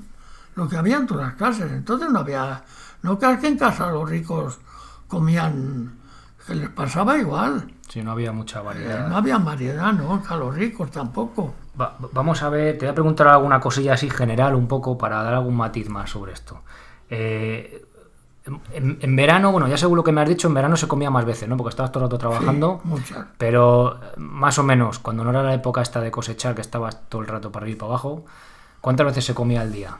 Lo 0.56 0.68
que 0.68 0.78
había 0.78 0.98
en 0.98 1.08
todas 1.08 1.28
las 1.28 1.36
clases. 1.36 1.72
Entonces 1.72 2.10
no 2.10 2.20
había. 2.20 2.64
No 3.02 3.18
creas 3.20 3.40
que 3.40 3.48
en 3.48 3.58
casa 3.58 3.92
los 3.92 4.10
ricos 4.10 4.60
comían. 5.08 5.98
que 6.46 6.56
les 6.56 6.70
pasaba 6.70 7.18
igual. 7.18 7.72
Sí, 7.98 8.04
no 8.04 8.12
había 8.12 8.32
mucha 8.32 8.62
variedad. 8.62 9.08
No 9.08 9.18
había 9.18 9.38
variedad, 9.40 9.92
¿no? 9.94 10.22
Calóricos 10.22 10.92
tampoco. 10.92 11.54
Va- 11.80 11.96
vamos 12.12 12.42
a 12.44 12.50
ver, 12.50 12.78
te 12.78 12.86
voy 12.86 12.92
a 12.92 12.94
preguntar 12.94 13.28
alguna 13.28 13.60
cosilla 13.60 13.94
así 13.94 14.10
general 14.10 14.56
un 14.56 14.68
poco 14.68 14.98
para 14.98 15.24
dar 15.24 15.34
algún 15.34 15.56
matiz 15.56 15.90
más 15.90 16.10
sobre 16.12 16.34
esto. 16.34 16.62
Eh, 17.10 17.84
en, 18.72 19.16
verano, 19.16 19.52
bueno, 19.52 19.68
ya 19.68 19.78
seguro 19.78 20.04
que 20.04 20.12
me 20.12 20.22
has 20.22 20.30
dicho, 20.30 20.48
en 20.48 20.54
verano 20.54 20.78
se 20.78 20.88
comía 20.88 21.10
más 21.10 21.26
veces, 21.26 21.50
¿no? 21.50 21.58
Porque 21.58 21.70
estabas 21.72 21.92
todo 21.92 22.06
el 22.06 22.10
rato 22.10 22.18
trabajando. 22.18 22.80
Sí, 22.84 22.88
muchas. 22.90 23.26
Pero 23.38 24.00
más 24.18 24.58
o 24.58 24.64
menos, 24.64 25.00
cuando 25.00 25.24
no 25.24 25.32
era 25.32 25.44
la 25.44 25.54
época 25.54 25.82
esta 25.82 26.00
de 26.00 26.12
cosechar, 26.12 26.56
que 26.56 26.62
estabas 26.62 27.10
todo 27.10 27.22
el 27.22 27.28
rato 27.28 27.52
para 27.52 27.64
arriba 27.66 27.76
y 27.76 27.80
para 27.80 27.90
abajo, 27.92 28.26
¿cuántas 28.80 29.06
veces 29.08 29.26
se 29.26 29.34
comía 29.34 29.62
al 29.62 29.72
día? 29.74 29.98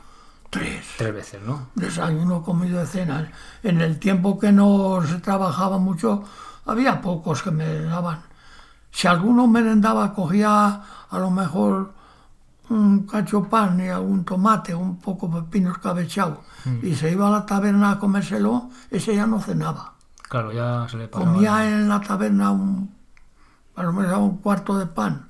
Tres. 0.50 0.88
Tres 0.98 1.14
veces, 1.14 1.42
¿no? 1.42 1.68
Desayuno, 1.76 2.42
comida, 2.42 2.86
cena. 2.86 3.32
En 3.64 3.82
el 3.82 4.00
tiempo 4.00 4.40
que 4.40 4.54
no 4.54 5.02
se 5.06 5.16
trabajaba 5.20 5.78
mucho, 5.78 6.24
había 6.68 7.02
pocos 7.02 7.42
que 7.42 7.52
merendaban. 7.52 8.22
Si 8.92 9.08
alguno 9.08 9.48
merendaba, 9.48 10.14
cogía 10.14 10.82
a 11.10 11.20
lo 11.20 11.32
mejor 11.32 11.94
un 12.70 13.08
cacho 13.08 13.44
pan 13.44 13.80
y 13.80 13.88
algún 13.88 14.26
tomate, 14.26 14.76
un 14.76 14.98
poco 15.00 15.32
pepino 15.32 15.72
escabechado, 15.72 16.44
y 16.82 16.96
se 16.96 17.12
iba 17.12 17.28
a 17.28 17.32
la 17.32 17.46
taberna 17.46 17.92
a 17.92 18.00
comérselo, 18.00 18.70
ese 18.92 19.16
ya 19.16 19.26
no 19.26 19.40
cenaba. 19.40 19.94
Claro, 20.28 20.52
ya 20.52 20.88
se 20.90 20.98
le 20.98 21.08
pasaba. 21.08 21.32
Comía 21.32 21.70
en 21.70 21.88
la 21.88 22.02
taberna 22.02 22.52
un, 22.52 22.94
a 23.76 23.84
lo 23.84 23.94
mejor 23.94 24.18
un 24.18 24.38
cuarto 24.38 24.78
de 24.78 24.86
pan, 24.86 25.30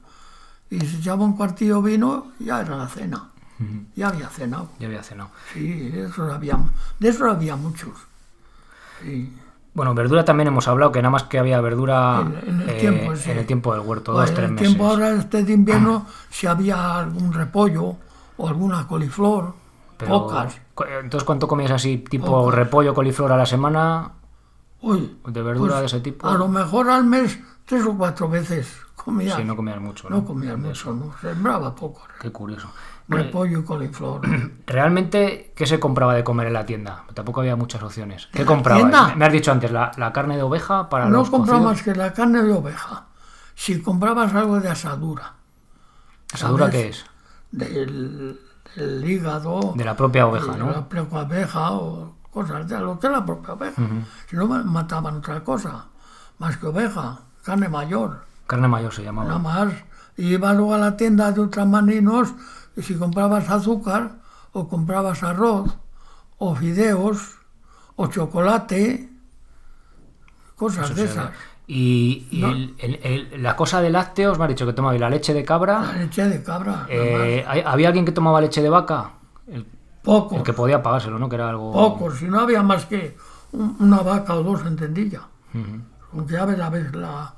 y 0.70 0.80
se 0.80 0.98
echaba 0.98 1.24
un 1.26 1.34
cuartillo 1.34 1.82
de 1.82 1.92
vino, 1.92 2.32
ya 2.40 2.62
era 2.62 2.76
la 2.76 2.88
cena. 2.88 3.30
Ya 3.96 4.10
había 4.10 4.30
cenado. 4.30 4.70
Ya 4.80 4.88
había 4.88 5.02
cenado. 5.02 5.32
Sí, 5.52 5.92
eso 5.94 6.32
había, 6.32 6.60
de 7.00 7.10
eso 7.10 7.30
había 7.30 7.56
muchos. 7.56 7.94
Sí. 9.02 9.36
Bueno, 9.78 9.94
verdura 9.94 10.26
también 10.26 10.48
hemos 10.48 10.68
hablado, 10.68 10.92
que 10.92 11.04
nada 11.04 11.12
más 11.12 11.24
que 11.26 11.38
había 11.38 11.62
verdura 11.62 12.22
En- 12.22 12.50
en 12.50 12.62
el 12.62 12.70
eh, 12.72 12.74
tiempo 12.80 13.14
ese. 13.14 13.32
en 13.32 13.38
el 13.38 13.46
tiempo 13.46 13.74
del 13.76 13.82
huerto, 13.86 14.14
Pues 14.14 14.26
dos, 14.26 14.34
tres 14.36 14.46
en 14.46 14.46
el 14.46 14.52
meses. 14.56 14.68
tiempo 14.70 14.88
ahora 14.90 15.12
este 15.12 15.44
de 15.44 15.54
invierno, 15.54 16.08
si 16.32 16.48
había 16.48 16.98
algún 16.98 17.32
repollo 17.32 17.96
o 18.38 18.48
alguna 18.48 18.88
coliflor, 18.88 19.54
Pero, 19.98 20.10
pocas. 20.26 20.60
Entonces, 21.00 21.24
¿cuánto 21.24 21.48
comías 21.48 21.70
así, 21.70 22.00
tipo 22.00 22.26
Pocas. 22.26 22.56
repollo, 22.56 22.96
coliflor 22.96 23.32
a 23.32 23.38
la 23.38 23.46
semana? 23.46 24.14
Uy, 24.82 25.20
¿De 25.28 25.42
verdura 25.44 25.74
pues, 25.74 25.82
de 25.82 25.86
ese 25.98 26.00
tipo? 26.00 26.28
A 26.28 26.34
lo 26.34 26.48
mejor 26.48 26.90
al 26.90 27.04
mes 27.04 27.40
tres 27.66 27.86
o 27.86 27.96
cuatro 27.96 28.28
veces 28.30 28.76
comía. 28.96 29.36
Sí, 29.36 29.44
no 29.44 29.56
comías 29.56 29.80
mucho, 29.80 30.10
¿no? 30.10 30.18
No 30.18 30.26
comía 30.26 30.58
mucho, 30.58 30.92
no. 30.92 31.14
Sembraba 31.22 31.76
poco. 31.76 32.02
Qué 32.20 32.32
curioso. 32.32 32.68
Repollo 33.10 33.60
y 33.60 33.64
coliflor. 33.64 34.22
Realmente, 34.68 35.54
¿qué 35.56 35.66
se 35.66 35.80
compraba 35.80 36.14
de 36.14 36.24
comer 36.24 36.48
en 36.48 36.54
la 36.54 36.66
tienda? 36.66 37.04
Tampoco 37.14 37.40
había 37.42 37.56
muchas 37.56 37.82
opciones. 37.84 38.28
¿Qué 38.34 38.44
tienda? 38.46 39.16
Me 39.16 39.26
has 39.26 39.32
dicho 39.32 39.52
antes, 39.52 39.72
la, 39.72 39.92
la 39.98 40.12
carne 40.12 40.36
de 40.36 40.44
oveja 40.44 40.90
para 40.90 41.06
no 41.06 41.12
los 41.20 41.30
compraba 41.30 41.62
más 41.62 41.82
que 41.84 41.96
la 41.96 42.12
carne 42.14 42.44
de 42.44 42.52
oveja. 42.54 43.06
Si 43.56 43.82
comprabas 43.82 44.34
algo 44.36 44.60
de 44.60 44.70
asadura, 44.70 45.34
¿Asadura 46.34 46.70
qué 46.70 46.90
es? 46.90 47.06
del, 47.52 48.40
del 48.76 49.10
hígado, 49.10 49.74
De 49.76 49.86
la 49.86 49.96
propia 49.96 50.28
oveja, 50.28 50.52
de 50.54 50.58
¿no? 50.60 50.72
la 50.72 50.88
propia 50.90 51.22
oveja 51.22 51.72
o 51.72 52.16
cosas 52.30 52.68
de 52.68 52.80
lo 52.80 53.00
que 53.00 53.08
es 53.08 53.14
la 53.14 53.26
propia 53.26 53.54
oveja. 53.54 53.82
Si 54.30 54.36
no 54.36 54.48
ma- 54.48 54.64
mataban 54.64 55.18
otra 55.18 55.44
cosa, 55.44 55.86
más 56.40 56.58
que 56.58 56.68
oveja, 56.68 57.20
carne 57.44 57.70
mayor, 57.70 58.26
Carne 58.46 58.68
mayor 58.68 58.94
se 58.94 59.04
llamaba. 59.04 59.28
nada 59.28 59.40
más. 59.40 59.74
Y 60.18 60.34
iba 60.34 60.54
luego 60.54 60.74
a 60.76 60.78
la 60.78 60.96
tienda 60.98 61.32
de 61.32 61.42
ultramarinos 61.42 62.34
y 62.78 62.82
si 62.84 62.96
comprabas 62.96 63.50
azúcar 63.50 64.20
o 64.54 64.68
comprabas 64.70 65.24
arroz 65.24 65.76
o 66.38 66.56
fideos 66.56 67.36
o 67.98 68.08
chocolate, 68.08 69.10
cosas 70.56 70.96
de 70.96 71.04
esas. 71.06 71.32
Y, 71.70 72.28
y 72.32 72.40
No. 72.42 72.50
el- 72.52 72.76
el- 72.80 73.00
el- 73.34 73.44
la 73.44 73.56
cosa 73.58 73.82
de 73.82 73.90
lácteos, 73.90 74.38
me 74.40 74.46
has 74.46 74.50
dicho 74.50 74.66
que 74.66 74.72
tomabais 74.74 75.02
la 75.02 75.10
leche 75.10 75.34
de 75.34 75.42
La 75.42 75.46
cabra. 75.46 75.92
leche 75.98 76.26
de 76.30 76.42
cabra, 76.42 76.86
Eh, 76.90 77.44
¿hay- 77.46 77.62
¿Había 77.66 77.88
alguien 77.90 78.06
que 78.06 78.14
tomaba 78.14 78.40
leche 78.40 78.62
de 78.62 78.70
vaca? 78.70 79.12
El, 79.48 79.64
más. 79.66 79.68
Poco, 80.04 80.38
el 80.38 80.44
que 80.44 80.54
podía 80.54 80.82
pagárselo, 80.82 81.20
¿no? 81.20 81.28
Que 81.28 81.36
era 81.36 81.50
algo... 81.50 81.74
poco. 81.74 82.12
Si 82.12 82.26
no 82.26 82.40
había 82.40 82.64
más 82.64 82.86
que 82.86 83.18
un- 83.52 83.76
una 83.80 84.00
vaca 84.00 84.36
o 84.36 84.44
dos 84.44 84.66
en 84.66 84.78
tendilla. 84.78 85.22
Aunque 86.14 86.34
ya 86.34 86.46
ves, 86.46 86.58
la, 86.58 86.70
ves, 86.70 86.96
la- 86.96 87.34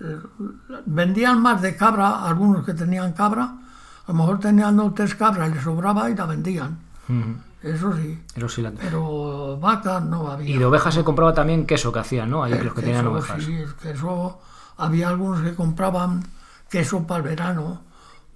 la- 0.00 0.80
vendían 0.86 1.40
más 1.40 1.62
de 1.62 1.76
cabra, 1.76 2.24
algunos 2.26 2.64
que 2.64 2.74
tenían 2.74 3.12
cabra, 3.12 3.54
a 4.08 4.12
lo 4.12 4.14
mejor 4.18 4.40
tenían 4.40 4.76
dos 4.76 4.94
tres 4.94 5.14
cabras, 5.14 5.50
les 5.54 5.62
sobraba 5.62 6.10
y 6.10 6.16
la 6.16 6.26
vendían. 6.26 6.78
Eso 7.62 7.92
sí, 7.96 8.20
Eso 8.34 8.48
sí 8.48 8.62
la- 8.62 8.70
pero 8.72 9.58
vaca 9.60 10.00
no 10.00 10.28
había. 10.28 10.48
Y 10.54 10.58
de 10.58 10.64
ovejas 10.64 10.94
se 10.94 11.04
compraba 11.04 11.32
también 11.34 11.66
queso 11.66 11.92
que 11.92 11.98
hacían, 12.00 12.30
¿no? 12.30 12.42
Ahí 12.44 12.52
El 12.52 12.64
los 12.64 12.74
que 12.74 12.80
tenían 12.82 13.00
queso, 13.04 13.12
ovejas. 13.12 13.44
Sí, 13.44 13.54
el 13.54 13.74
queso, 13.76 14.40
había 14.76 15.08
algunos 15.08 15.42
que 15.42 15.54
compraban 15.54 16.22
queso 16.70 17.06
para 17.06 17.18
el 17.22 17.28
verano, 17.28 17.82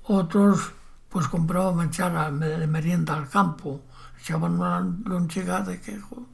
otros 0.04 0.72
pues 1.08 1.28
compraban 1.28 1.86
echar 1.88 2.32
de 2.34 2.66
merienda 2.66 3.14
al 3.14 3.28
campo, 3.28 3.82
echaban 4.20 4.54
una 4.58 4.80
lonchera 5.04 5.60
de 5.60 5.80
queso, 5.80 6.26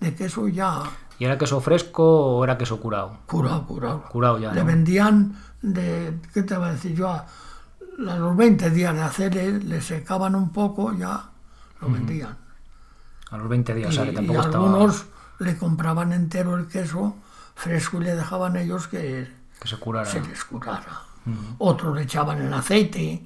de 0.00 0.14
queso 0.14 0.48
ya 0.48 0.82
¿Y 1.18 1.24
era 1.24 1.38
queso 1.38 1.60
fresco 1.60 2.02
o 2.38 2.44
era 2.44 2.58
queso 2.58 2.80
curado? 2.80 3.18
curado, 3.26 3.64
curado. 3.66 4.02
Curado 4.10 4.38
ya, 4.38 4.52
Le 4.52 4.60
¿no? 4.60 4.66
vendían 4.66 5.36
de, 5.62 6.18
¿qué 6.34 6.42
te 6.42 6.56
va 6.56 6.66
a 6.68 6.72
decir 6.72 6.94
yo? 6.96 7.16
A, 7.98 8.16
los 8.16 8.36
20 8.36 8.70
días 8.70 8.94
de 8.94 9.02
hacerle, 9.02 9.52
le 9.60 9.80
secaban 9.80 10.34
un 10.34 10.50
poco, 10.50 10.92
ya 10.92 11.30
lo 11.80 11.88
vendían. 11.88 12.36
A 13.30 13.36
los 13.38 13.48
20 13.48 13.74
días, 13.74 13.88
o 13.88 13.92
sea, 13.92 14.04
que 14.04 14.12
y, 14.12 14.14
tampoco 14.14 14.38
y 14.38 14.44
estaba... 14.44 14.64
algunos 14.64 15.06
le 15.38 15.56
compraban 15.56 16.12
entero 16.12 16.56
el 16.56 16.66
queso 16.68 17.16
fresco 17.54 18.00
y 18.00 18.04
le 18.04 18.14
dejaban 18.14 18.56
ellos 18.56 18.88
que 18.88 19.28
Que 19.60 19.68
se 19.68 19.76
curara. 19.76 20.06
se 20.06 20.20
les 20.20 20.44
curara. 20.44 21.02
Otros 21.58 21.96
le 21.96 22.02
echaban 22.02 22.42
en 22.42 22.52
aceite, 22.52 23.22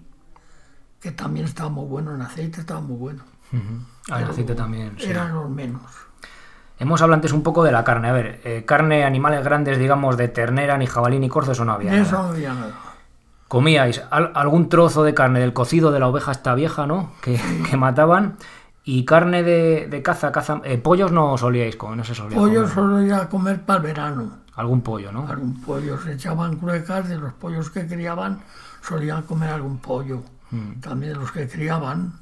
que 1.00 1.10
también 1.12 1.46
estaba 1.46 1.68
muy 1.68 1.86
bueno, 1.86 2.14
en 2.14 2.22
aceite 2.22 2.60
estaba 2.60 2.80
muy 2.80 2.96
bueno. 2.96 3.24
Ujú. 3.52 3.82
Ah, 4.10 4.22
el 4.22 4.30
aceite 4.30 4.54
también, 4.54 4.94
sí. 4.98 5.06
Eran 5.06 5.34
los 5.34 5.50
menos. 5.50 5.82
Hemos 6.78 7.02
hablado 7.02 7.16
antes 7.16 7.32
un 7.32 7.42
poco 7.42 7.64
de 7.64 7.72
la 7.72 7.82
carne. 7.82 8.08
A 8.08 8.12
ver, 8.12 8.40
eh, 8.44 8.64
carne, 8.64 9.04
animales 9.04 9.42
grandes, 9.42 9.78
digamos, 9.78 10.16
de 10.16 10.28
ternera, 10.28 10.78
ni 10.78 10.86
jabalí, 10.86 11.18
ni 11.18 11.28
corzo, 11.28 11.52
eso 11.52 11.64
no 11.64 11.72
había. 11.72 11.92
Eso 11.94 12.12
nada. 12.12 12.22
no 12.24 12.28
había 12.30 12.54
nada. 12.54 12.74
Comíais 13.48 14.02
al- 14.10 14.32
algún 14.34 14.68
trozo 14.68 15.02
de 15.04 15.14
carne 15.14 15.40
del 15.40 15.52
cocido 15.54 15.90
de 15.90 16.00
la 16.00 16.08
oveja 16.08 16.32
esta 16.32 16.54
vieja, 16.54 16.86
¿no? 16.86 17.12
Que, 17.22 17.40
que 17.70 17.76
mataban. 17.76 18.36
Y 18.84 19.04
carne 19.04 19.42
de, 19.42 19.86
de 19.90 20.02
caza, 20.02 20.32
caza. 20.32 20.60
eh, 20.64 20.78
pollos 20.78 21.12
no 21.12 21.36
solíais 21.36 21.76
comer, 21.76 21.96
no 21.98 22.04
se 22.04 22.14
solía 22.14 22.36
Pollo 22.38 22.60
comer. 22.62 22.74
solo 22.74 23.02
iba 23.02 23.16
a 23.18 23.28
comer 23.28 23.60
para 23.62 23.78
el 23.78 23.82
verano. 23.86 24.30
Algún 24.54 24.80
pollo, 24.80 25.12
¿no? 25.12 25.26
algún 25.28 25.60
pollo, 25.62 25.98
se 26.00 26.14
echaban 26.14 26.56
cruecas 26.56 27.08
de 27.08 27.16
los 27.16 27.32
pollos 27.34 27.70
que 27.70 27.86
criaban, 27.86 28.40
solían 28.82 29.22
comer 29.22 29.50
algún 29.50 29.78
pollo. 29.78 30.22
También 30.80 31.12
de 31.12 31.18
los 31.20 31.30
que 31.30 31.46
criaban. 31.46 32.14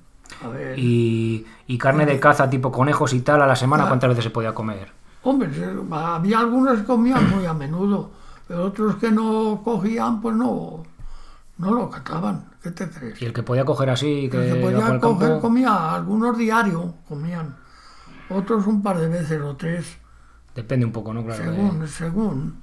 A 0.44 0.48
ver. 0.48 0.76
Y, 0.78 1.46
y 1.68 1.78
carne 1.78 2.04
de 2.04 2.18
caza 2.20 2.50
tipo 2.50 2.70
conejos 2.72 3.14
y 3.14 3.20
tal 3.20 3.40
a 3.42 3.46
la 3.46 3.54
semana, 3.56 3.86
¿cuántas 3.86 4.08
veces 4.10 4.24
se 4.24 4.30
podía 4.30 4.52
comer? 4.54 4.90
hombre, 5.22 5.48
había 5.92 6.38
algunos 6.40 6.78
que 6.78 6.84
comían 6.84 7.30
muy 7.30 7.46
a 7.46 7.54
menudo, 7.54 8.10
pero 8.46 8.64
otros 8.66 8.96
que 8.96 9.10
no 9.10 9.60
cogían, 9.64 10.20
pues 10.20 10.36
no, 10.36 10.82
no 11.58 11.72
lo 11.72 11.90
cataban. 11.90 12.50
¿Qué 12.62 12.70
te 12.70 12.88
crees? 12.90 13.20
Y 13.22 13.24
el 13.26 13.32
que 13.32 13.42
podía 13.42 13.64
coger 13.64 13.90
así, 13.90 14.28
que 14.30 14.48
El 14.48 14.54
que 14.54 14.60
podía 14.60 14.98
coger 14.98 15.00
campo, 15.00 15.40
comía, 15.40 15.94
algunos 15.94 16.36
diario 16.36 16.94
comían, 17.08 17.56
otros 18.28 18.66
un 18.66 18.82
par 18.82 18.98
de 18.98 19.08
veces 19.08 19.40
o 19.40 19.56
tres, 19.56 19.86
depende 20.54 20.84
un 20.86 20.92
poco, 20.92 21.14
¿no? 21.14 21.24
Claro, 21.24 21.42
de- 21.50 21.56
según, 21.56 21.88
según. 21.88 22.60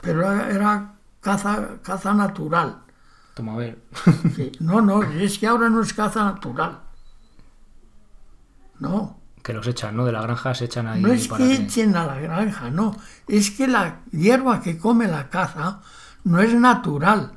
Pero 0.00 0.30
era, 0.32 0.50
era 0.50 0.92
caza, 1.20 1.68
caza 1.82 2.12
natural. 2.14 2.78
Toma 3.34 3.54
a 3.54 3.56
ver. 3.56 3.78
Sí, 4.36 4.52
No, 4.60 4.80
no, 4.80 5.02
es 5.02 5.38
que 5.38 5.46
ahora 5.46 5.68
no 5.70 5.80
es 5.80 5.92
caza 5.94 6.24
natural. 6.24 6.80
No, 8.78 9.18
que 9.42 9.52
los 9.52 9.66
echan, 9.66 9.96
¿no? 9.96 10.04
De 10.04 10.12
la 10.12 10.22
granja 10.22 10.54
se 10.54 10.64
echan 10.66 10.86
ahí 10.86 11.00
no 11.02 11.12
es 11.12 11.28
para 11.28 11.44
que 11.44 11.56
que- 11.56 11.62
echen 11.64 11.96
a 11.96 12.06
la 12.06 12.18
granja, 12.18 12.70
no. 12.70 12.96
Es 13.28 13.50
que 13.50 13.66
la 13.68 14.00
hierba 14.10 14.60
que 14.60 14.78
come 14.78 15.06
la 15.06 15.28
caza 15.30 15.80
no 16.24 16.40
es 16.40 16.54
natural. 16.54 17.32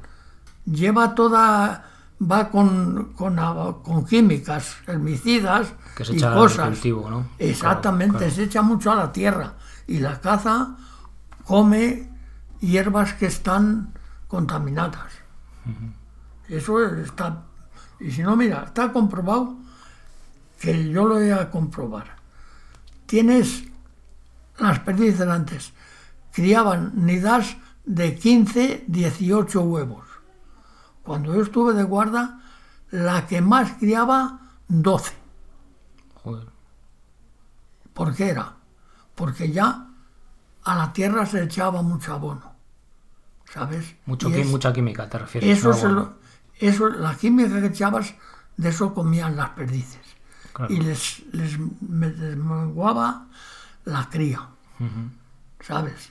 Lleva 0.65 1.15
toda, 1.15 1.85
va 2.19 2.49
con, 2.49 3.13
con, 3.13 4.05
químicas, 4.05 4.77
herbicidas 4.87 5.73
que 5.95 6.03
se 6.05 6.13
y 6.13 6.17
echa 6.17 6.33
cosas. 6.33 6.69
cultivo, 6.69 7.09
¿no? 7.09 7.27
Exactamente, 7.37 8.17
Claro, 8.17 8.25
claro. 8.25 8.35
se 8.35 8.43
echa 8.43 8.61
mucho 8.61 8.91
a 8.91 8.95
la 8.95 9.11
tierra. 9.11 9.53
Y 9.87 9.99
la 9.99 10.19
caza 10.19 10.75
come 11.45 12.09
hierbas 12.59 13.13
que 13.13 13.27
están 13.27 13.93
contaminadas. 14.27 15.11
Eso 16.49 16.83
está. 16.95 17.43
Y 17.99 18.11
si 18.11 18.21
no, 18.23 18.35
mira, 18.35 18.63
está 18.65 18.91
comprobado 18.91 19.55
que 20.59 20.89
yo 20.89 21.05
lo 21.05 21.15
voy 21.15 21.29
a 21.29 21.49
comprobar. 21.49 22.17
Tienes 23.05 23.63
las 24.57 24.79
perdices 24.79 25.27
antes, 25.27 25.73
criaban 26.33 26.91
nidas 26.95 27.57
de 27.87 28.15
15, 28.15 28.83
18 28.87 29.61
huevos. 29.61 30.05
Cuando 31.03 31.33
yo 31.33 31.41
estuve 31.41 31.73
de 31.73 31.83
guarda, 31.83 32.41
la 32.91 33.25
que 33.25 33.41
más 33.41 33.73
criaba 33.79 34.39
12. 34.67 35.13
Joder. 36.15 36.47
¿Por 37.93 38.13
qué 38.13 38.29
era? 38.29 38.53
Porque 39.15 39.51
ya 39.51 39.87
a 40.63 40.75
la 40.75 40.93
tierra 40.93 41.25
se 41.25 41.41
echaba 41.43 41.81
mucho 41.81 42.13
abono. 42.13 42.55
¿sabes? 43.53 43.95
Mucho, 44.05 44.27
es- 44.29 44.47
mucha 44.47 44.73
química, 44.73 45.09
te 45.09 45.17
refieres. 45.19 45.57
eso, 45.57 45.69
no, 45.69 45.73
se 45.73 45.81
bueno, 45.87 45.95
lo- 46.01 46.17
eso, 46.59 46.89
la 46.89 47.15
química 47.15 47.61
que 47.61 47.67
echabas, 47.67 48.13
de 48.57 48.69
eso 48.69 48.93
comían 48.93 49.37
las 49.37 49.51
perdices. 49.51 50.01
claro. 50.51 50.73
Y 50.73 50.81
les, 50.81 51.23
les, 51.31 51.57
me- 51.81 52.09
les 52.11 52.35
menguaba 52.35 53.27
la 53.85 54.09
cría. 54.09 54.49
¿sabes? 55.61 56.09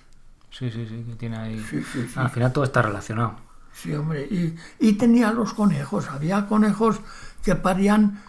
Sí, 0.56 0.70
sí, 0.70 0.86
sí, 0.88 1.04
que 1.06 1.14
tiene 1.16 1.36
ahí... 1.36 1.58
Sí, 1.68 1.82
sí, 1.82 2.06
sí. 2.06 2.18
Al 2.18 2.30
final 2.30 2.52
todo 2.52 2.64
está 2.64 2.82
relacionado. 2.82 3.36
Sí, 3.72 3.92
hombre. 3.94 4.22
Y, 4.30 4.56
y 4.78 4.94
tenía 4.94 5.32
los 5.32 5.52
conejos. 5.52 6.08
Había 6.08 6.46
conejos 6.46 7.00
que 7.42 7.54
parían 7.56 8.22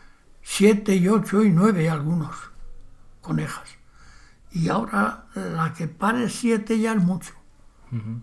siete 0.44 0.96
y 0.96 1.08
ocho 1.08 1.44
y 1.44 1.52
nueve 1.52 1.90
algunos 1.90 2.36
conejas. 3.22 3.70
Y 4.52 4.70
ahora 4.70 5.26
la 5.36 5.74
que 5.74 5.88
pare 5.88 6.30
siete 6.30 6.80
ya 6.80 6.94
es 6.94 7.04
mucho, 7.04 7.34
Ujú. 7.92 8.22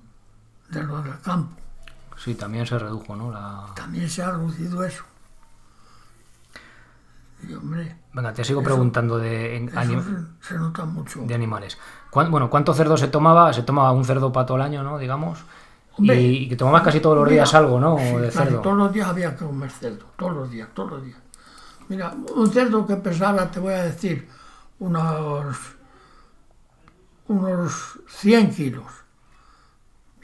de 0.71 0.83
los 0.83 1.05
del 1.05 1.19
campo. 1.21 1.57
Sí, 2.17 2.35
también 2.35 2.67
se 2.67 2.79
redujo, 2.79 3.17
¿no? 3.17 3.31
La... 3.33 3.67
También 3.75 4.09
se 4.09 4.23
ha 4.23 4.31
reducido 4.31 4.85
eso. 4.85 5.05
Hombre, 7.53 7.97
Venga, 8.13 8.33
te 8.33 8.45
sigo 8.45 8.63
preguntando 8.63 9.19
de, 9.19 9.57
en- 9.57 9.69
eso 9.69 9.79
anim- 9.81 10.37
se, 10.41 10.49
se 10.49 10.59
nota 10.59 10.85
mucho. 10.85 11.21
de 11.23 11.35
animales. 11.35 11.77
¿Cuán- 12.11 12.31
bueno, 12.31 12.49
¿cuánto 12.49 12.73
cerdo 12.75 12.97
se 12.97 13.09
tomaba? 13.09 13.53
Se 13.53 13.63
tomaba 13.63 13.93
un 13.93 14.05
cerdo 14.05 14.33
para 14.33 14.47
todo 14.47 14.57
el 14.59 14.63
año, 14.63 14.83
¿no? 14.83 14.99
Digamos. 14.99 15.41
Hombre, 15.97 16.21
y, 16.21 16.49
que 16.49 16.57
tomabas 16.57 16.83
casi 16.83 17.01
todos 17.01 17.17
los 17.17 17.25
Mira, 17.25 17.35
días 17.43 17.55
algo, 17.55 17.79
¿no? 17.79 17.99
sí, 17.99 18.17
de 18.17 18.31
cerdo. 18.31 18.61
Todos 18.61 18.77
los 18.77 18.93
días 18.93 19.09
había 19.09 19.37
que 19.37 19.45
comer 19.45 19.71
cerdo, 19.71 20.07
todos 20.17 20.33
los 20.35 20.51
días, 20.51 20.69
todos 20.75 20.91
los 20.93 21.05
días. 21.05 21.19
Mira, 21.89 22.13
un 22.35 22.51
cerdo 22.53 22.85
que 22.87 22.97
pesara, 22.97 23.49
te 23.51 23.61
voy 23.61 23.75
a 23.75 23.85
decir, 23.85 24.29
unos, 24.81 25.57
unos 27.29 27.99
100 28.09 28.51
kilos. 28.55 28.87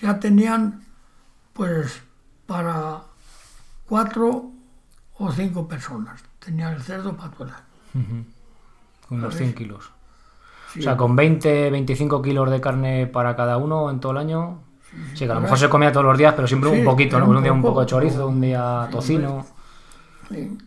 Ya 0.01 0.19
tenían, 0.19 0.85
pues, 1.53 2.01
para 2.47 3.03
cuatro 3.87 4.51
o 5.19 5.33
cinco 5.33 5.69
personas. 5.69 6.21
Tenían 6.45 6.75
el 6.75 6.83
cerdo 6.83 7.17
para 7.17 7.31
todo 7.31 7.45
el 7.45 7.51
año. 7.51 7.65
Ujú. 7.95 9.15
Unos 9.15 9.35
¿Sabes? 9.35 9.37
100 9.39 9.55
kilos. 9.55 9.91
Sí, 10.73 10.81
O 10.81 10.83
sea, 10.83 10.97
con 10.97 11.17
20, 11.17 11.71
25 11.71 12.23
kilos 12.23 12.51
de 12.51 12.61
carne 12.61 13.07
para 13.07 13.35
cada 13.37 13.57
uno 13.57 13.91
en 13.91 14.01
todo 14.01 14.13
el 14.13 14.19
año. 14.19 14.63
Sí, 15.15 15.25
que 15.27 15.31
a 15.31 15.35
lo 15.35 15.41
mejor 15.41 15.59
se 15.59 15.69
comía 15.69 15.93
todos 15.93 16.07
los 16.07 16.19
días, 16.19 16.35
pero 16.35 16.49
siempre 16.49 16.71
un 16.71 16.85
poquito, 16.85 17.19
¿no? 17.19 17.29
un 17.29 17.37
un 17.37 17.43
día 17.43 17.53
un 17.53 17.63
poco, 17.63 17.81
de 17.81 17.87
chorizo, 17.87 18.27
un 18.27 18.41
día 18.41 18.89
tocino. 18.91 19.47
sí. 20.29 20.59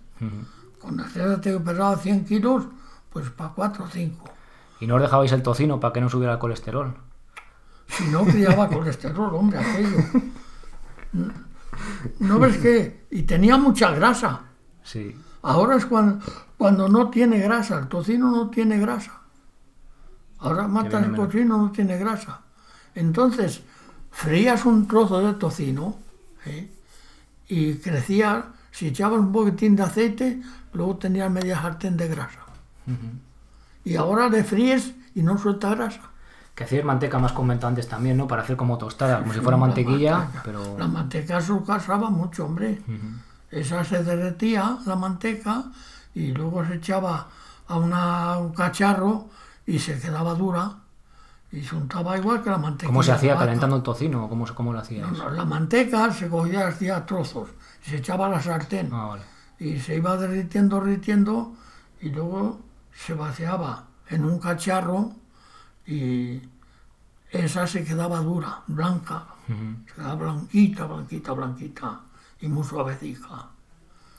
Con 0.79 0.99
el 0.99 1.05
cerdo 1.07 1.39
que 1.39 1.57
pesaba 1.59 1.95
100 1.97 2.25
kilos, 2.25 2.65
pues 3.09 3.29
para 3.29 3.51
cuatro 3.51 3.85
o 3.85 3.87
cinco. 3.87 4.29
Y 4.81 4.87
no 4.87 4.95
os 4.95 5.01
dejabais 5.01 5.31
el 5.31 5.41
tocino 5.41 5.79
para 5.79 5.93
que 5.93 6.01
no 6.01 6.09
subiera 6.09 6.33
el 6.33 6.39
colesterol. 6.39 6.93
Si 7.87 8.05
no 8.07 8.25
criaba 8.25 8.67
colesterol, 8.69 9.33
hombre, 9.33 9.59
aquello. 9.59 9.97
¿No 12.19 12.39
ves 12.39 12.57
qué? 12.57 13.05
Y 13.11 13.23
tenía 13.23 13.57
mucha 13.57 13.91
grasa. 13.91 14.41
Sí. 14.83 15.15
Ahora 15.43 15.75
es 15.75 15.85
cuando, 15.85 16.23
cuando 16.57 16.87
no 16.89 17.09
tiene 17.09 17.37
grasa, 17.39 17.77
el 17.79 17.87
tocino 17.87 18.31
no 18.31 18.49
tiene 18.49 18.79
grasa. 18.79 19.19
Ahora 20.39 20.67
matas 20.67 21.05
el 21.05 21.15
tocino, 21.15 21.57
no 21.57 21.71
tiene 21.71 21.97
grasa. 21.97 22.41
Entonces, 22.95 23.61
frías 24.11 24.65
un 24.65 24.87
trozo 24.87 25.19
de 25.25 25.33
tocino 25.33 25.97
¿eh? 26.45 26.69
y 27.47 27.75
crecía, 27.75 28.45
si 28.71 28.87
echabas 28.87 29.19
un 29.19 29.31
poquitín 29.31 29.75
de 29.75 29.83
aceite, 29.83 30.41
luego 30.73 30.97
tenías 30.97 31.31
media 31.31 31.61
sartén 31.61 31.97
de 31.97 32.07
grasa. 32.07 32.39
Y 33.85 33.95
ahora 33.95 34.29
le 34.29 34.43
fríes 34.43 34.93
y 35.15 35.23
no 35.23 35.37
suelta 35.37 35.75
grasa. 35.75 36.01
Que 36.55 36.65
hacíais 36.65 36.85
manteca 36.85 37.17
más 37.19 37.31
comentado 37.33 37.69
antes 37.69 37.87
también, 37.87 38.15
¿no? 38.17 38.27
Para 38.27 38.43
hacer 38.43 38.55
como 38.55 38.77
tostada, 38.77 39.19
como 39.19 39.33
si 39.33 39.39
fuera 39.39 39.57
la 39.57 39.65
mantequilla, 39.65 40.17
manteca. 40.17 40.41
pero... 40.45 40.77
La 40.77 40.87
manteca 40.87 41.41
se 41.41 41.53
casaba 41.65 42.09
mucho, 42.09 42.45
hombre. 42.45 42.81
Esa 43.53 43.83
se 43.83 44.03
derretía, 44.03 44.77
la 44.85 44.95
manteca, 44.95 45.65
y 46.15 46.31
luego 46.31 46.65
se 46.65 46.75
echaba 46.75 47.27
a 47.67 47.77
una- 47.77 48.37
un 48.39 48.53
cacharro 48.53 49.29
y 49.65 49.79
se 49.79 49.99
quedaba 49.99 50.33
dura. 50.33 50.79
Y 51.51 51.61
se 51.61 51.75
untaba 51.75 52.17
igual 52.17 52.41
que 52.41 52.49
la 52.49 52.57
manteca. 52.57 52.87
¿Cómo 52.87 53.03
se 53.03 53.11
hacía? 53.11 53.37
¿Calentando 53.37 53.75
el 53.75 53.83
tocino? 53.83 54.27
¿Cómo, 54.27 54.45
cómo 54.55 54.73
lo 54.73 54.79
hacíais? 54.79 55.11
No, 55.11 55.29
la 55.29 55.45
manteca 55.45 56.11
se 56.11 56.27
cogía, 56.27 56.67
hacía 56.67 57.05
trozos, 57.05 57.49
y 57.85 57.89
se 57.91 57.97
echaba 57.97 58.25
a 58.25 58.29
la 58.29 58.41
sartén. 58.41 58.89
Ah, 58.91 59.05
vale. 59.05 59.23
Y 59.59 59.79
se 59.79 59.95
iba 59.97 60.17
derritiendo, 60.17 60.79
derritiendo, 60.81 61.53
y 62.01 62.09
luego 62.09 62.59
se 62.91 63.13
vaciaba 63.13 63.83
en 64.09 64.25
un 64.25 64.39
cacharro 64.39 65.11
y 65.85 66.41
esa 67.29 67.67
se 67.67 67.83
quedaba 67.83 68.19
dura, 68.19 68.61
blanca. 68.67 69.25
Se 69.87 69.93
quedaba 69.95 70.15
blanquita, 70.15 70.85
blanquita, 70.85 71.33
blanquita 71.33 71.99
y 72.43 72.47
muy 72.49 72.63
suavecita. 72.65 73.47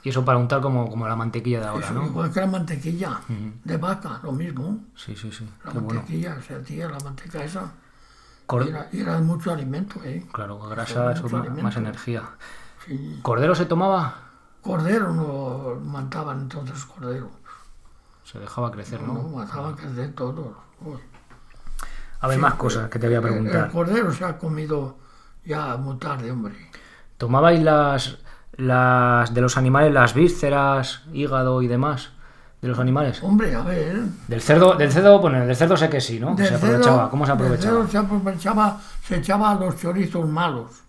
Y 0.03 0.09
eso 0.09 0.25
para 0.25 0.39
untar 0.39 0.61
como, 0.61 0.89
como 0.89 1.07
la 1.07 1.14
mantequilla 1.16 1.61
de 1.61 1.66
ahora, 1.66 1.85
Eso, 1.87 1.95
¿no? 1.95 2.07
Igual 2.07 2.33
que 2.33 2.41
la 2.41 2.47
mantequilla 2.47 3.20
de 3.64 3.77
vaca, 3.77 4.20
lo 4.22 4.33
mismo. 4.33 4.79
Sí, 4.97 5.14
sí, 5.16 5.31
sí. 5.31 5.49
La 5.64 5.72
Qué 5.72 5.79
bueno. 5.79 6.01
mantequilla, 6.01 6.41
se 6.43 6.55
hacía 6.57 6.89
la 6.89 6.99
manteca 7.01 7.43
esa. 7.45 7.72
Cor- 8.47 8.64
Y 8.66 8.68
era, 8.68 8.89
y 8.93 9.01
era 9.01 9.18
mucho 9.20 9.51
alimento, 9.53 10.01
¿eh? 10.05 10.27
Claro, 10.33 10.59
grasa, 10.59 11.12
eso, 11.12 11.27
alimento. 11.27 11.62
más 11.62 11.77
energía. 11.77 12.22
Sí. 12.87 13.18
¿Cordero 13.22 13.55
se 13.55 13.64
tomaba? 13.66 14.14
Cordero 14.62 15.12
no 15.12 15.81
mataban 15.83 16.41
entonces 16.43 16.85
cordero. 16.87 17.31
Se 18.25 18.39
dejaba 18.39 18.70
crecer, 18.70 19.03
No, 19.03 19.14
¿no? 19.14 19.22
mataban 19.29 19.75
que 19.77 19.87
de 19.87 20.09
todo. 20.09 20.57
Uy. 20.81 20.99
A 22.20 22.27
ver, 22.29 22.37
Sí, 22.37 22.43
más 22.43 22.55
cosas 22.55 22.89
que 22.91 22.99
te 22.99 23.07
voy 23.07 23.16
a 23.16 23.18
El, 23.18 23.25
el 23.25 23.31
preguntar. 23.33 23.70
cordero 23.70 24.12
se 24.12 24.25
ha 24.25 24.39
comido 24.39 24.99
ya 25.45 25.77
muy 25.77 25.97
tarde, 25.99 26.31
hombre. 26.31 26.55
¿Tomabais 27.25 27.62
las, 27.62 28.18
las 28.59 29.33
de 29.33 29.41
los 29.41 29.57
animales, 29.57 29.95
las 29.95 30.12
vísceras, 30.12 31.01
hígado 31.11 31.62
y 31.62 31.68
demás 31.68 32.11
de 32.61 32.68
los 32.68 32.79
animales? 32.79 33.22
Hombre, 33.22 33.55
a 33.55 33.62
ver. 33.62 34.03
Del 34.29 34.43
cerdo, 34.43 34.75
del 34.75 34.93
cerdo, 34.93 35.18
bueno, 35.20 35.47
del 35.47 35.57
cerdo 35.57 35.75
sé 35.75 35.89
que 35.89 36.03
sí, 36.03 36.20
¿no? 36.20 36.35
del 36.35 36.47
se 36.47 36.55
aprovechaba. 36.57 36.97
cerdo- 37.05 37.11
¿Cómo 37.11 37.25
se 37.25 37.33
del 37.33 37.41
aprovechaba? 37.41 37.77
cerdo 37.77 37.89
se 37.91 37.97
aprovechaba, 37.97 38.81
se 39.09 39.16
echaba 39.16 39.53
a 39.53 39.55
los 39.55 39.75
chorizos 39.81 40.29
malos, 40.29 40.83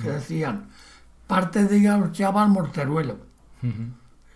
que 0.00 0.10
decían. 0.12 0.68
Parte 1.26 1.64
de 1.64 1.76
ellos 1.78 1.98
se 2.04 2.08
echaba 2.10 2.44
al 2.44 2.50
morteruelo. 2.50 3.16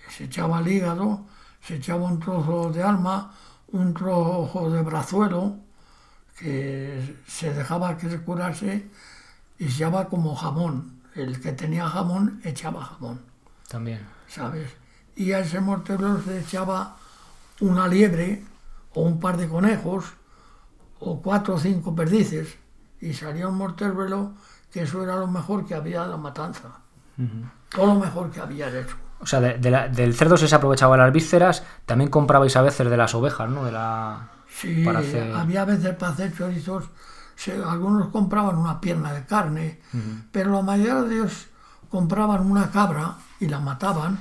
Se 0.09 0.25
echaba 0.25 0.59
al 0.59 0.67
hígado, 0.67 1.21
se 1.63 1.77
echaba 1.77 2.03
un 2.03 2.19
trozo 2.19 2.73
de 2.73 2.83
alma, 2.83 3.33
un 3.69 3.95
trozo 3.95 4.71
de 4.73 4.83
brazuelo, 4.83 5.55
que 6.37 7.17
se 7.29 7.55
dejaba 7.55 7.97
que 7.97 8.11
se 8.11 8.19
curase 8.23 8.89
y 9.57 9.69
se 9.69 9.79
llama 9.79 10.07
como 10.07 10.35
jamón. 10.35 10.94
El 11.15 11.41
que 11.41 11.53
tenía 11.53 11.89
jamón 11.89 12.41
echaba 12.45 12.85
jamón, 12.85 13.21
También. 13.69 14.01
¿sabes? 14.29 14.69
Y 15.17 15.33
a 15.33 15.41
ese 15.41 15.61
mortero 15.61 16.21
se 16.23 16.41
echaba 16.41 16.97
una 17.61 17.87
liebre 17.87 18.43
o 18.95 19.03
un 19.03 19.21
par 19.21 19.37
de 19.37 19.49
conejos 19.49 20.07
o 20.99 21.21
cuatro 21.23 21.55
o 21.55 21.59
cinco 21.59 21.95
perdices 21.95 22.57
y 23.01 23.13
salía 23.13 23.47
un 23.49 23.57
mortero 23.57 24.33
que 24.73 24.83
eso 24.83 25.03
era 25.05 25.17
lo 25.17 25.27
mejor 25.29 25.65
que 25.67 25.75
había 25.75 26.03
de 26.03 26.09
la 26.09 26.17
matanza. 26.17 26.69
Ujú. 27.17 27.47
Todo 27.71 27.87
lo 27.87 27.95
mejor 28.01 28.31
que 28.31 28.41
había 28.41 28.69
eso. 28.69 28.97
O 29.21 29.27
sea, 29.27 29.41
de- 29.41 29.59
de 29.59 29.71
la- 29.71 29.89
del 29.89 30.15
cerdo 30.15 30.37
se 30.37 30.53
aprovechaba 30.53 30.97
las 30.97 31.13
vísceras, 31.13 31.63
también 31.87 32.11
comprabais 32.11 32.57
a 32.57 32.63
veces 32.63 32.91
de 32.91 32.97
las 32.97 33.15
ovejas, 33.15 33.49
¿no? 33.49 33.65
De 33.65 33.73
la... 33.73 34.29
Sí, 34.49 34.85
hacer- 34.87 35.33
había 35.35 35.65
veces 35.65 35.95
para 35.97 36.13
hacer 36.13 36.37
chorizos, 36.37 36.85
se- 37.37 37.63
algunos 37.63 38.09
compraban 38.09 38.57
una 38.57 38.81
pierna 38.81 39.13
de 39.13 39.25
carne, 39.27 39.81
pero 40.33 40.53
la 40.53 40.63
mayoría 40.63 41.03
de 41.03 41.15
ellos 41.17 41.47
compraban 41.91 42.51
una 42.51 42.71
cabra 42.71 43.17
y 43.41 43.49
la 43.49 43.61
mataban 43.61 44.19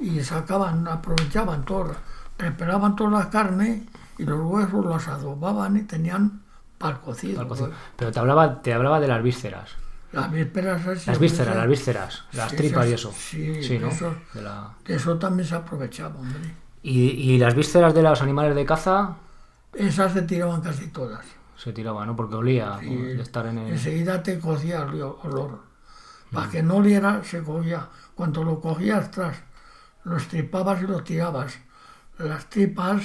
y 0.00 0.20
sacaban, 0.22 0.86
aprovechaban 0.88 1.64
todo, 1.64 1.94
preparaban 2.36 2.96
toda 2.96 3.10
la 3.20 3.30
carne 3.30 3.86
y 4.18 4.24
los 4.24 4.40
huesos 4.44 4.84
los 4.84 5.08
adobaban 5.08 5.76
y 5.76 5.82
tenían 5.82 6.42
para 6.78 7.00
cocido. 7.00 7.46
Pero 7.96 8.10
te 8.12 8.18
hablaba, 8.18 8.60
te 8.62 8.72
hablaba 8.74 8.98
de 9.00 9.08
las 9.08 9.22
vísceras. 9.22 9.70
Las 10.12 10.30
vísperas 10.30 10.82
esas, 10.86 11.06
Las 11.06 11.18
vísceras, 11.18 11.56
las 11.56 11.66
vísceras, 11.68 12.24
las 12.32 12.50
sí, 12.50 12.56
tripas 12.56 12.86
y 12.88 12.92
eso. 12.92 13.12
Sí, 13.16 13.62
Sí, 13.64 13.78
¿no? 13.78 13.88
eso, 13.88 14.14
De 14.34 14.42
la- 14.42 14.74
de 14.84 14.94
eso 14.96 15.16
también 15.18 15.48
se 15.48 15.54
aprovechaba, 15.54 16.16
hombre. 16.20 16.54
Y, 16.82 17.00
y 17.10 17.38
las 17.38 17.54
vísceras 17.54 17.94
de 17.94 18.02
los 18.02 18.20
animales 18.20 18.54
de 18.54 18.64
caza 18.66 19.14
Esas 19.72 20.12
se 20.12 20.22
tiraban 20.22 20.60
casi 20.60 20.88
todas. 20.88 21.24
Se 21.62 21.72
tiraban, 21.72 22.08
¿no? 22.08 22.16
Porque 22.16 22.34
olía 22.34 22.78
Sí, 22.80 22.90
¿no? 22.90 23.04
de 23.04 23.22
estar 23.22 23.46
en 23.46 23.58
el... 23.58 23.72
Enseguida 23.72 24.22
te 24.22 24.40
cogía 24.40 24.82
el 24.82 25.00
olor. 25.00 25.60
Para 26.32 26.50
que 26.50 26.62
no 26.62 26.76
oliera, 26.76 27.22
se 27.22 27.42
cogía. 27.42 27.88
Cuando 28.16 28.42
lo 28.42 28.60
cogías 28.60 29.10
tras, 29.10 29.36
lo 30.02 30.16
estripabas 30.16 30.82
y 30.82 30.86
lo 30.86 31.04
tirabas. 31.04 31.58
Las 32.18 32.48
tripas 32.50 33.02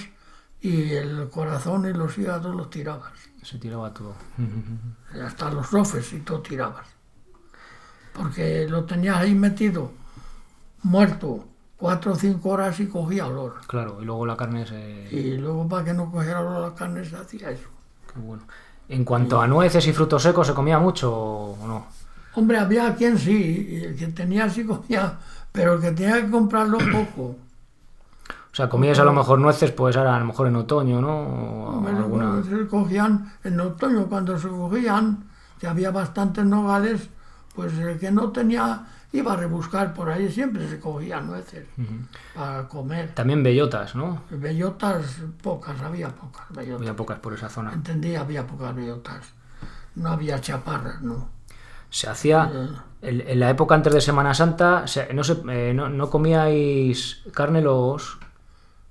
y 0.60 0.94
el 0.94 1.30
corazón 1.30 1.88
y 1.88 1.94
los 1.94 2.18
hígados 2.18 2.56
los 2.56 2.70
tirabas. 2.70 3.12
Se 3.44 3.60
tiraba 3.60 3.94
todo. 3.94 4.16
Y 5.14 5.20
hasta 5.20 5.52
los 5.52 5.70
rofes 5.72 6.12
y 6.14 6.20
todo 6.22 6.42
tirabas. 6.42 6.88
Porque 8.14 8.66
lo 8.68 8.86
tenías 8.86 9.18
ahí 9.18 9.36
metido, 9.36 9.92
muerto, 10.82 11.48
cuatro 11.76 12.14
o 12.14 12.16
cinco 12.16 12.50
horas 12.50 12.80
y 12.80 12.88
cogía 12.88 13.28
olor. 13.28 13.62
Claro, 13.68 14.02
y 14.02 14.06
luego 14.06 14.26
la 14.26 14.36
carne 14.36 14.66
se... 14.66 15.10
Y 15.12 15.38
luego 15.38 15.68
para 15.68 15.86
que 15.86 15.94
no 15.94 16.12
cogiera 16.12 16.42
olor 16.42 16.62
la 16.70 16.74
carne 16.74 17.06
se 17.06 17.16
hacía 17.16 17.52
eso. 17.52 17.77
Bueno. 18.20 18.44
En 18.90 19.04
cuanto 19.04 19.42
a 19.42 19.48
nueces 19.48 19.86
y 19.88 19.94
frutos 19.94 20.24
secos, 20.24 20.48
¿se 20.48 20.54
comía 20.54 20.80
mucho 20.80 21.12
o 21.14 21.68
no? 21.68 21.86
Hombre, 22.36 22.58
había 22.58 22.96
quien 22.96 23.18
sí, 23.18 23.82
el 23.84 23.96
que 23.98 24.08
tenía 24.08 24.50
sí 24.50 24.64
comía, 24.66 25.18
pero 25.52 25.74
el 25.74 25.82
que 25.82 25.92
tenía 25.92 26.22
que 26.24 26.30
comprarlo 26.30 26.78
poco. 26.92 27.36
O 28.52 28.56
sea, 28.58 28.70
comías 28.70 28.98
a 29.00 29.04
lo 29.04 29.14
mejor 29.14 29.40
nueces, 29.40 29.72
pues 29.72 29.96
ahora 29.98 30.16
a 30.16 30.20
lo 30.20 30.26
mejor 30.26 30.48
en 30.48 30.56
otoño, 30.56 31.00
¿no? 31.02 31.10
O 31.20 31.70
Hombre, 31.78 31.94
alguna- 31.96 32.44
se 32.44 32.68
cogían 32.68 33.34
en 33.44 33.60
otoño, 33.60 34.08
cuando 34.08 34.38
se 34.40 34.48
cogían, 34.48 35.26
que 35.60 35.68
había 35.68 35.92
bastantes 35.92 36.46
nogales, 36.46 37.10
pues 37.56 37.74
el 37.78 38.00
que 38.00 38.12
no 38.12 38.30
tenía 38.32 38.86
iba 39.14 39.34
a 39.34 39.36
rebuscar 39.38 39.94
por 39.94 40.10
ahí, 40.10 40.32
siempre 40.32 40.68
se 40.70 40.80
cogían 40.80 41.28
nueces 41.28 41.66
para 42.36 42.68
comer. 42.68 43.14
También 43.14 43.44
bellotas, 43.44 43.96
¿no? 43.96 44.24
Bellotas 44.30 45.18
pocas, 45.42 45.80
había 45.82 46.10
pocas 46.10 46.46
bellotas. 46.50 46.82
Había 46.82 46.96
pocas 46.96 47.20
por 47.20 47.34
esa 47.34 47.50
zona. 47.50 47.74
Entendí, 47.74 48.16
había 48.16 48.46
pocas 48.46 48.76
bellotas. 48.76 49.26
No 49.96 50.10
había 50.10 50.40
chaparras, 50.42 51.02
no. 51.02 51.30
Se 51.90 52.10
hacía, 52.10 52.52
en, 53.02 53.22
en 53.22 53.40
la 53.40 53.50
época 53.50 53.74
antes 53.74 53.94
de 53.94 54.02
Semana 54.02 54.34
Santa, 54.34 54.86
se- 54.88 55.14
no, 55.14 55.24
se, 55.24 55.38
eh, 55.50 55.74
no, 55.74 55.88
no 55.90 56.10
comíais 56.10 57.24
carne 57.34 57.62
los 57.62 58.18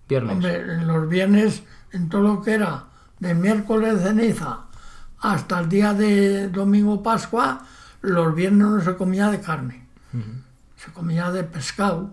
viernes. 0.08 0.32
Hombre, 0.32 0.56
en 0.60 0.86
los 0.86 1.08
viernes, 1.08 1.62
en 1.92 2.08
todo 2.08 2.22
lo 2.22 2.42
que 2.42 2.54
era 2.54 2.84
de 3.20 3.34
miércoles 3.34 4.02
de 4.02 4.08
ceniza 4.08 4.60
hasta 5.20 5.60
el 5.60 5.68
día 5.68 5.92
de 5.94 6.48
domingo 6.48 7.02
Pascua, 7.02 7.66
los 8.00 8.34
viernes 8.34 8.66
no 8.66 8.80
se 8.80 8.96
comía 8.96 9.30
de 9.30 9.40
carne. 9.40 9.86
Se 10.76 10.92
comía 10.92 11.30
de 11.32 11.44
pescado 11.44 12.10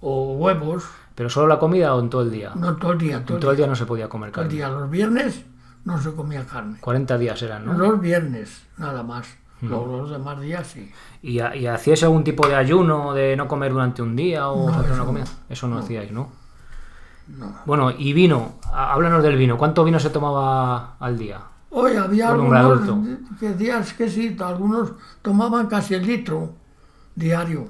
o 0.00 0.34
huevos, 0.34 0.84
¿Pero 1.14 1.30
solo 1.30 1.46
la 1.46 1.58
comida 1.60 1.94
o 1.94 2.00
en 2.00 2.10
todo 2.10 2.22
el 2.22 2.30
día? 2.32 2.52
no 2.56 2.74
todo 2.76 2.92
el 2.92 2.98
día, 2.98 3.24
todo, 3.24 3.36
en 3.36 3.40
todo 3.40 3.50
el 3.52 3.56
día 3.56 3.66
no 3.68 3.76
se 3.76 3.86
podía 3.86 4.08
comer 4.08 4.32
todo 4.32 4.42
el 4.42 4.48
carne. 4.48 4.56
día. 4.56 4.68
Los 4.68 4.90
viernes 4.90 5.44
no 5.84 6.00
se 6.00 6.12
comía 6.12 6.44
carne. 6.44 6.78
40 6.80 7.18
días 7.18 7.40
eran, 7.42 7.64
¿no? 7.66 7.74
Los 7.74 8.00
viernes, 8.00 8.64
nada 8.78 9.02
más. 9.02 9.28
Los, 9.62 9.86
los 9.86 10.10
demás 10.10 10.40
días 10.40 10.66
sí. 10.66 10.92
¿Y, 11.22 11.40
y 11.40 11.66
hacíais 11.68 12.02
algún 12.02 12.24
tipo 12.24 12.46
de 12.48 12.54
ayuno 12.56 13.14
de 13.14 13.36
no 13.36 13.46
comer 13.48 13.72
durante 13.72 14.02
un 14.02 14.14
día 14.16 14.48
o 14.48 14.68
No, 14.70 14.74
hacer 14.74 14.86
una 14.90 14.94
eso 14.96 15.06
comida? 15.06 15.24
no. 15.24 15.30
Eso 15.48 15.68
no, 15.68 15.78
hacíais, 15.78 16.10
¿no? 16.12 16.28
No. 17.28 17.54
Bueno, 17.64 17.90
y 17.96 18.12
vino, 18.12 18.56
Há- 18.70 18.92
háblanos 18.92 19.22
del 19.22 19.36
vino. 19.36 19.56
¿Cuánto 19.56 19.82
vino 19.84 19.98
se 20.00 20.10
tomaba 20.10 20.96
al 20.98 21.16
día? 21.16 21.40
Hoy 21.70 21.96
había 21.96 22.30
algunos 22.30 22.80
que 23.40 23.54
días 23.54 23.94
que 23.94 24.10
sí, 24.10 24.36
algunos 24.40 24.92
tomaban 25.22 25.66
casi 25.68 25.94
el 25.94 26.06
litro 26.06 26.54
diario, 27.14 27.68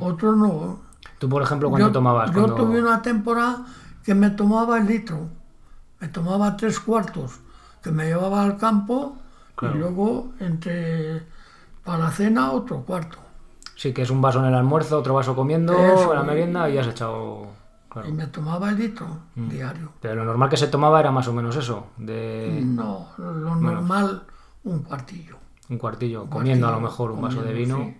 otros 0.00 0.36
no. 0.36 0.80
Tú, 1.18 1.28
por 1.28 1.42
ejemplo, 1.42 1.68
¿cuánto 1.70 1.88
yo, 1.88 1.92
tomabas? 1.92 2.30
yo 2.30 2.42
cuando- 2.44 2.54
tuve 2.56 2.80
una 2.80 3.02
temporada 3.02 3.66
que 4.04 4.14
me 4.14 4.30
tomaba 4.30 4.78
el 4.78 4.86
litro, 4.86 5.28
me 6.00 6.08
tomaba 6.08 6.56
tres 6.56 6.80
cuartos, 6.80 7.40
que 7.82 7.90
me 7.90 8.06
llevaba 8.06 8.42
al 8.42 8.56
campo 8.56 9.16
Claro. 9.54 9.76
y 9.76 9.78
luego 9.78 10.32
entre 10.40 11.22
para 11.84 12.04
la 12.04 12.10
cena 12.10 12.52
otro 12.52 12.82
cuarto. 12.82 13.18
Sí, 13.76 13.92
que 13.94 14.02
es 14.02 14.10
un 14.10 14.20
vaso 14.20 14.38
en 14.40 14.46
el 14.46 14.54
almuerzo, 14.54 14.98
otro 14.98 15.14
vaso 15.14 15.34
comiendo, 15.34 15.72
Eso, 15.72 16.14
la 16.14 16.22
y- 16.22 16.26
merienda 16.26 16.68
y 16.68 16.76
has 16.78 16.86
echado... 16.86 17.48
claro. 17.88 18.08
Y 18.08 18.12
me 18.12 18.26
tomaba 18.26 18.68
el 18.70 18.76
litro 18.78 19.06
Mm. 19.36 19.48
diario. 19.48 19.92
Pero 20.00 20.16
lo 20.16 20.24
normal 20.24 20.48
que 20.50 20.56
se 20.58 20.68
tomaba 20.68 21.00
era 21.00 21.10
más 21.10 21.26
o 21.28 21.32
menos 21.32 21.56
eso, 21.56 21.86
de 21.96 22.60
No, 22.64 23.08
lo 23.18 23.56
normal 23.56 24.22
un 24.64 24.80
cuartillo. 24.82 25.36
un 25.70 25.78
cuartillo, 25.78 26.26
comiendo 26.28 26.68
a 26.68 26.72
lo 26.72 26.80
mejor 26.80 27.10
un 27.12 27.20
vaso 27.22 27.42
de 27.42 27.52
vino. 27.52 27.76
sí. 27.78 27.96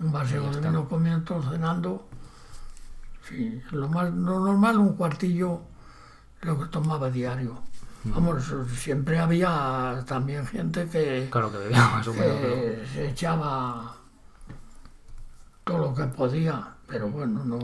Un 0.00 0.12
vaso 0.12 0.40
de 0.50 0.60
vino 0.60 0.88
comiendo, 0.88 1.42
cenando. 1.42 2.06
Sí, 3.28 3.60
lo, 3.72 3.88
más, 3.88 4.12
lo 4.12 4.40
normal 4.40 4.78
un 4.78 4.94
cuartillo 4.94 5.60
lo 6.42 6.58
que 6.58 6.66
tomaba 6.66 7.10
diario. 7.10 7.58
Vamos, 8.04 8.44
siempre 8.76 9.18
había 9.18 10.02
también 10.06 10.46
gente 10.46 10.88
que, 10.88 11.28
Claro 11.30 11.50
que 11.50 11.58
bebía 11.58 11.88
más 11.88 12.06
o 12.06 12.14
menos. 12.14 12.36
pero- 12.40 12.86
se 12.86 13.08
echaba 13.10 13.96
todo 15.64 15.78
lo 15.78 15.94
que 15.94 16.04
podía, 16.04 16.74
pero 16.86 17.08
bueno, 17.10 17.44
no, 17.44 17.58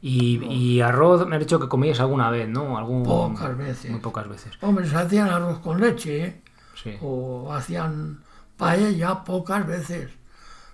Y, 0.00 0.42
y 0.46 0.80
arroz, 0.80 1.26
me 1.28 1.36
has 1.36 1.40
dicho 1.40 1.60
que 1.60 1.68
comíais 1.68 2.00
alguna 2.00 2.30
vez, 2.30 2.48
¿no? 2.48 2.76
Algún, 2.76 3.04
Pocas 3.04 3.56
veces. 3.56 3.90
Muy 3.90 4.00
pocas 4.00 4.26
veces, 4.28 4.54
Hombre, 4.62 4.88
se 4.88 4.96
hacían 4.96 5.28
arroz 5.28 5.58
con 5.60 5.80
leche, 5.80 6.24
¿eh? 6.24 6.42
sí. 6.74 6.96
o 7.00 7.52
hacían 7.52 8.20
paella 8.56 9.22
pocas 9.22 9.64
veces. 9.66 10.10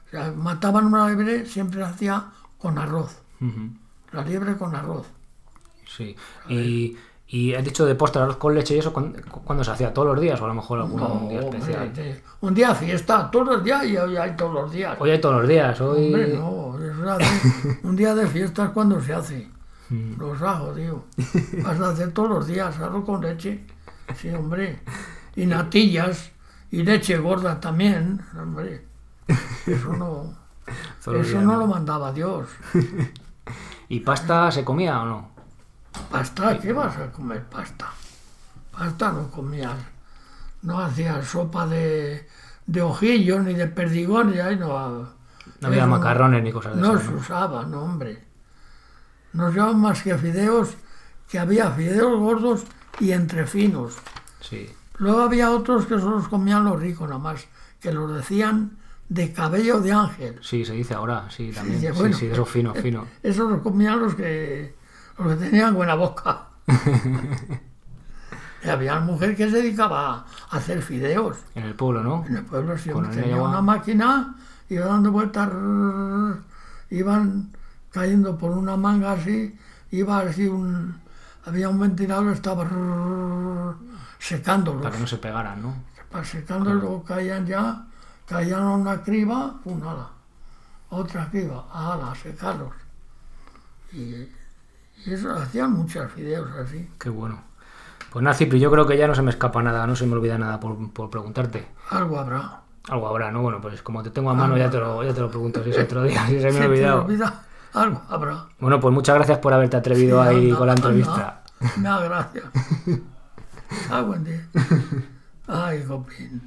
O 0.08 0.10
sea, 0.10 0.32
mataban 0.32 0.86
una 0.86 1.06
liebre, 1.08 1.46
siempre 1.46 1.82
hacía 1.82 2.24
con 2.58 2.78
arroz. 2.78 3.18
La 4.12 4.22
liebre 4.22 4.56
con 4.56 4.74
arroz. 4.74 5.06
Sí. 5.86 6.16
Y, 6.48 6.96
y 7.28 7.54
has 7.54 7.64
dicho 7.64 7.84
de 7.86 7.94
postre 7.94 8.22
arroz 8.22 8.36
con 8.38 8.54
leche 8.54 8.74
y 8.74 8.78
eso, 8.78 8.92
¿cuándo, 8.92 9.18
cuándo 9.44 9.62
se 9.64 9.70
hacía? 9.70 9.92
¿Todos 9.92 10.08
los 10.08 10.20
días 10.20 10.40
o 10.40 10.44
a 10.44 10.48
lo 10.48 10.54
mejor 10.54 10.78
algún 10.80 11.00
No, 11.00 11.26
día 11.28 11.40
especial? 11.40 11.92
de- 11.94 12.22
un 12.40 12.54
día 12.54 12.74
fiesta, 12.74 13.30
todos 13.30 13.46
los 13.48 13.64
días 13.64 13.84
y 13.84 13.96
hoy 13.96 14.16
hay 14.16 14.34
todos 14.36 14.54
los 14.54 14.72
días. 14.72 14.96
Hoy 14.98 15.10
hay 15.10 15.20
todos 15.20 15.40
los 15.40 15.48
días, 15.48 15.80
hoy... 15.80 16.06
Hombre, 16.06 16.34
no, 16.34 16.76
se 16.78 17.10
hace- 17.24 17.80
un 17.82 17.96
día 17.96 18.14
de 18.14 18.26
fiesta 18.26 18.64
es 18.66 18.70
cuando 18.70 19.00
se 19.00 19.12
hace. 19.14 19.48
Mm. 19.90 20.18
Los 20.18 20.40
hago, 20.42 20.72
tío. 20.72 21.04
Vas 21.62 21.80
a 21.80 21.90
hacer 21.90 22.12
todos 22.12 22.30
los 22.30 22.46
días 22.46 22.78
arroz 22.78 23.04
con 23.04 23.20
leche. 23.22 23.64
Sí, 24.16 24.30
hombre. 24.30 24.80
Y 25.36 25.46
natillas 25.46 26.30
y 26.70 26.82
leche 26.82 27.18
gorda 27.18 27.60
también, 27.60 28.20
hombre. 28.38 28.86
Eso 29.66 29.92
no, 29.92 30.34
eso 31.14 31.40
no 31.42 31.52
¿no? 31.52 31.56
lo 31.58 31.66
mandaba 31.66 32.12
Dios. 32.12 32.48
¿Y 33.88 34.00
pasta 34.00 34.50
se 34.50 34.64
comía 34.64 35.00
o 35.00 35.04
no? 35.06 35.28
Pasta, 36.10 36.58
¿qué 36.58 36.72
vas 36.72 36.96
a 36.98 37.10
comer 37.10 37.44
pasta? 37.44 37.88
Pasta 38.72 39.12
no 39.12 39.30
comías. 39.30 39.76
No 40.62 40.80
hacías 40.80 41.26
sopa 41.26 41.66
de, 41.66 42.28
de 42.66 42.82
ojillos 42.82 43.44
ni 43.44 43.54
de 43.54 44.42
ahí 44.42 44.56
no. 44.56 44.68
No 45.60 45.66
había 45.68 45.80
eso 45.82 45.88
macarrones 45.88 46.42
ni 46.42 46.52
cosas 46.52 46.76
de 46.76 46.82
No 46.82 46.92
esas, 46.94 47.06
se 47.06 47.10
¿no? 47.12 47.18
usaba, 47.18 47.64
no, 47.64 47.82
hombre. 47.82 48.24
No 49.32 49.44
se 49.52 49.58
usaban 49.58 49.80
más 49.80 50.02
que 50.02 50.16
fideos, 50.18 50.76
que 51.28 51.38
había 51.38 51.70
fideos 51.70 52.18
gordos 52.18 52.64
y 53.00 53.12
entrefinos. 53.12 53.96
Sí. 54.40 54.70
Luego 54.98 55.20
había 55.22 55.50
otros 55.50 55.86
que 55.86 55.98
solo 55.98 56.16
los 56.16 56.28
comían 56.28 56.64
los 56.64 56.80
ricos 56.80 57.08
nada 57.08 57.20
más, 57.20 57.46
que 57.80 57.92
los 57.92 58.12
decían 58.14 58.78
de 59.08 59.32
cabello 59.32 59.80
de 59.80 59.92
ángel. 59.92 60.38
Sí, 60.42 60.64
se 60.64 60.74
dice 60.74 60.94
ahora, 60.94 61.28
sí, 61.30 61.50
también. 61.54 61.80
Sí, 61.80 61.88
bueno. 61.88 62.16
sí, 62.16 62.26
de 62.26 62.32
esos 62.32 62.48
finos, 62.48 62.78
finos. 62.78 63.06
Esos 63.22 63.50
los 63.50 63.62
comían 63.62 64.00
los 64.00 64.14
que, 64.14 64.74
los 65.18 65.28
que 65.28 65.44
tenían 65.46 65.74
buena 65.74 65.94
boca. 65.94 66.48
y 68.64 68.68
había 68.68 68.96
una 68.96 69.04
mujer 69.04 69.34
que 69.34 69.50
se 69.50 69.56
dedicaba 69.56 70.26
a 70.50 70.56
hacer 70.56 70.82
fideos. 70.82 71.38
En 71.54 71.64
el 71.64 71.74
pueblo, 71.74 72.02
¿no? 72.02 72.24
En 72.26 72.36
el 72.36 72.44
pueblo 72.44 72.76
siempre 72.76 73.06
Con 73.06 73.16
tenía 73.16 73.36
agua. 73.36 73.48
una 73.48 73.62
máquina, 73.62 74.36
iba 74.68 74.86
dando 74.86 75.10
vueltas, 75.10 75.48
iban 76.90 77.52
cayendo 77.90 78.36
por 78.36 78.50
una 78.50 78.76
manga 78.76 79.12
así, 79.12 79.56
iba 79.90 80.18
así 80.20 80.46
un... 80.46 81.08
Había 81.46 81.70
un 81.70 81.80
ventilador, 81.80 82.34
estaba 82.34 82.68
secándolos. 84.18 84.82
Para 84.82 84.94
que 84.94 85.00
no 85.00 85.06
se 85.06 85.16
pegaran, 85.16 85.62
¿no? 85.62 85.74
Para 86.10 86.24
secando, 86.24 86.74
luego 86.74 87.02
caían 87.04 87.46
ya, 87.46 87.86
caían 88.28 88.62
a 88.62 88.70
una 88.76 89.02
criba, 89.02 89.54
una 89.64 89.90
ala, 89.90 90.08
otra 90.90 91.28
criba, 91.30 91.66
ala, 91.72 92.14
secarlos. 92.14 92.72
Y, 93.92 93.98
y 95.06 95.12
eso, 95.12 95.32
hacían 95.34 95.72
muchos 95.72 96.10
fideos 96.12 96.50
así. 96.56 96.88
Qué 96.98 97.08
bueno. 97.08 97.42
Pues 98.10 98.22
nada, 98.22 98.34
Cipri, 98.34 98.58
yo 98.58 98.70
creo 98.70 98.86
que 98.86 98.96
ya 98.96 99.06
no 99.06 99.14
se 99.14 99.22
me 99.22 99.30
escapa 99.30 99.62
nada, 99.62 99.86
no 99.86 99.94
se 99.94 100.06
me 100.06 100.14
olvida 100.14 100.38
nada 100.38 100.58
por, 100.60 100.92
por 100.92 101.10
preguntarte. 101.10 101.68
Algo 101.90 102.18
habrá. 102.18 102.60
Algo 102.88 103.06
habrá, 103.08 103.30
¿no? 103.30 103.42
Bueno, 103.42 103.60
pues 103.60 103.82
como 103.82 104.02
te 104.02 104.10
tengo 104.10 104.30
a 104.30 104.34
mano 104.34 104.56
ya 104.56 104.70
te 104.70 104.78
lo, 104.78 105.02
ya 105.04 105.12
te 105.12 105.20
lo 105.20 105.28
pregunto 105.28 105.62
si 105.62 105.70
es 105.70 105.78
otro 105.84 106.02
día, 106.04 106.26
si 106.26 106.40
se 106.40 106.50
me 106.50 106.60
ha 106.60 106.66
olvidado. 106.66 107.04
olvida, 107.04 107.42
algo 107.74 108.02
habrá. 108.08 108.46
Bueno, 108.58 108.80
pues 108.80 108.94
muchas 108.94 109.14
gracias 109.14 109.38
por 109.38 109.52
haberte 109.52 109.76
atrevido 109.76 110.22
Sí, 110.22 110.28
ahí 110.28 110.44
anda, 110.46 110.56
con 110.58 110.66
la 110.68 110.72
entrevista. 110.74 111.42
Me 111.76 111.82
da 111.88 112.00
gracia. 112.04 112.42
Ah, 113.90 114.00
buen 114.02 114.24
día. 114.24 114.46
Ay, 115.46 115.82
copín. 115.82 116.40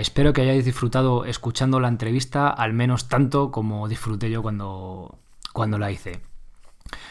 Espero 0.00 0.32
que 0.32 0.40
hayáis 0.40 0.64
disfrutado 0.64 1.26
escuchando 1.26 1.78
la 1.78 1.88
entrevista, 1.88 2.48
al 2.48 2.72
menos 2.72 3.08
tanto 3.08 3.50
como 3.50 3.86
disfruté 3.86 4.30
yo 4.30 4.40
cuando, 4.40 5.18
cuando 5.52 5.78
la 5.78 5.90
hice. 5.90 6.22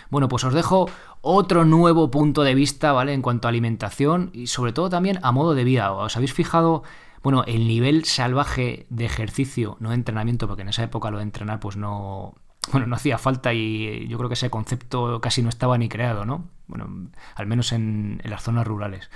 Bueno, 0.10 0.28
pues 0.28 0.44
os 0.44 0.56
dejo 0.56 0.90
otro 1.22 1.66
nuevo 1.66 2.10
punto 2.10 2.42
de 2.42 2.56
vista, 2.56 2.92
¿vale? 2.92 3.14
En 3.14 3.22
cuanto 3.22 3.48
a 3.48 3.50
alimentación 3.50 4.32
y 4.34 4.48
sobre 4.48 4.74
todo 4.74 4.90
también 4.90 5.20
a 5.22 5.32
modo 5.32 5.54
de 5.54 5.64
vida. 5.64 5.92
¿Os 5.92 6.18
habéis 6.18 6.34
fijado, 6.34 6.82
bueno, 7.22 7.44
el 7.46 7.68
nivel 7.68 8.06
salvaje 8.06 8.88
de 8.90 9.06
ejercicio, 9.06 9.78
no 9.80 9.90
de 9.90 9.96
entrenamiento, 9.96 10.48
porque 10.48 10.64
en 10.64 10.70
esa 10.70 10.84
época 10.84 11.12
lo 11.12 11.18
de 11.18 11.24
entrenar 11.24 11.60
pues 11.60 11.78
no, 11.78 12.34
bueno, 12.72 12.88
no 12.88 12.96
hacía 12.96 13.20
falta 13.20 13.54
y 13.54 14.08
yo 14.08 14.18
creo 14.18 14.30
que 14.30 14.34
ese 14.34 14.50
concepto 14.50 15.22
casi 15.22 15.44
no 15.44 15.50
estaba 15.50 15.78
ni 15.78 15.90
creado, 15.90 16.26
¿no? 16.26 16.50
Bueno, 16.66 17.12
al 17.36 17.46
menos 17.46 17.72
en, 17.72 18.20
en 18.24 18.32
las 18.32 18.42
zonas 18.42 18.66
rurales. 18.66 19.12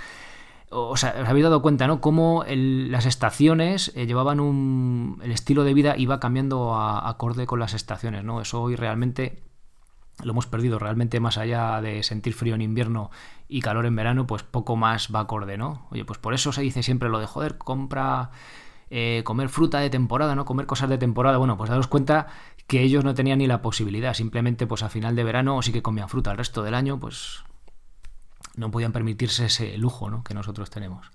Os 0.74 1.04
habéis 1.04 1.44
dado 1.44 1.62
cuenta, 1.62 1.86
¿no? 1.86 2.00
Cómo 2.00 2.44
las 2.46 3.06
estaciones 3.06 3.92
eh, 3.94 4.06
llevaban 4.06 4.40
un. 4.40 5.20
El 5.22 5.30
estilo 5.30 5.64
de 5.64 5.74
vida 5.74 5.94
iba 5.96 6.20
cambiando 6.20 6.74
acorde 6.76 7.46
con 7.46 7.60
las 7.60 7.74
estaciones, 7.74 8.24
¿no? 8.24 8.40
Eso 8.40 8.62
hoy 8.62 8.76
realmente 8.76 9.42
lo 10.22 10.32
hemos 10.32 10.46
perdido. 10.46 10.78
Realmente, 10.78 11.20
más 11.20 11.38
allá 11.38 11.80
de 11.80 12.02
sentir 12.02 12.34
frío 12.34 12.54
en 12.54 12.62
invierno 12.62 13.10
y 13.48 13.60
calor 13.60 13.86
en 13.86 13.96
verano, 13.96 14.26
pues 14.26 14.42
poco 14.42 14.76
más 14.76 15.08
va 15.14 15.20
acorde, 15.20 15.56
¿no? 15.56 15.86
Oye, 15.90 16.04
pues 16.04 16.18
por 16.18 16.34
eso 16.34 16.52
se 16.52 16.62
dice 16.62 16.82
siempre 16.82 17.08
lo 17.08 17.18
de 17.18 17.26
joder, 17.26 17.58
compra. 17.58 18.30
Eh, 18.90 19.22
comer 19.24 19.48
fruta 19.48 19.80
de 19.80 19.90
temporada, 19.90 20.36
¿no? 20.36 20.44
Comer 20.44 20.66
cosas 20.66 20.88
de 20.88 20.98
temporada. 20.98 21.38
Bueno, 21.38 21.56
pues 21.56 21.70
daros 21.70 21.88
cuenta 21.88 22.28
que 22.66 22.82
ellos 22.82 23.02
no 23.02 23.14
tenían 23.14 23.38
ni 23.38 23.46
la 23.46 23.62
posibilidad. 23.62 24.14
Simplemente, 24.14 24.66
pues 24.66 24.82
a 24.82 24.88
final 24.88 25.16
de 25.16 25.24
verano 25.24 25.60
sí 25.62 25.72
que 25.72 25.82
comían 25.82 26.08
fruta. 26.08 26.30
El 26.30 26.38
resto 26.38 26.62
del 26.62 26.74
año, 26.74 27.00
pues 27.00 27.44
no 28.56 28.70
podían 28.70 28.92
permitirse 28.92 29.46
ese 29.46 29.76
lujo 29.78 30.10
¿no? 30.10 30.22
que 30.24 30.34
nosotros 30.34 30.70
tenemos. 30.70 31.10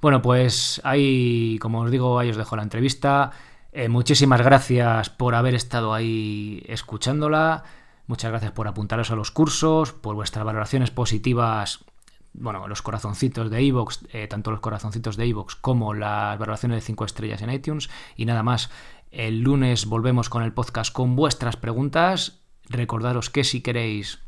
Bueno, 0.00 0.22
pues 0.22 0.80
ahí, 0.84 1.58
como 1.60 1.80
os 1.80 1.90
digo, 1.90 2.18
ahí 2.18 2.30
os 2.30 2.36
dejo 2.36 2.56
la 2.56 2.62
entrevista. 2.62 3.32
Eh, 3.72 3.88
muchísimas 3.88 4.42
gracias 4.42 5.10
por 5.10 5.34
haber 5.34 5.54
estado 5.54 5.94
ahí 5.94 6.62
escuchándola. 6.66 7.64
Muchas 8.06 8.30
gracias 8.30 8.52
por 8.52 8.68
apuntaros 8.68 9.10
a 9.10 9.16
los 9.16 9.30
cursos, 9.30 9.92
por 9.92 10.14
vuestras 10.14 10.44
valoraciones 10.44 10.90
positivas. 10.90 11.84
Bueno, 12.34 12.68
los 12.68 12.82
corazoncitos 12.82 13.50
de 13.50 13.62
iVoox, 13.62 14.04
eh, 14.12 14.28
tanto 14.28 14.50
los 14.50 14.60
corazoncitos 14.60 15.16
de 15.16 15.26
iVoox 15.26 15.56
como 15.56 15.94
las 15.94 16.38
valoraciones 16.38 16.76
de 16.76 16.82
5 16.82 17.04
estrellas 17.04 17.42
en 17.42 17.50
iTunes. 17.50 17.88
Y 18.16 18.26
nada 18.26 18.42
más, 18.42 18.70
el 19.10 19.40
lunes 19.40 19.86
volvemos 19.86 20.28
con 20.28 20.42
el 20.42 20.52
podcast 20.52 20.92
con 20.92 21.16
vuestras 21.16 21.56
preguntas. 21.56 22.40
Recordaros 22.68 23.30
que 23.30 23.44
si 23.44 23.62
queréis 23.62 24.20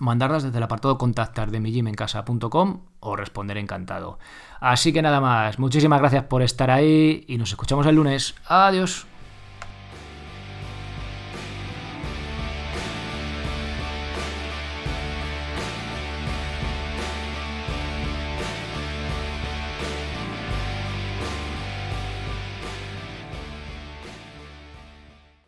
mandarlas 0.00 0.42
desde 0.42 0.56
el 0.58 0.64
apartado 0.64 0.98
contactar 0.98 1.50
de 1.50 1.60
mijimencasa.com 1.60 2.80
o 3.00 3.16
responder 3.16 3.58
encantado. 3.58 4.18
Así 4.60 4.92
que 4.92 5.02
nada 5.02 5.20
más, 5.20 5.58
muchísimas 5.58 6.00
gracias 6.00 6.24
por 6.24 6.42
estar 6.42 6.70
ahí 6.70 7.24
y 7.28 7.38
nos 7.38 7.50
escuchamos 7.50 7.86
el 7.86 7.96
lunes. 7.96 8.34
Adiós. 8.46 9.06